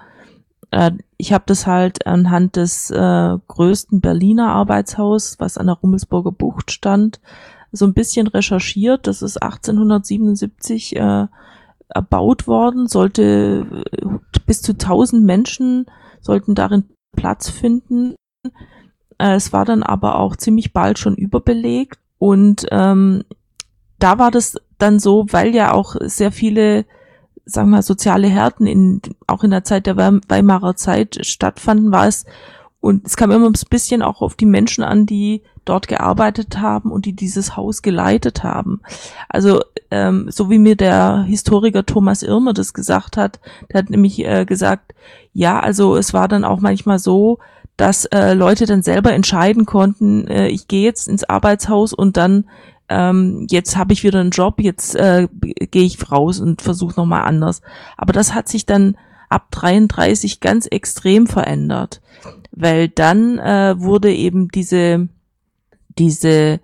äh, 0.69 0.91
ich 1.17 1.33
habe 1.33 1.45
das 1.47 1.65
halt 1.65 2.05
anhand 2.05 2.55
des 2.55 2.91
äh, 2.91 3.37
größten 3.47 3.99
Berliner 3.99 4.49
Arbeitshaus, 4.49 5.39
was 5.39 5.57
an 5.57 5.65
der 5.65 5.75
Rummelsburger 5.75 6.31
Bucht 6.31 6.69
stand, 6.69 7.19
so 7.71 7.85
ein 7.85 7.95
bisschen 7.95 8.27
recherchiert. 8.27 9.07
Das 9.07 9.23
ist 9.23 9.41
1877 9.41 10.95
äh, 10.97 11.25
erbaut 11.89 12.47
worden, 12.47 12.87
sollte 12.87 13.65
äh, 13.91 14.05
bis 14.45 14.61
zu 14.61 14.73
1000 14.73 15.23
Menschen 15.23 15.87
sollten 16.21 16.53
darin 16.53 16.83
Platz 17.15 17.49
finden. 17.49 18.13
Äh, 19.17 19.33
es 19.33 19.51
war 19.51 19.65
dann 19.65 19.81
aber 19.81 20.19
auch 20.19 20.35
ziemlich 20.35 20.73
bald 20.73 20.99
schon 20.99 21.15
überbelegt 21.15 21.99
und 22.19 22.67
ähm, 22.69 23.23
da 23.97 24.19
war 24.19 24.29
das 24.29 24.57
dann 24.77 24.99
so, 24.99 25.25
weil 25.31 25.55
ja 25.55 25.73
auch 25.73 25.95
sehr 26.01 26.31
viele 26.31 26.85
sagen 27.47 27.69
wir, 27.71 27.81
soziale 27.81 28.27
Härten 28.27 28.67
in, 28.67 29.01
auch 29.25 29.43
in 29.43 29.51
der 29.51 29.63
Zeit 29.63 29.87
der 29.87 29.97
Weimarer 29.97 30.75
Zeit 30.75 31.25
stattfanden, 31.25 31.91
war 31.91 32.07
es, 32.07 32.25
und 32.79 33.05
es 33.05 33.17
kam 33.17 33.31
immer 33.31 33.47
ein 33.47 33.53
bisschen 33.69 34.01
auch 34.01 34.21
auf 34.21 34.35
die 34.35 34.45
Menschen 34.45 34.83
an, 34.83 35.05
die 35.05 35.41
dort 35.65 35.87
gearbeitet 35.87 36.59
haben 36.59 36.91
und 36.91 37.05
die 37.05 37.13
dieses 37.13 37.57
Haus 37.57 37.81
geleitet 37.81 38.43
haben. 38.43 38.81
Also 39.29 39.61
ähm, 39.91 40.27
so 40.29 40.49
wie 40.49 40.59
mir 40.59 40.75
der 40.75 41.23
Historiker 41.23 41.85
Thomas 41.85 42.23
Irmer 42.23 42.53
das 42.53 42.73
gesagt 42.73 43.17
hat, 43.17 43.39
der 43.71 43.79
hat 43.79 43.89
nämlich 43.89 44.23
äh, 44.23 44.45
gesagt, 44.45 44.93
ja, 45.33 45.59
also 45.59 45.97
es 45.97 46.13
war 46.13 46.27
dann 46.27 46.43
auch 46.43 46.59
manchmal 46.59 46.99
so, 46.99 47.39
dass 47.75 48.05
äh, 48.05 48.33
Leute 48.33 48.65
dann 48.65 48.81
selber 48.81 49.13
entscheiden 49.13 49.65
konnten, 49.65 50.27
äh, 50.27 50.47
ich 50.47 50.67
gehe 50.67 50.83
jetzt 50.83 51.07
ins 51.07 51.23
Arbeitshaus 51.23 51.93
und 51.93 52.17
dann 52.17 52.45
ähm, 52.89 53.47
jetzt 53.49 53.75
habe 53.75 53.93
ich 53.93 54.03
wieder 54.03 54.19
einen 54.19 54.31
Job, 54.31 54.59
jetzt 54.59 54.95
äh, 54.95 55.27
gehe 55.41 55.83
ich 55.83 56.11
raus 56.11 56.39
und 56.39 56.61
versuche 56.61 56.99
nochmal 56.99 57.23
anders. 57.23 57.61
Aber 57.97 58.13
das 58.13 58.33
hat 58.33 58.47
sich 58.47 58.65
dann 58.65 58.97
ab 59.29 59.47
33 59.51 60.39
ganz 60.39 60.67
extrem 60.67 61.27
verändert, 61.27 62.01
weil 62.51 62.87
dann 62.87 63.39
äh, 63.39 63.75
wurde 63.77 64.13
eben 64.13 64.47
diese 64.49 65.09
diese 65.97 66.59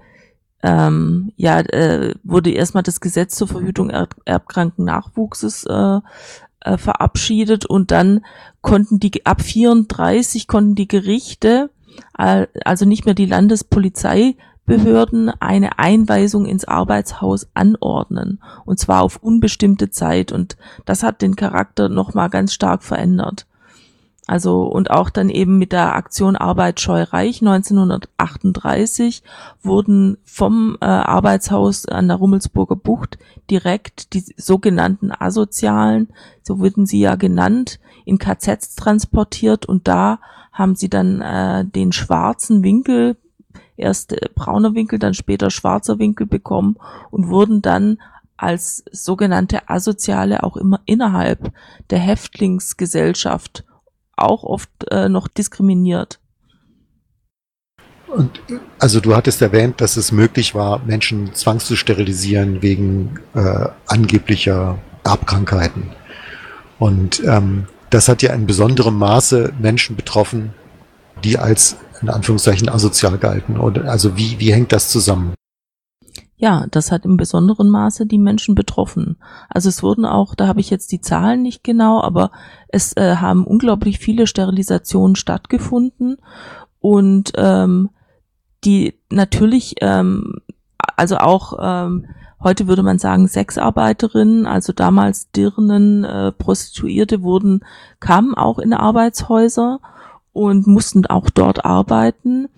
ähm, 0.61 1.33
ja 1.35 1.59
äh, 1.59 2.15
wurde 2.23 2.51
erstmal 2.51 2.83
das 2.83 3.01
Gesetz 3.01 3.35
zur 3.35 3.49
Verhütung 3.49 3.89
erb 3.89 4.15
erbkranken 4.23 4.85
Nachwuchses 4.85 5.65
äh, 5.65 5.99
äh, 6.61 6.77
verabschiedet 6.77 7.65
und 7.65 7.91
dann 7.91 8.23
konnten 8.61 8.99
die 8.99 9.25
ab 9.25 9.41
34 9.41 10.47
konnten 10.47 10.75
die 10.75 10.87
Gerichte 10.87 11.69
äh, 12.17 12.47
also 12.63 12.85
nicht 12.85 13.05
mehr 13.05 13.15
die 13.15 13.25
Landespolizei 13.25 14.35
Behörden 14.65 15.29
eine 15.41 15.77
Einweisung 15.79 16.45
ins 16.45 16.65
Arbeitshaus 16.65 17.47
anordnen 17.53 18.41
und 18.65 18.79
zwar 18.79 19.01
auf 19.01 19.17
unbestimmte 19.17 19.89
Zeit 19.89 20.31
und 20.31 20.57
das 20.85 21.03
hat 21.03 21.21
den 21.21 21.35
Charakter 21.35 21.89
noch 21.89 22.13
mal 22.13 22.29
ganz 22.29 22.53
stark 22.53 22.83
verändert. 22.83 23.45
Also 24.25 24.63
und 24.63 24.89
auch 24.89 25.09
dann 25.09 25.29
eben 25.29 25.57
mit 25.57 25.73
der 25.73 25.95
Aktion 25.95 26.37
Arbeit 26.37 26.79
scheu 26.79 27.03
reich 27.03 27.41
1938 27.41 29.21
wurden 29.61 30.17
vom 30.23 30.77
äh, 30.79 30.85
Arbeitshaus 30.85 31.85
an 31.85 32.07
der 32.07 32.17
Rummelsburger 32.17 32.77
Bucht 32.77 33.17
direkt 33.49 34.13
die 34.13 34.23
sogenannten 34.37 35.11
Asozialen, 35.11 36.07
so 36.41 36.59
wurden 36.59 36.85
sie 36.85 37.01
ja 37.01 37.15
genannt, 37.15 37.79
in 38.05 38.17
KZs 38.17 38.75
transportiert 38.75 39.65
und 39.65 39.89
da 39.89 40.19
haben 40.53 40.75
sie 40.75 40.89
dann 40.89 41.19
äh, 41.19 41.65
den 41.65 41.91
schwarzen 41.91 42.63
Winkel 42.63 43.17
erst 43.77 44.13
äh, 44.13 44.29
brauner 44.33 44.75
Winkel, 44.75 44.99
dann 44.99 45.13
später 45.13 45.49
schwarzer 45.49 45.99
Winkel 45.99 46.27
bekommen 46.27 46.77
und 47.11 47.27
wurden 47.27 47.61
dann 47.61 47.97
als 48.37 48.83
sogenannte 48.91 49.69
Asoziale 49.69 50.43
auch 50.43 50.57
immer 50.57 50.81
innerhalb 50.85 51.51
der 51.89 51.99
Häftlingsgesellschaft 51.99 53.63
auch 54.15 54.43
oft 54.43 54.69
äh, 54.91 55.09
noch 55.09 55.27
diskriminiert. 55.27 56.19
Und 58.07 58.41
also 58.79 58.99
du 58.99 59.15
hattest 59.15 59.41
erwähnt, 59.41 59.81
dass 59.81 59.97
es 59.97 60.11
möglich 60.11 60.53
war, 60.53 60.79
Menschen 60.85 61.33
zwangszusterilisieren 61.33 62.61
wegen 62.61 63.19
äh, 63.33 63.69
angeblicher 63.87 64.77
Erbkrankheiten. 65.03 65.91
Und 66.77 67.23
ähm, 67.25 67.67
das 67.89 68.07
hat 68.07 68.21
ja 68.21 68.33
in 68.33 68.45
besonderem 68.45 68.97
Maße 68.97 69.53
Menschen 69.59 69.95
betroffen, 69.95 70.53
die 71.23 71.37
als 71.39 71.77
in 72.03 72.09
Anführungszeichen 72.09 72.69
asozial 72.69 73.17
gehalten. 73.17 73.57
Oder, 73.57 73.89
also 73.89 74.17
wie, 74.17 74.39
wie 74.39 74.53
hängt 74.53 74.71
das 74.71 74.89
zusammen? 74.89 75.33
Ja, 76.35 76.65
das 76.69 76.91
hat 76.91 77.05
im 77.05 77.15
besonderen 77.15 77.69
Maße 77.69 78.05
die 78.05 78.17
Menschen 78.17 78.53
betroffen. 78.53 79.15
Also 79.47 79.69
es 79.69 79.81
wurden 79.81 80.05
auch, 80.05 80.35
da 80.35 80.47
habe 80.47 80.59
ich 80.59 80.69
jetzt 80.69 80.91
die 80.91 80.99
Zahlen 80.99 81.41
nicht 81.41 81.63
genau, 81.63 82.01
aber 82.01 82.31
es 82.67 82.97
äh, 82.97 83.15
haben 83.15 83.45
unglaublich 83.45 83.97
viele 83.99 84.27
Sterilisationen 84.27 85.15
stattgefunden 85.15 86.17
und 86.79 87.31
ähm, 87.37 87.91
die 88.65 88.99
natürlich, 89.09 89.75
ähm, 89.79 90.41
also 90.97 91.17
auch 91.17 91.57
ähm, 91.61 92.07
heute 92.43 92.67
würde 92.67 92.83
man 92.83 92.99
sagen 92.99 93.29
Sexarbeiterinnen, 93.29 94.45
also 94.45 94.73
damals 94.73 95.31
Dirnen, 95.31 96.03
äh, 96.03 96.33
Prostituierte 96.33 97.23
wurden, 97.23 97.61
kamen 98.01 98.35
auch 98.35 98.59
in 98.59 98.73
Arbeitshäuser 98.73 99.79
und 100.33 100.67
mussten 100.67 101.05
auch 101.05 101.29
dort 101.29 101.63
arbeiten. 101.63 102.49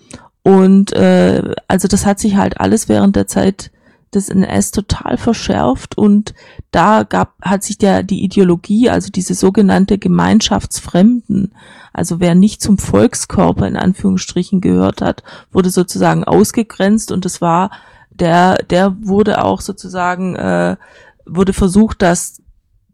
Und 0.44 0.94
äh, 0.94 1.56
also 1.68 1.88
das 1.88 2.06
hat 2.06 2.20
sich 2.20 2.36
halt 2.36 2.60
alles 2.60 2.90
während 2.90 3.16
der 3.16 3.28
Zeit 3.28 3.72
des 4.16 4.30
NS 4.30 4.72
total 4.72 5.18
verschärft 5.18 5.98
und 5.98 6.34
da 6.72 7.04
gab 7.04 7.34
hat 7.42 7.64
sich 7.64 7.78
der 7.78 8.02
die 8.02 8.24
Ideologie, 8.24 8.90
also 8.90 9.10
diese 9.10 9.34
sogenannte 9.34 9.98
Gemeinschaftsfremden, 9.98 11.54
also 11.94 12.20
wer 12.20 12.34
nicht 12.34 12.62
zum 12.62 12.78
Volkskörper 12.78 13.68
in 13.68 13.76
Anführungsstrichen 13.76 14.62
gehört 14.62 15.02
hat, 15.02 15.24
wurde 15.52 15.70
sozusagen 15.70 16.24
ausgegrenzt 16.24 17.12
und 17.12 17.26
es 17.26 17.42
war 17.42 17.72
der 18.10 18.56
der 18.70 18.96
wurde 19.02 19.44
auch 19.44 19.62
sozusagen 19.62 20.36
äh, 20.36 20.78
wurde 21.26 21.54
versucht, 21.54 22.02
dass 22.02 22.42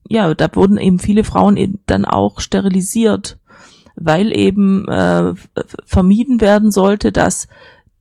ja 0.07 0.33
da 0.33 0.49
wurden 0.53 0.77
eben 0.77 0.99
viele 0.99 1.23
Frauen 1.23 1.79
dann 1.85 2.05
auch 2.05 2.39
sterilisiert 2.39 3.37
weil 4.05 4.35
eben 4.35 4.87
äh, 4.87 5.33
vermieden 5.85 6.41
werden 6.41 6.71
sollte, 6.71 7.11
dass 7.11 7.47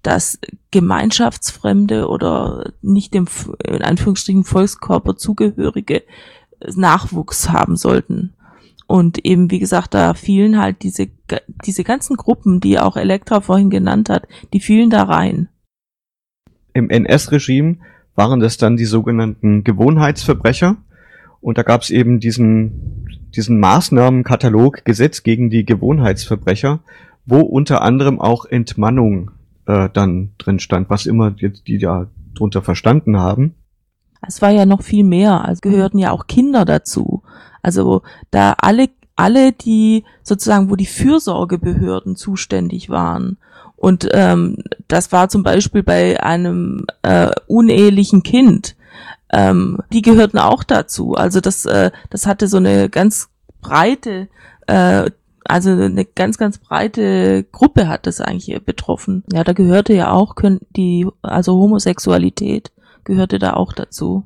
dass 0.02 0.38
Gemeinschaftsfremde 0.70 2.08
oder 2.08 2.72
nicht 2.80 3.12
dem 3.12 3.26
in 3.62 3.82
Anführungsstrichen 3.82 4.44
Volkskörper 4.44 5.16
zugehörige 5.16 6.02
Nachwuchs 6.74 7.50
haben 7.50 7.76
sollten. 7.76 8.34
Und 8.86 9.24
eben, 9.24 9.50
wie 9.50 9.60
gesagt, 9.60 9.94
da 9.94 10.14
fielen 10.14 10.60
halt 10.60 10.82
diese, 10.82 11.08
diese 11.64 11.84
ganzen 11.84 12.16
Gruppen, 12.16 12.60
die 12.60 12.78
auch 12.78 12.96
Elektra 12.96 13.40
vorhin 13.40 13.70
genannt 13.70 14.08
hat, 14.08 14.26
die 14.52 14.60
fielen 14.60 14.90
da 14.90 15.04
rein. 15.04 15.48
Im 16.72 16.90
NS-Regime 16.90 17.76
waren 18.16 18.40
das 18.40 18.56
dann 18.56 18.76
die 18.76 18.86
sogenannten 18.86 19.62
Gewohnheitsverbrecher. 19.62 20.76
Und 21.40 21.56
da 21.56 21.62
gab 21.62 21.82
es 21.82 21.90
eben 21.90 22.20
diesen 22.20 23.19
diesen 23.36 23.60
Maßnahmenkatalog 23.60 24.84
Gesetz 24.84 25.22
gegen 25.22 25.50
die 25.50 25.64
Gewohnheitsverbrecher, 25.64 26.80
wo 27.26 27.40
unter 27.40 27.82
anderem 27.82 28.20
auch 28.20 28.44
Entmannung 28.44 29.30
äh, 29.66 29.88
dann 29.92 30.32
drin 30.38 30.58
stand, 30.58 30.90
was 30.90 31.06
immer 31.06 31.34
jetzt 31.36 31.66
die 31.66 31.78
da 31.78 32.08
drunter 32.34 32.62
verstanden 32.62 33.18
haben. 33.18 33.54
Es 34.26 34.42
war 34.42 34.50
ja 34.50 34.66
noch 34.66 34.82
viel 34.82 35.04
mehr, 35.04 35.44
also 35.44 35.60
gehörten 35.60 35.98
ja 35.98 36.10
auch 36.10 36.26
Kinder 36.26 36.64
dazu. 36.64 37.22
Also 37.62 38.02
da 38.30 38.54
alle 38.58 38.88
alle, 39.20 39.52
die 39.52 40.04
sozusagen, 40.22 40.70
wo 40.70 40.76
die 40.76 40.86
Fürsorgebehörden 40.86 42.16
zuständig 42.16 42.88
waren. 42.88 43.36
Und 43.76 44.08
ähm, 44.12 44.56
das 44.88 45.12
war 45.12 45.28
zum 45.28 45.42
Beispiel 45.42 45.82
bei 45.82 46.22
einem 46.22 46.86
äh, 47.02 47.30
unehelichen 47.46 48.22
Kind 48.22 48.76
ähm, 49.32 49.78
die 49.92 50.02
gehörten 50.02 50.38
auch 50.38 50.64
dazu. 50.64 51.14
Also 51.14 51.40
das, 51.40 51.64
äh, 51.64 51.90
das 52.10 52.26
hatte 52.26 52.48
so 52.48 52.56
eine 52.56 52.88
ganz 52.88 53.28
breite, 53.60 54.28
äh, 54.66 55.10
also 55.44 55.70
eine 55.70 56.04
ganz, 56.04 56.38
ganz 56.38 56.58
breite 56.58 57.44
Gruppe 57.44 57.88
hat 57.88 58.06
das 58.06 58.20
eigentlich 58.20 58.62
betroffen. 58.64 59.24
Ja, 59.32 59.44
da 59.44 59.52
gehörte 59.52 59.94
ja 59.94 60.10
auch 60.10 60.34
die, 60.76 61.06
also 61.22 61.54
Homosexualität 61.54 62.72
gehörte 63.04 63.38
da 63.38 63.54
auch 63.54 63.72
dazu. 63.72 64.24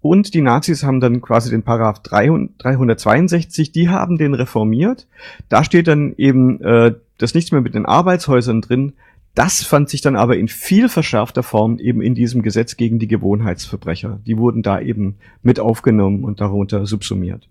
Und 0.00 0.32
die 0.34 0.42
Nazis 0.42 0.84
haben 0.84 1.00
dann 1.00 1.20
quasi 1.20 1.50
den 1.50 1.64
Paragraph 1.64 2.00
362, 2.02 3.72
die 3.72 3.88
haben 3.88 4.16
den 4.16 4.34
reformiert. 4.34 5.06
Da 5.48 5.64
steht 5.64 5.88
dann 5.88 6.14
eben 6.16 6.62
äh, 6.62 6.94
das 7.18 7.34
nichts 7.34 7.50
mehr 7.50 7.60
mit 7.60 7.74
den 7.74 7.84
Arbeitshäusern 7.84 8.60
drin. 8.60 8.92
Das 9.38 9.62
fand 9.62 9.88
sich 9.88 10.00
dann 10.00 10.16
aber 10.16 10.36
in 10.36 10.48
viel 10.48 10.88
verschärfter 10.88 11.44
Form 11.44 11.78
eben 11.78 12.02
in 12.02 12.16
diesem 12.16 12.42
Gesetz 12.42 12.76
gegen 12.76 12.98
die 12.98 13.06
Gewohnheitsverbrecher. 13.06 14.18
Die 14.26 14.36
wurden 14.36 14.64
da 14.64 14.80
eben 14.80 15.14
mit 15.44 15.60
aufgenommen 15.60 16.24
und 16.24 16.40
darunter 16.40 16.86
subsumiert. 16.86 17.48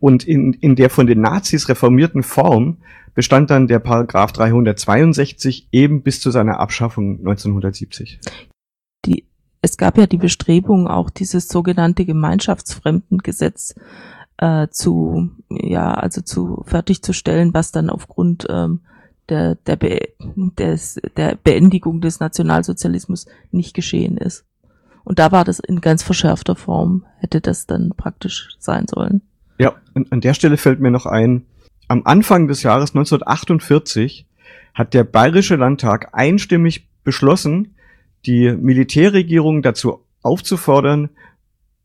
Und 0.00 0.24
in, 0.24 0.54
in 0.54 0.76
der 0.76 0.88
von 0.88 1.06
den 1.06 1.20
Nazis 1.20 1.68
reformierten 1.68 2.22
Form 2.22 2.78
bestand 3.14 3.50
dann 3.50 3.68
der 3.68 3.80
Paragraph 3.80 4.32
362 4.32 5.68
eben 5.72 6.00
bis 6.00 6.22
zu 6.22 6.30
seiner 6.30 6.58
Abschaffung 6.58 7.18
1970. 7.18 8.18
Die 9.04 9.24
es 9.60 9.76
gab 9.76 9.98
ja 9.98 10.06
die 10.06 10.16
Bestrebung, 10.16 10.88
auch 10.88 11.10
dieses 11.10 11.48
sogenannte 11.48 12.06
Gemeinschaftsfremdengesetz 12.06 13.74
äh, 14.38 14.68
zu, 14.68 15.32
ja, 15.50 15.92
also 15.92 16.22
zu 16.22 16.64
fertigzustellen, 16.66 17.52
was 17.52 17.72
dann 17.72 17.90
aufgrund 17.90 18.46
ähm, 18.48 18.80
der, 19.28 19.54
der, 19.54 19.76
Be 19.76 20.08
des, 20.58 21.00
der 21.16 21.36
Beendigung 21.42 22.00
des 22.00 22.20
Nationalsozialismus 22.20 23.26
nicht 23.50 23.74
geschehen 23.74 24.16
ist. 24.16 24.44
Und 25.04 25.18
da 25.18 25.32
war 25.32 25.44
das 25.44 25.58
in 25.58 25.80
ganz 25.80 26.02
verschärfter 26.02 26.56
Form, 26.56 27.04
hätte 27.18 27.40
das 27.40 27.66
dann 27.66 27.90
praktisch 27.96 28.56
sein 28.58 28.86
sollen. 28.88 29.22
Ja, 29.58 29.74
an, 29.94 30.06
an 30.10 30.20
der 30.20 30.34
Stelle 30.34 30.56
fällt 30.56 30.80
mir 30.80 30.90
noch 30.90 31.06
ein, 31.06 31.46
am 31.88 32.02
Anfang 32.04 32.48
des 32.48 32.62
Jahres 32.62 32.90
1948 32.90 34.26
hat 34.72 34.94
der 34.94 35.04
Bayerische 35.04 35.56
Landtag 35.56 36.08
einstimmig 36.12 36.88
beschlossen, 37.04 37.74
die 38.26 38.56
Militärregierung 38.56 39.62
dazu 39.62 40.00
aufzufordern, 40.22 41.10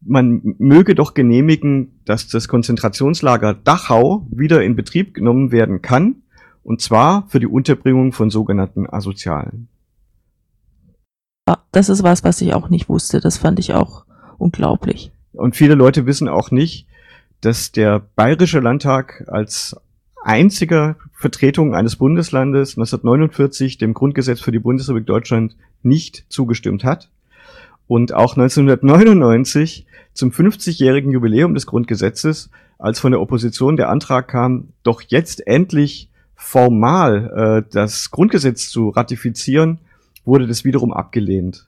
man 0.01 0.55
möge 0.57 0.95
doch 0.95 1.13
genehmigen, 1.13 1.99
dass 2.05 2.29
das 2.29 2.47
Konzentrationslager 2.47 3.53
Dachau 3.53 4.25
wieder 4.31 4.63
in 4.63 4.77
Betrieb 4.77 5.13
genommen 5.13 5.51
werden 5.51 5.81
kann, 5.81 6.23
und 6.69 6.81
zwar 6.81 7.25
für 7.29 7.39
die 7.39 7.47
Unterbringung 7.47 8.13
von 8.13 8.29
sogenannten 8.29 8.87
Asozialen. 8.87 9.69
Das 11.71 11.89
ist 11.89 12.03
was, 12.03 12.23
was 12.23 12.39
ich 12.41 12.53
auch 12.53 12.69
nicht 12.69 12.89
wusste. 12.89 13.19
Das 13.19 13.39
fand 13.39 13.57
ich 13.57 13.73
auch 13.73 14.05
unglaublich. 14.37 15.11
Und 15.33 15.55
viele 15.55 15.73
Leute 15.73 16.05
wissen 16.05 16.27
auch 16.27 16.51
nicht, 16.51 16.85
dass 17.41 17.71
der 17.71 17.99
Bayerische 18.15 18.59
Landtag 18.59 19.25
als 19.29 19.77
einziger 20.23 20.97
Vertretung 21.11 21.73
eines 21.73 21.95
Bundeslandes 21.95 22.77
1949 22.77 23.79
dem 23.79 23.95
Grundgesetz 23.95 24.39
für 24.39 24.51
die 24.51 24.59
Bundesrepublik 24.59 25.07
Deutschland 25.07 25.55
nicht 25.81 26.25
zugestimmt 26.29 26.83
hat 26.83 27.09
und 27.87 28.13
auch 28.13 28.37
1999 28.37 29.87
zum 30.13 30.29
50-jährigen 30.29 31.11
Jubiläum 31.13 31.55
des 31.55 31.65
Grundgesetzes, 31.65 32.51
als 32.77 32.99
von 32.99 33.11
der 33.11 33.21
Opposition 33.21 33.75
der 33.75 33.89
Antrag 33.89 34.27
kam, 34.27 34.67
doch 34.83 35.01
jetzt 35.01 35.47
endlich 35.47 36.08
formal 36.39 37.63
äh, 37.67 37.69
das 37.71 38.11
Grundgesetz 38.11 38.69
zu 38.69 38.89
ratifizieren, 38.89 39.79
wurde 40.23 40.47
das 40.47 40.63
wiederum 40.63 40.93
abgelehnt. 40.93 41.67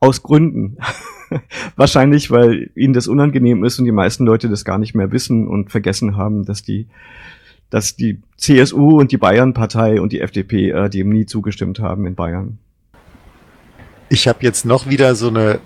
Aus 0.00 0.22
Gründen. 0.22 0.78
Wahrscheinlich, 1.76 2.30
weil 2.30 2.70
ihnen 2.76 2.94
das 2.94 3.08
unangenehm 3.08 3.64
ist 3.64 3.78
und 3.80 3.84
die 3.84 3.92
meisten 3.92 4.24
Leute 4.24 4.48
das 4.48 4.64
gar 4.64 4.78
nicht 4.78 4.94
mehr 4.94 5.10
wissen 5.10 5.48
und 5.48 5.70
vergessen 5.70 6.16
haben, 6.16 6.46
dass 6.46 6.62
die 6.62 6.86
dass 7.70 7.96
die 7.96 8.22
CSU 8.38 8.98
und 8.98 9.12
die 9.12 9.18
Bayern-Partei 9.18 10.00
und 10.00 10.12
die 10.12 10.22
FDP 10.22 10.70
äh, 10.70 10.88
dem 10.88 11.10
nie 11.10 11.26
zugestimmt 11.26 11.80
haben 11.80 12.06
in 12.06 12.14
Bayern. 12.14 12.56
Ich 14.08 14.26
habe 14.26 14.38
jetzt 14.40 14.64
noch 14.64 14.88
wieder 14.88 15.14
so 15.14 15.28
eine 15.28 15.58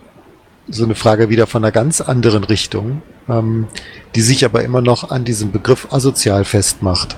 so 0.68 0.84
eine 0.84 0.96
Frage 0.96 1.28
wieder 1.28 1.46
von 1.46 1.62
einer 1.62 1.70
ganz 1.70 2.00
anderen 2.00 2.42
Richtung, 2.44 3.02
ähm, 3.28 3.68
die 4.16 4.20
sich 4.20 4.44
aber 4.44 4.64
immer 4.64 4.80
noch 4.80 5.10
an 5.10 5.24
diesem 5.24 5.52
Begriff 5.52 5.92
asozial 5.92 6.44
festmacht. 6.44 7.16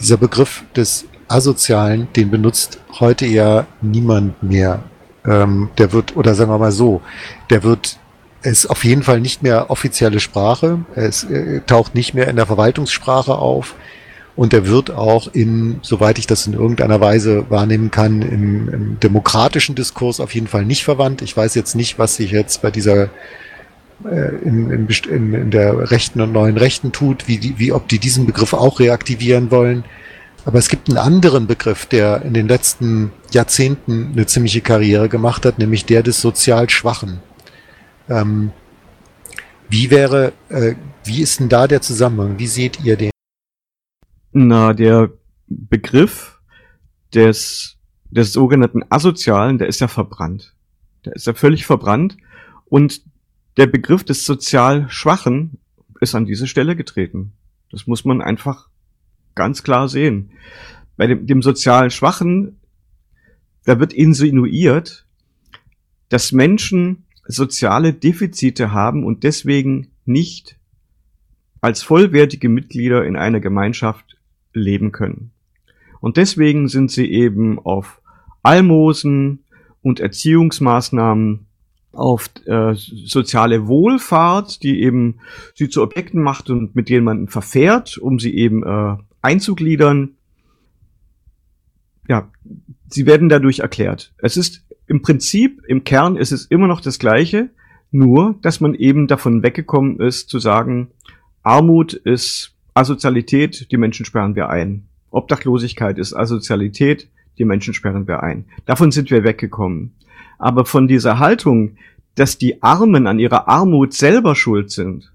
Dieser 0.00 0.16
Begriff 0.16 0.64
des 0.74 1.06
Asozialen, 1.28 2.08
den 2.14 2.30
benutzt 2.30 2.80
heute 3.00 3.26
ja 3.26 3.66
niemand 3.80 4.42
mehr. 4.42 4.84
Ähm, 5.24 5.70
der 5.78 5.92
wird, 5.92 6.16
oder 6.16 6.34
sagen 6.34 6.50
wir 6.50 6.58
mal 6.58 6.72
so, 6.72 7.00
der 7.50 7.62
wird 7.62 7.98
ist 8.42 8.66
auf 8.66 8.84
jeden 8.84 9.02
Fall 9.02 9.20
nicht 9.20 9.42
mehr 9.42 9.70
offizielle 9.70 10.20
Sprache. 10.20 10.84
Es 10.94 11.24
äh, 11.24 11.62
taucht 11.66 11.94
nicht 11.94 12.14
mehr 12.14 12.28
in 12.28 12.36
der 12.36 12.46
Verwaltungssprache 12.46 13.34
auf. 13.34 13.74
Und 14.36 14.52
er 14.52 14.66
wird 14.68 14.90
auch 14.90 15.28
in, 15.32 15.80
soweit 15.82 16.18
ich 16.18 16.26
das 16.26 16.46
in 16.46 16.52
irgendeiner 16.52 17.00
Weise 17.00 17.46
wahrnehmen 17.48 17.90
kann, 17.90 18.20
im, 18.20 18.68
im 18.68 19.00
demokratischen 19.00 19.74
Diskurs 19.74 20.20
auf 20.20 20.34
jeden 20.34 20.46
Fall 20.46 20.66
nicht 20.66 20.84
verwandt. 20.84 21.22
Ich 21.22 21.34
weiß 21.34 21.54
jetzt 21.54 21.74
nicht, 21.74 21.98
was 21.98 22.16
sich 22.16 22.30
jetzt 22.30 22.60
bei 22.60 22.70
dieser 22.70 23.08
in, 24.04 24.70
in, 24.70 25.34
in 25.34 25.50
der 25.50 25.90
rechten 25.90 26.20
und 26.20 26.32
neuen 26.32 26.56
Rechten 26.56 26.92
tut, 26.92 27.28
wie, 27.28 27.58
wie 27.58 27.72
ob 27.72 27.88
die 27.88 27.98
diesen 27.98 28.26
Begriff 28.26 28.52
auch 28.52 28.78
reaktivieren 28.78 29.50
wollen. 29.50 29.84
Aber 30.44 30.58
es 30.58 30.68
gibt 30.68 30.88
einen 30.88 30.98
anderen 30.98 31.46
Begriff, 31.46 31.86
der 31.86 32.22
in 32.22 32.34
den 32.34 32.46
letzten 32.46 33.10
Jahrzehnten 33.32 34.12
eine 34.12 34.26
ziemliche 34.26 34.60
Karriere 34.60 35.08
gemacht 35.08 35.44
hat, 35.44 35.58
nämlich 35.58 35.86
der 35.86 36.02
des 36.02 36.20
sozial 36.20 36.70
Schwachen. 36.70 37.20
Ähm, 38.08 38.52
wie 39.68 39.90
wäre, 39.90 40.32
äh, 40.48 40.74
wie 41.04 41.22
ist 41.22 41.40
denn 41.40 41.48
da 41.48 41.66
der 41.66 41.80
Zusammenhang? 41.82 42.38
Wie 42.38 42.46
seht 42.46 42.84
ihr 42.84 42.96
den? 42.96 43.10
Na, 44.32 44.72
der 44.72 45.10
Begriff 45.48 46.38
des, 47.12 47.76
des 48.10 48.32
sogenannten 48.32 48.82
Asozialen, 48.88 49.58
der 49.58 49.66
ist 49.66 49.80
ja 49.80 49.88
verbrannt. 49.88 50.54
Der 51.04 51.14
ist 51.14 51.26
ja 51.26 51.34
völlig 51.34 51.66
verbrannt. 51.66 52.16
Und 52.66 53.02
der 53.56 53.66
Begriff 53.66 54.04
des 54.04 54.24
sozial 54.24 54.88
Schwachen 54.90 55.58
ist 56.00 56.14
an 56.14 56.26
diese 56.26 56.46
Stelle 56.46 56.76
getreten. 56.76 57.32
Das 57.70 57.86
muss 57.86 58.04
man 58.04 58.20
einfach 58.20 58.68
ganz 59.34 59.62
klar 59.62 59.88
sehen. 59.88 60.30
Bei 60.96 61.06
dem, 61.06 61.26
dem 61.26 61.42
sozial 61.42 61.90
Schwachen, 61.90 62.58
da 63.64 63.80
wird 63.80 63.92
insinuiert, 63.92 65.06
dass 66.08 66.32
Menschen 66.32 67.04
soziale 67.26 67.92
Defizite 67.92 68.72
haben 68.72 69.04
und 69.04 69.24
deswegen 69.24 69.88
nicht 70.04 70.56
als 71.60 71.82
vollwertige 71.82 72.48
Mitglieder 72.48 73.04
in 73.04 73.16
einer 73.16 73.40
Gemeinschaft 73.40 74.16
leben 74.52 74.92
können. 74.92 75.32
Und 76.00 76.16
deswegen 76.16 76.68
sind 76.68 76.90
sie 76.90 77.10
eben 77.10 77.58
auf 77.58 78.00
Almosen 78.42 79.40
und 79.82 79.98
Erziehungsmaßnahmen 79.98 81.45
auf 81.96 82.30
äh, 82.46 82.74
soziale 82.74 83.66
Wohlfahrt, 83.66 84.62
die 84.62 84.82
eben 84.82 85.18
sie 85.54 85.68
zu 85.68 85.82
Objekten 85.82 86.22
macht 86.22 86.50
und 86.50 86.74
mit 86.76 86.88
denen 86.88 87.04
man 87.04 87.28
verfährt, 87.28 87.98
um 87.98 88.18
sie 88.18 88.34
eben 88.34 88.62
äh, 88.64 88.96
einzugliedern. 89.22 90.10
Ja, 92.08 92.30
sie 92.88 93.06
werden 93.06 93.28
dadurch 93.28 93.60
erklärt. 93.60 94.12
Es 94.18 94.36
ist 94.36 94.64
im 94.86 95.02
Prinzip, 95.02 95.62
im 95.66 95.84
Kern 95.84 96.16
ist 96.16 96.32
es 96.32 96.46
immer 96.46 96.68
noch 96.68 96.80
das 96.80 96.98
Gleiche, 96.98 97.50
nur 97.90 98.36
dass 98.42 98.60
man 98.60 98.74
eben 98.74 99.06
davon 99.06 99.42
weggekommen 99.42 100.00
ist 100.00 100.28
zu 100.28 100.38
sagen, 100.38 100.88
Armut 101.42 101.92
ist 101.92 102.54
Asozialität, 102.74 103.70
die 103.70 103.76
Menschen 103.76 104.04
sperren 104.04 104.34
wir 104.34 104.48
ein. 104.48 104.86
Obdachlosigkeit 105.10 105.98
ist 105.98 106.12
Asozialität, 106.12 107.08
die 107.38 107.44
Menschen 107.44 107.74
sperren 107.74 108.06
wir 108.06 108.22
ein. 108.22 108.46
Davon 108.66 108.90
sind 108.90 109.10
wir 109.10 109.24
weggekommen. 109.24 109.94
Aber 110.38 110.64
von 110.64 110.88
dieser 110.88 111.18
Haltung, 111.18 111.76
dass 112.14 112.38
die 112.38 112.62
Armen 112.62 113.06
an 113.06 113.18
ihrer 113.18 113.48
Armut 113.48 113.92
selber 113.92 114.34
schuld 114.34 114.70
sind, 114.70 115.12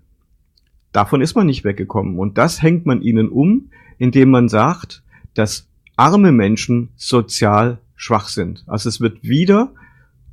davon 0.91 1.21
ist 1.21 1.35
man 1.35 1.47
nicht 1.47 1.63
weggekommen. 1.63 2.19
Und 2.19 2.37
das 2.37 2.61
hängt 2.61 2.85
man 2.85 3.01
ihnen 3.01 3.29
um, 3.29 3.69
indem 3.97 4.31
man 4.31 4.49
sagt, 4.49 5.03
dass 5.33 5.67
arme 5.95 6.31
Menschen 6.31 6.89
sozial 6.95 7.79
schwach 7.95 8.27
sind. 8.27 8.63
Also 8.67 8.89
es 8.89 9.01
wird 9.01 9.23
wieder 9.23 9.71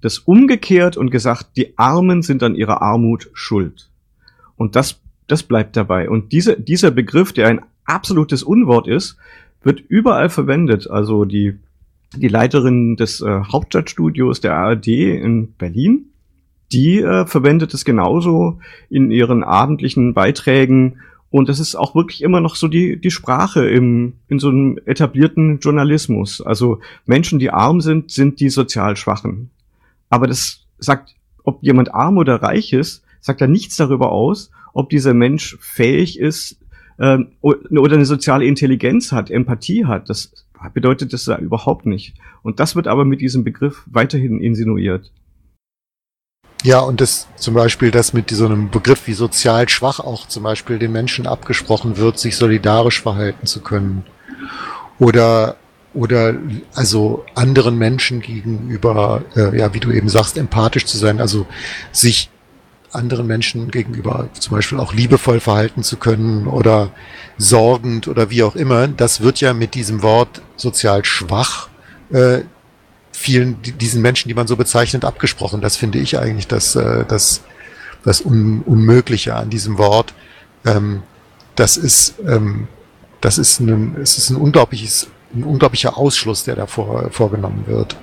das 0.00 0.18
umgekehrt 0.18 0.96
und 0.96 1.10
gesagt, 1.10 1.56
die 1.56 1.76
Armen 1.76 2.22
sind 2.22 2.42
an 2.42 2.54
ihrer 2.54 2.82
Armut 2.82 3.30
schuld. 3.32 3.90
Und 4.56 4.76
das 4.76 5.00
das 5.28 5.42
bleibt 5.44 5.76
dabei. 5.76 6.10
Und 6.10 6.32
diese, 6.32 6.58
dieser 6.58 6.90
Begriff, 6.90 7.32
der 7.32 7.46
ein 7.46 7.60
absolutes 7.84 8.42
Unwort 8.42 8.88
ist, 8.88 9.16
wird 9.62 9.80
überall 9.80 10.30
verwendet. 10.30 10.90
Also 10.90 11.24
die, 11.24 11.58
die 12.16 12.28
Leiterin 12.28 12.96
des 12.96 13.20
äh, 13.20 13.40
Hauptstadtstudios 13.52 14.40
der 14.40 14.54
ARD 14.54 14.88
in 14.88 15.52
Berlin, 15.58 16.06
die 16.72 17.00
äh, 17.00 17.26
verwendet 17.26 17.74
es 17.74 17.84
genauso 17.84 18.60
in 18.88 19.10
ihren 19.10 19.44
abendlichen 19.44 20.14
Beiträgen. 20.14 21.00
Und 21.30 21.48
das 21.48 21.60
ist 21.60 21.74
auch 21.74 21.94
wirklich 21.94 22.22
immer 22.22 22.40
noch 22.40 22.56
so 22.56 22.68
die, 22.68 22.98
die 22.98 23.10
Sprache 23.10 23.68
im, 23.68 24.14
in 24.28 24.38
so 24.38 24.48
einem 24.48 24.78
etablierten 24.86 25.58
Journalismus. 25.58 26.40
Also 26.40 26.80
Menschen, 27.04 27.38
die 27.38 27.50
arm 27.50 27.80
sind, 27.80 28.10
sind 28.10 28.40
die 28.40 28.48
sozial 28.48 28.96
Schwachen. 28.96 29.50
Aber 30.08 30.26
das 30.26 30.66
sagt, 30.78 31.14
ob 31.44 31.62
jemand 31.62 31.94
arm 31.94 32.16
oder 32.16 32.36
reich 32.36 32.72
ist, 32.72 33.02
sagt 33.20 33.40
da 33.40 33.46
nichts 33.46 33.76
darüber 33.76 34.12
aus, 34.12 34.50
ob 34.72 34.88
dieser 34.90 35.12
Mensch 35.12 35.58
fähig 35.60 36.18
ist, 36.18 36.58
ähm, 36.98 37.28
oder 37.40 37.94
eine 37.94 38.06
soziale 38.06 38.44
Intelligenz 38.44 39.12
hat, 39.12 39.30
Empathie 39.30 39.84
hat. 39.84 40.08
Das 40.10 40.32
bedeutet 40.74 41.12
das 41.12 41.24
da 41.24 41.38
überhaupt 41.38 41.86
nicht. 41.86 42.14
Und 42.42 42.60
das 42.60 42.76
wird 42.76 42.86
aber 42.86 43.04
mit 43.04 43.20
diesem 43.20 43.44
Begriff 43.44 43.84
weiterhin 43.86 44.40
insinuiert. 44.40 45.12
Ja, 46.64 46.80
und 46.80 47.00
das 47.00 47.28
zum 47.36 47.54
Beispiel, 47.54 47.90
dass 47.90 48.12
mit 48.12 48.30
so 48.30 48.46
einem 48.46 48.70
Begriff 48.70 49.06
wie 49.06 49.12
sozial 49.12 49.68
schwach 49.68 50.00
auch 50.00 50.26
zum 50.26 50.42
Beispiel 50.42 50.78
den 50.78 50.90
Menschen 50.90 51.26
abgesprochen 51.26 51.96
wird, 51.96 52.18
sich 52.18 52.36
solidarisch 52.36 53.00
verhalten 53.00 53.46
zu 53.46 53.60
können. 53.60 54.04
Oder 54.98 55.56
oder 55.94 56.34
also 56.74 57.24
anderen 57.34 57.76
Menschen 57.78 58.20
gegenüber, 58.20 59.24
äh, 59.34 59.58
ja, 59.58 59.72
wie 59.72 59.80
du 59.80 59.90
eben 59.90 60.08
sagst, 60.08 60.36
empathisch 60.36 60.84
zu 60.84 60.98
sein, 60.98 61.20
also 61.20 61.46
sich 61.92 62.30
anderen 62.92 63.26
Menschen 63.26 63.70
gegenüber 63.70 64.28
zum 64.32 64.56
Beispiel 64.56 64.78
auch 64.80 64.92
liebevoll 64.92 65.40
verhalten 65.40 65.82
zu 65.82 65.96
können 65.96 66.46
oder 66.46 66.90
sorgend 67.36 68.08
oder 68.08 68.30
wie 68.30 68.42
auch 68.42 68.56
immer, 68.56 68.88
das 68.88 69.20
wird 69.20 69.40
ja 69.40 69.52
mit 69.52 69.74
diesem 69.74 70.02
Wort 70.02 70.42
sozial 70.56 71.04
schwach 71.04 71.68
äh, 72.10 72.40
vielen 73.12 73.60
diesen 73.62 74.00
Menschen, 74.00 74.28
die 74.28 74.34
man 74.34 74.46
so 74.46 74.56
bezeichnet, 74.56 75.04
abgesprochen. 75.04 75.60
Das 75.60 75.76
finde 75.76 75.98
ich 75.98 76.18
eigentlich 76.18 76.46
das, 76.46 76.76
äh, 76.76 77.04
das, 77.06 77.42
das 78.04 78.24
Un 78.24 78.62
Unmögliche 78.64 79.34
an 79.34 79.50
diesem 79.50 79.76
Wort. 79.76 80.14
Ähm, 80.64 81.02
das 81.56 81.76
ist, 81.76 82.14
ähm, 82.26 82.68
das 83.20 83.38
ist 83.38 83.60
ein, 83.60 83.96
es 84.00 84.18
ist 84.18 84.30
ein 84.30 84.36
unglaubliches, 84.36 85.08
ein 85.34 85.42
unglaublicher 85.42 85.98
Ausschluss, 85.98 86.44
der 86.44 86.56
da 86.56 86.66
vor, 86.66 87.10
vorgenommen 87.10 87.64
wird. 87.66 87.96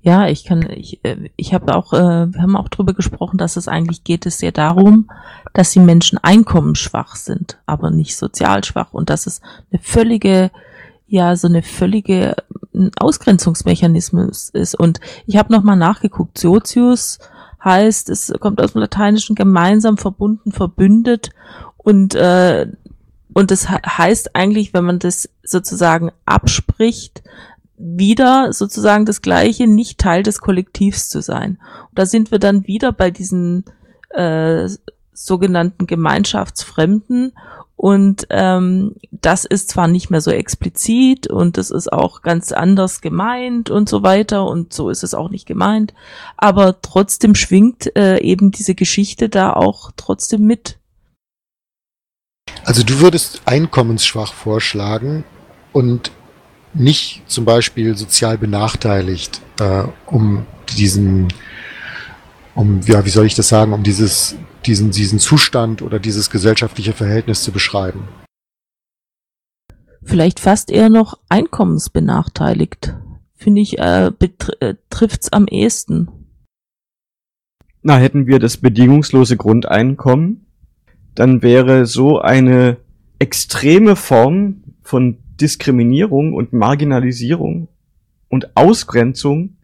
Ja, 0.00 0.28
ich 0.28 0.44
kann, 0.44 0.62
ich, 0.70 1.04
äh, 1.04 1.30
ich 1.36 1.52
habe 1.54 1.74
auch, 1.74 1.92
äh, 1.92 2.32
wir 2.32 2.42
haben 2.42 2.56
auch 2.56 2.68
drüber 2.68 2.94
gesprochen, 2.94 3.36
dass 3.36 3.56
es 3.56 3.66
eigentlich 3.66 4.04
geht 4.04 4.26
es 4.26 4.40
ja 4.40 4.52
darum, 4.52 5.10
dass 5.54 5.72
die 5.72 5.80
Menschen 5.80 6.18
einkommensschwach 6.18 7.16
sind, 7.16 7.58
aber 7.66 7.90
nicht 7.90 8.16
sozial 8.16 8.62
schwach 8.64 8.92
und 8.92 9.10
dass 9.10 9.26
es 9.26 9.40
eine 9.72 9.80
völlige, 9.82 10.50
ja, 11.08 11.34
so 11.34 11.48
eine 11.48 11.62
völlige 11.62 12.36
Ausgrenzungsmechanismus 12.98 14.50
ist. 14.50 14.76
Und 14.76 15.00
ich 15.26 15.36
habe 15.36 15.52
nochmal 15.52 15.76
nachgeguckt, 15.76 16.38
Sozius 16.38 17.18
heißt, 17.64 18.08
es 18.08 18.32
kommt 18.38 18.62
aus 18.62 18.72
dem 18.72 18.82
Lateinischen 18.82 19.34
gemeinsam, 19.34 19.98
verbunden, 19.98 20.52
verbündet 20.52 21.30
und 21.76 22.14
äh, 22.14 22.66
und 23.34 23.50
das 23.52 23.68
heißt 23.68 24.34
eigentlich, 24.34 24.74
wenn 24.74 24.84
man 24.84 24.98
das 24.98 25.28
sozusagen 25.44 26.10
abspricht, 26.24 27.22
wieder 27.78 28.52
sozusagen 28.52 29.06
das 29.06 29.22
Gleiche, 29.22 29.66
nicht 29.66 29.98
Teil 29.98 30.22
des 30.22 30.40
Kollektivs 30.40 31.08
zu 31.08 31.22
sein. 31.22 31.58
Und 31.90 31.98
da 31.98 32.06
sind 32.06 32.30
wir 32.30 32.38
dann 32.38 32.66
wieder 32.66 32.92
bei 32.92 33.10
diesen 33.10 33.64
äh, 34.10 34.68
sogenannten 35.12 35.86
Gemeinschaftsfremden. 35.86 37.32
Und 37.76 38.26
ähm, 38.30 38.96
das 39.12 39.44
ist 39.44 39.70
zwar 39.70 39.86
nicht 39.86 40.10
mehr 40.10 40.20
so 40.20 40.32
explizit 40.32 41.28
und 41.28 41.56
das 41.56 41.70
ist 41.70 41.92
auch 41.92 42.22
ganz 42.22 42.50
anders 42.50 43.00
gemeint 43.00 43.70
und 43.70 43.88
so 43.88 44.02
weiter 44.02 44.46
und 44.46 44.72
so 44.72 44.90
ist 44.90 45.04
es 45.04 45.14
auch 45.14 45.30
nicht 45.30 45.46
gemeint, 45.46 45.94
aber 46.36 46.82
trotzdem 46.82 47.36
schwingt 47.36 47.94
äh, 47.96 48.18
eben 48.18 48.50
diese 48.50 48.74
Geschichte 48.74 49.28
da 49.28 49.52
auch 49.52 49.92
trotzdem 49.96 50.44
mit. 50.44 50.80
Also 52.64 52.82
du 52.82 52.98
würdest 52.98 53.42
einkommensschwach 53.44 54.32
vorschlagen 54.32 55.22
und 55.72 56.10
nicht 56.78 57.22
zum 57.26 57.44
Beispiel 57.44 57.96
sozial 57.96 58.38
benachteiligt, 58.38 59.40
äh, 59.60 59.84
um 60.06 60.46
diesen, 60.76 61.28
um, 62.54 62.80
ja, 62.86 63.04
wie 63.04 63.10
soll 63.10 63.26
ich 63.26 63.34
das 63.34 63.48
sagen, 63.48 63.72
um 63.72 63.82
dieses, 63.82 64.36
diesen, 64.66 64.90
diesen 64.90 65.18
Zustand 65.18 65.82
oder 65.82 65.98
dieses 65.98 66.30
gesellschaftliche 66.30 66.92
Verhältnis 66.92 67.42
zu 67.42 67.52
beschreiben. 67.52 68.08
Vielleicht 70.02 70.40
fast 70.40 70.70
eher 70.70 70.88
noch 70.88 71.18
einkommensbenachteiligt. 71.28 72.94
Finde 73.34 73.60
ich, 73.60 73.78
äh, 73.78 74.10
betrifft's 74.16 75.28
äh, 75.28 75.36
am 75.36 75.46
ehesten. 75.46 76.08
Na, 77.82 77.96
hätten 77.96 78.26
wir 78.26 78.38
das 78.38 78.56
bedingungslose 78.56 79.36
Grundeinkommen, 79.36 80.46
dann 81.14 81.42
wäre 81.42 81.86
so 81.86 82.20
eine 82.20 82.78
extreme 83.18 83.96
Form 83.96 84.62
von 84.82 85.18
Diskriminierung 85.40 86.34
und 86.34 86.52
Marginalisierung 86.52 87.68
und 88.28 88.56
Ausgrenzung 88.56 89.56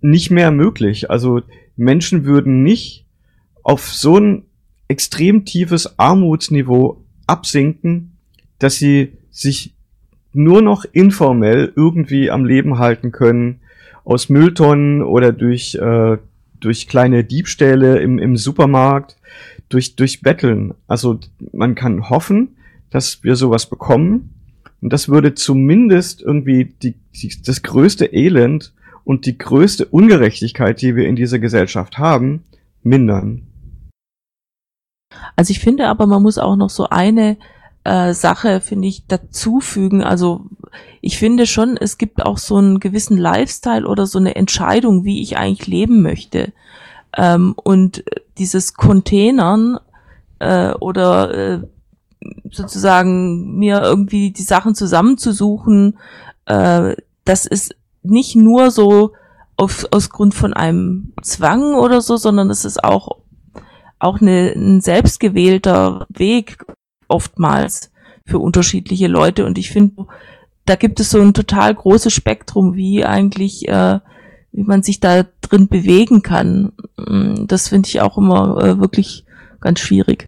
nicht 0.00 0.30
mehr 0.30 0.50
möglich. 0.50 1.10
Also 1.10 1.42
Menschen 1.76 2.24
würden 2.24 2.62
nicht 2.62 3.06
auf 3.62 3.88
so 3.88 4.18
ein 4.18 4.44
extrem 4.88 5.44
tiefes 5.44 5.98
Armutsniveau 5.98 7.04
absinken, 7.26 8.12
dass 8.58 8.76
sie 8.76 9.12
sich 9.30 9.74
nur 10.32 10.62
noch 10.62 10.84
informell 10.92 11.72
irgendwie 11.76 12.30
am 12.30 12.44
Leben 12.44 12.78
halten 12.78 13.12
können, 13.12 13.60
aus 14.04 14.28
Mülltonnen 14.28 15.02
oder 15.02 15.32
durch, 15.32 15.74
äh, 15.76 16.18
durch 16.58 16.88
kleine 16.88 17.24
Diebstähle 17.24 18.00
im, 18.00 18.18
im 18.18 18.36
Supermarkt, 18.36 19.16
durch, 19.68 19.96
durch 19.96 20.22
Betteln. 20.22 20.74
Also 20.86 21.20
man 21.52 21.74
kann 21.74 22.10
hoffen, 22.10 22.56
dass 22.90 23.22
wir 23.22 23.36
sowas 23.36 23.68
bekommen, 23.68 24.31
und 24.82 24.92
das 24.92 25.08
würde 25.08 25.34
zumindest 25.34 26.20
irgendwie 26.20 26.64
die, 26.64 26.96
die, 27.14 27.32
das 27.42 27.62
größte 27.62 28.12
Elend 28.12 28.74
und 29.04 29.26
die 29.26 29.38
größte 29.38 29.86
Ungerechtigkeit, 29.86 30.82
die 30.82 30.96
wir 30.96 31.08
in 31.08 31.16
dieser 31.16 31.38
Gesellschaft 31.38 31.98
haben, 31.98 32.44
mindern. 32.82 33.46
Also 35.36 35.52
ich 35.52 35.60
finde 35.60 35.86
aber, 35.86 36.06
man 36.06 36.22
muss 36.22 36.36
auch 36.36 36.56
noch 36.56 36.70
so 36.70 36.88
eine 36.88 37.36
äh, 37.84 38.12
Sache, 38.12 38.60
finde 38.60 38.88
ich, 38.88 39.06
dazufügen. 39.06 40.02
Also 40.02 40.46
ich 41.00 41.16
finde 41.16 41.46
schon, 41.46 41.76
es 41.76 41.96
gibt 41.96 42.24
auch 42.24 42.38
so 42.38 42.56
einen 42.56 42.80
gewissen 42.80 43.16
Lifestyle 43.16 43.86
oder 43.86 44.06
so 44.06 44.18
eine 44.18 44.34
Entscheidung, 44.34 45.04
wie 45.04 45.22
ich 45.22 45.36
eigentlich 45.36 45.68
leben 45.68 46.02
möchte. 46.02 46.52
Ähm, 47.16 47.54
und 47.62 48.04
dieses 48.38 48.74
Containern 48.74 49.78
äh, 50.40 50.72
oder 50.72 51.34
äh, 51.34 51.60
sozusagen 52.50 53.56
mir 53.58 53.82
irgendwie 53.82 54.30
die 54.30 54.42
Sachen 54.42 54.74
zusammenzusuchen, 54.74 55.98
äh, 56.46 56.94
das 57.24 57.46
ist 57.46 57.74
nicht 58.02 58.36
nur 58.36 58.70
so 58.70 59.12
auf, 59.56 59.86
aus 59.90 60.10
Grund 60.10 60.34
von 60.34 60.54
einem 60.54 61.12
Zwang 61.22 61.74
oder 61.74 62.00
so, 62.00 62.16
sondern 62.16 62.50
es 62.50 62.64
ist 62.64 62.82
auch, 62.82 63.18
auch 63.98 64.20
eine, 64.20 64.52
ein 64.56 64.80
selbstgewählter 64.80 66.06
Weg 66.08 66.64
oftmals 67.08 67.92
für 68.26 68.38
unterschiedliche 68.38 69.08
Leute. 69.08 69.46
Und 69.46 69.58
ich 69.58 69.70
finde, 69.70 70.06
da 70.64 70.76
gibt 70.76 71.00
es 71.00 71.10
so 71.10 71.20
ein 71.20 71.34
total 71.34 71.74
großes 71.74 72.12
Spektrum, 72.12 72.74
wie 72.74 73.04
eigentlich, 73.04 73.68
äh, 73.68 74.00
wie 74.52 74.62
man 74.64 74.82
sich 74.82 75.00
da 75.00 75.24
drin 75.40 75.68
bewegen 75.68 76.22
kann. 76.22 76.72
Mm, 76.96 77.46
das 77.46 77.68
finde 77.68 77.88
ich 77.88 78.00
auch 78.00 78.18
immer 78.18 78.58
äh, 78.62 78.80
wirklich 78.80 79.24
ganz 79.60 79.80
schwierig. 79.80 80.26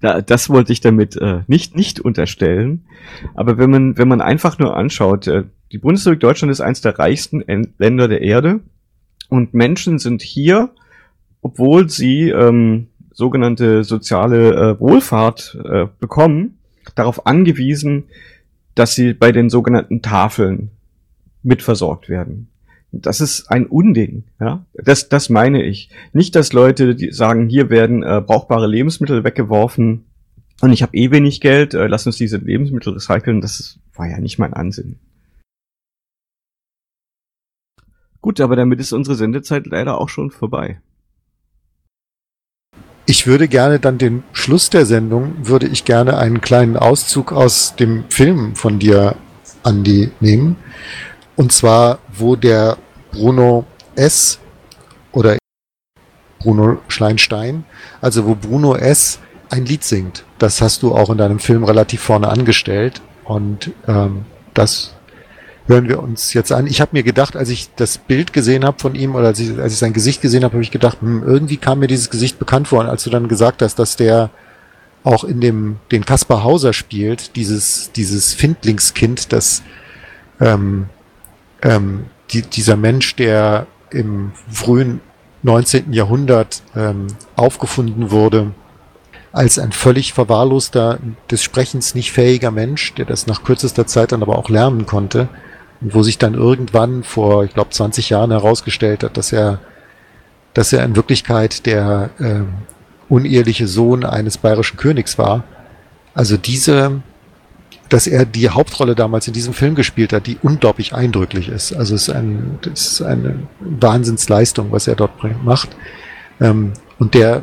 Da, 0.00 0.22
das 0.22 0.48
wollte 0.48 0.72
ich 0.72 0.80
damit 0.80 1.16
äh, 1.16 1.40
nicht, 1.46 1.76
nicht 1.76 2.00
unterstellen. 2.00 2.86
Aber 3.34 3.58
wenn 3.58 3.70
man, 3.70 3.98
wenn 3.98 4.08
man 4.08 4.20
einfach 4.20 4.58
nur 4.58 4.76
anschaut, 4.76 5.26
äh, 5.26 5.44
die 5.72 5.78
Bundesrepublik 5.78 6.20
Deutschland 6.20 6.50
ist 6.50 6.60
eines 6.60 6.80
der 6.80 6.98
reichsten 6.98 7.44
Länder 7.78 8.08
der 8.08 8.22
Erde 8.22 8.60
und 9.28 9.54
Menschen 9.54 9.98
sind 9.98 10.22
hier, 10.22 10.70
obwohl 11.42 11.88
sie 11.88 12.30
ähm, 12.30 12.88
sogenannte 13.12 13.84
soziale 13.84 14.54
äh, 14.54 14.80
Wohlfahrt 14.80 15.58
äh, 15.64 15.86
bekommen, 15.98 16.58
darauf 16.94 17.26
angewiesen, 17.26 18.04
dass 18.74 18.94
sie 18.94 19.12
bei 19.12 19.32
den 19.32 19.50
sogenannten 19.50 20.02
Tafeln 20.02 20.70
mitversorgt 21.42 22.08
werden. 22.08 22.48
Das 22.92 23.20
ist 23.20 23.50
ein 23.50 23.66
Unding, 23.66 24.24
ja. 24.40 24.64
Das, 24.74 25.08
das 25.08 25.28
meine 25.28 25.62
ich. 25.62 25.90
Nicht, 26.12 26.34
dass 26.34 26.52
Leute 26.52 26.94
die 26.96 27.12
sagen, 27.12 27.48
hier 27.48 27.70
werden 27.70 28.02
äh, 28.02 28.20
brauchbare 28.24 28.66
Lebensmittel 28.66 29.22
weggeworfen 29.22 30.04
und 30.60 30.72
ich 30.72 30.82
habe 30.82 30.96
eh 30.96 31.10
wenig 31.10 31.40
Geld, 31.40 31.74
äh, 31.74 31.86
lass 31.86 32.06
uns 32.06 32.16
diese 32.16 32.36
Lebensmittel 32.36 32.92
recyceln. 32.92 33.40
Das 33.40 33.78
war 33.94 34.08
ja 34.08 34.18
nicht 34.18 34.38
mein 34.38 34.54
Ansinn. 34.54 34.98
Gut, 38.20 38.40
aber 38.40 38.56
damit 38.56 38.80
ist 38.80 38.92
unsere 38.92 39.16
Sendezeit 39.16 39.66
leider 39.66 39.98
auch 39.98 40.10
schon 40.10 40.30
vorbei. 40.30 40.80
Ich 43.06 43.26
würde 43.26 43.48
gerne 43.48 43.80
dann 43.80 43.98
den 43.98 44.22
Schluss 44.32 44.68
der 44.68 44.84
Sendung, 44.84 45.34
würde 45.42 45.66
ich 45.66 45.84
gerne 45.84 46.18
einen 46.18 46.40
kleinen 46.40 46.76
Auszug 46.76 47.32
aus 47.32 47.74
dem 47.74 48.04
Film 48.10 48.54
von 48.54 48.78
dir, 48.78 49.16
Andi, 49.62 50.10
nehmen. 50.20 50.56
Und 51.34 51.50
zwar, 51.52 51.98
wo 52.20 52.36
der 52.36 52.76
Bruno 53.12 53.64
S. 53.96 54.38
oder 55.12 55.36
Bruno 56.38 56.78
Schleinstein, 56.88 57.64
also 58.00 58.26
wo 58.26 58.34
Bruno 58.34 58.74
S. 58.76 59.18
ein 59.50 59.66
Lied 59.66 59.84
singt. 59.84 60.24
Das 60.38 60.62
hast 60.62 60.82
du 60.82 60.94
auch 60.94 61.10
in 61.10 61.18
deinem 61.18 61.38
Film 61.38 61.64
relativ 61.64 62.00
vorne 62.00 62.28
angestellt. 62.28 63.02
Und 63.24 63.72
ähm, 63.86 64.24
das 64.54 64.94
hören 65.66 65.88
wir 65.88 66.02
uns 66.02 66.32
jetzt 66.34 66.50
an. 66.52 66.66
Ich 66.66 66.80
habe 66.80 66.90
mir 66.92 67.02
gedacht, 67.02 67.36
als 67.36 67.48
ich 67.48 67.68
das 67.76 67.98
Bild 67.98 68.32
gesehen 68.32 68.64
habe 68.64 68.78
von 68.78 68.94
ihm 68.94 69.14
oder 69.14 69.28
als 69.28 69.38
ich, 69.38 69.58
als 69.58 69.72
ich 69.72 69.78
sein 69.78 69.92
Gesicht 69.92 70.22
gesehen 70.22 70.44
habe, 70.44 70.54
habe 70.54 70.62
ich 70.62 70.70
gedacht, 70.70 71.00
hm, 71.00 71.22
irgendwie 71.24 71.58
kam 71.58 71.80
mir 71.80 71.86
dieses 71.86 72.10
Gesicht 72.10 72.38
bekannt 72.38 72.68
vor. 72.68 72.80
Und 72.80 72.88
als 72.88 73.04
du 73.04 73.10
dann 73.10 73.28
gesagt 73.28 73.62
hast, 73.62 73.78
dass 73.78 73.96
der 73.96 74.30
auch 75.04 75.24
in 75.24 75.40
dem, 75.40 75.76
den 75.92 76.04
Kaspar 76.04 76.44
Hauser 76.44 76.72
spielt, 76.72 77.36
dieses, 77.36 77.92
dieses 77.92 78.34
Findlingskind, 78.34 79.32
das 79.32 79.62
ähm, 80.40 80.86
ähm, 81.62 82.06
die, 82.30 82.42
dieser 82.42 82.76
Mensch, 82.76 83.16
der 83.16 83.66
im 83.90 84.32
frühen 84.50 85.00
19. 85.42 85.92
Jahrhundert 85.92 86.62
ähm, 86.76 87.08
aufgefunden 87.36 88.10
wurde, 88.10 88.52
als 89.32 89.58
ein 89.58 89.72
völlig 89.72 90.12
verwahrloster, 90.12 90.98
des 91.30 91.42
Sprechens 91.42 91.94
nicht 91.94 92.12
fähiger 92.12 92.50
Mensch, 92.50 92.94
der 92.94 93.04
das 93.04 93.26
nach 93.26 93.44
kürzester 93.44 93.86
Zeit 93.86 94.12
dann 94.12 94.22
aber 94.22 94.38
auch 94.38 94.48
lernen 94.48 94.86
konnte 94.86 95.28
und 95.80 95.94
wo 95.94 96.02
sich 96.02 96.18
dann 96.18 96.34
irgendwann 96.34 97.04
vor, 97.04 97.44
ich 97.44 97.54
glaube, 97.54 97.70
20 97.70 98.10
Jahren 98.10 98.30
herausgestellt 98.30 99.04
hat, 99.04 99.16
dass 99.16 99.32
er, 99.32 99.60
dass 100.52 100.72
er 100.72 100.84
in 100.84 100.96
Wirklichkeit 100.96 101.64
der 101.66 102.10
äh, 102.18 102.40
uneheliche 103.08 103.66
Sohn 103.66 104.04
eines 104.04 104.38
bayerischen 104.38 104.76
Königs 104.76 105.16
war. 105.16 105.44
Also 106.12 106.36
diese, 106.36 107.02
dass 107.90 108.06
er 108.06 108.24
die 108.24 108.48
Hauptrolle 108.48 108.94
damals 108.94 109.26
in 109.26 109.34
diesem 109.34 109.52
Film 109.52 109.74
gespielt 109.74 110.12
hat, 110.12 110.26
die 110.26 110.38
unglaublich 110.40 110.94
eindrücklich 110.94 111.48
ist. 111.48 111.72
Also 111.72 111.96
es 111.96 112.08
ist, 112.08 112.14
ein, 112.14 112.58
es 112.72 112.92
ist 112.92 113.02
eine 113.02 113.48
Wahnsinnsleistung, 113.58 114.70
was 114.72 114.86
er 114.86 114.94
dort 114.94 115.12
macht. 115.44 115.76
Ähm, 116.40 116.72
und 116.98 117.14
der 117.14 117.42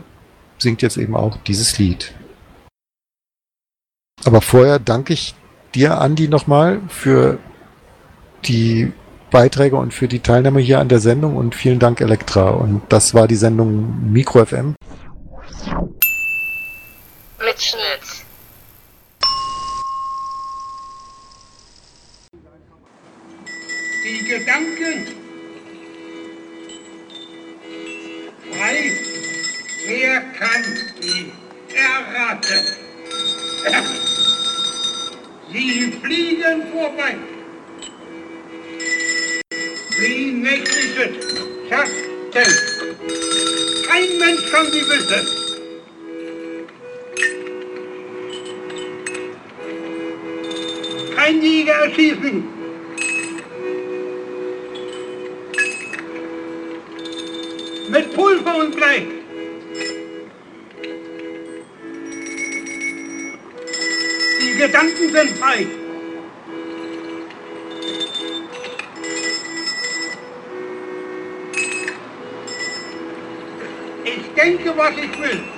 singt 0.57 0.81
jetzt 0.81 0.97
eben 0.97 1.15
auch 1.15 1.37
dieses 1.45 1.77
Lied. 1.77 2.13
Aber 4.23 4.41
vorher 4.41 4.79
danke 4.79 5.13
ich 5.13 5.35
dir, 5.75 5.99
Andi, 5.99 6.29
nochmal 6.29 6.81
für 6.87 7.37
die 8.45 8.93
Beiträge 9.29 9.75
und 9.75 9.93
für 9.93 10.07
die 10.07 10.19
Teilnahme 10.19 10.61
hier 10.61 10.79
an 10.79 10.87
der 10.87 10.99
Sendung 10.99 11.35
und 11.35 11.55
vielen 11.55 11.79
Dank, 11.79 11.99
Elektra. 11.99 12.49
Und 12.49 12.81
das 12.89 13.13
war 13.13 13.27
die 13.27 13.35
Sendung 13.35 14.11
Mikro 14.13 14.45
FM. 14.45 14.75
Mitschnitt. 17.39 18.26
Die 24.07 24.23
Gedanken 24.23 25.05
frei, 28.49 28.91
wer 29.85 30.21
kann 30.39 30.63
sie 31.01 31.33
erraten? 31.75 32.63
Sie 35.51 35.91
fliegen 36.01 36.63
vorbei 36.71 37.15
wie 39.99 40.31
nächtliche 40.31 41.09
Schatten. 41.67 42.53
Kein 43.89 44.17
Mensch 44.19 44.51
kann 44.51 44.71
sie 44.71 44.87
wissen. 44.87 45.27
Kein 51.13 51.41
Jäger 51.41 51.73
erschießen. 51.73 52.56
Pulver 58.77 58.95
und 58.95 59.01
Blei. 59.01 59.07
Die 64.41 64.57
Gedanken 64.57 65.09
sind 65.11 65.37
frei. 65.37 65.67
denke, 74.35 74.77
was 74.77 74.91
ich 74.91 75.19
will. 75.19 75.56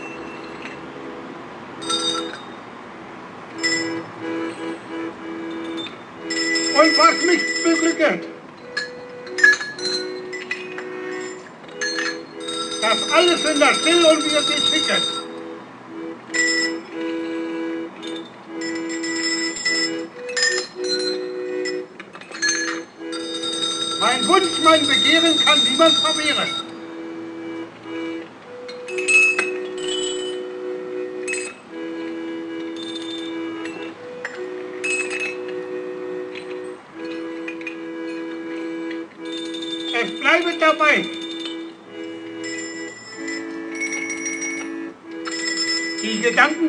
Alles 13.70 13.86
in 13.88 14.32
der 14.32 15.18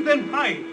Die 0.01 0.05
Gedanken 0.05 0.25
sind 0.25 0.35
frei. 0.35 0.70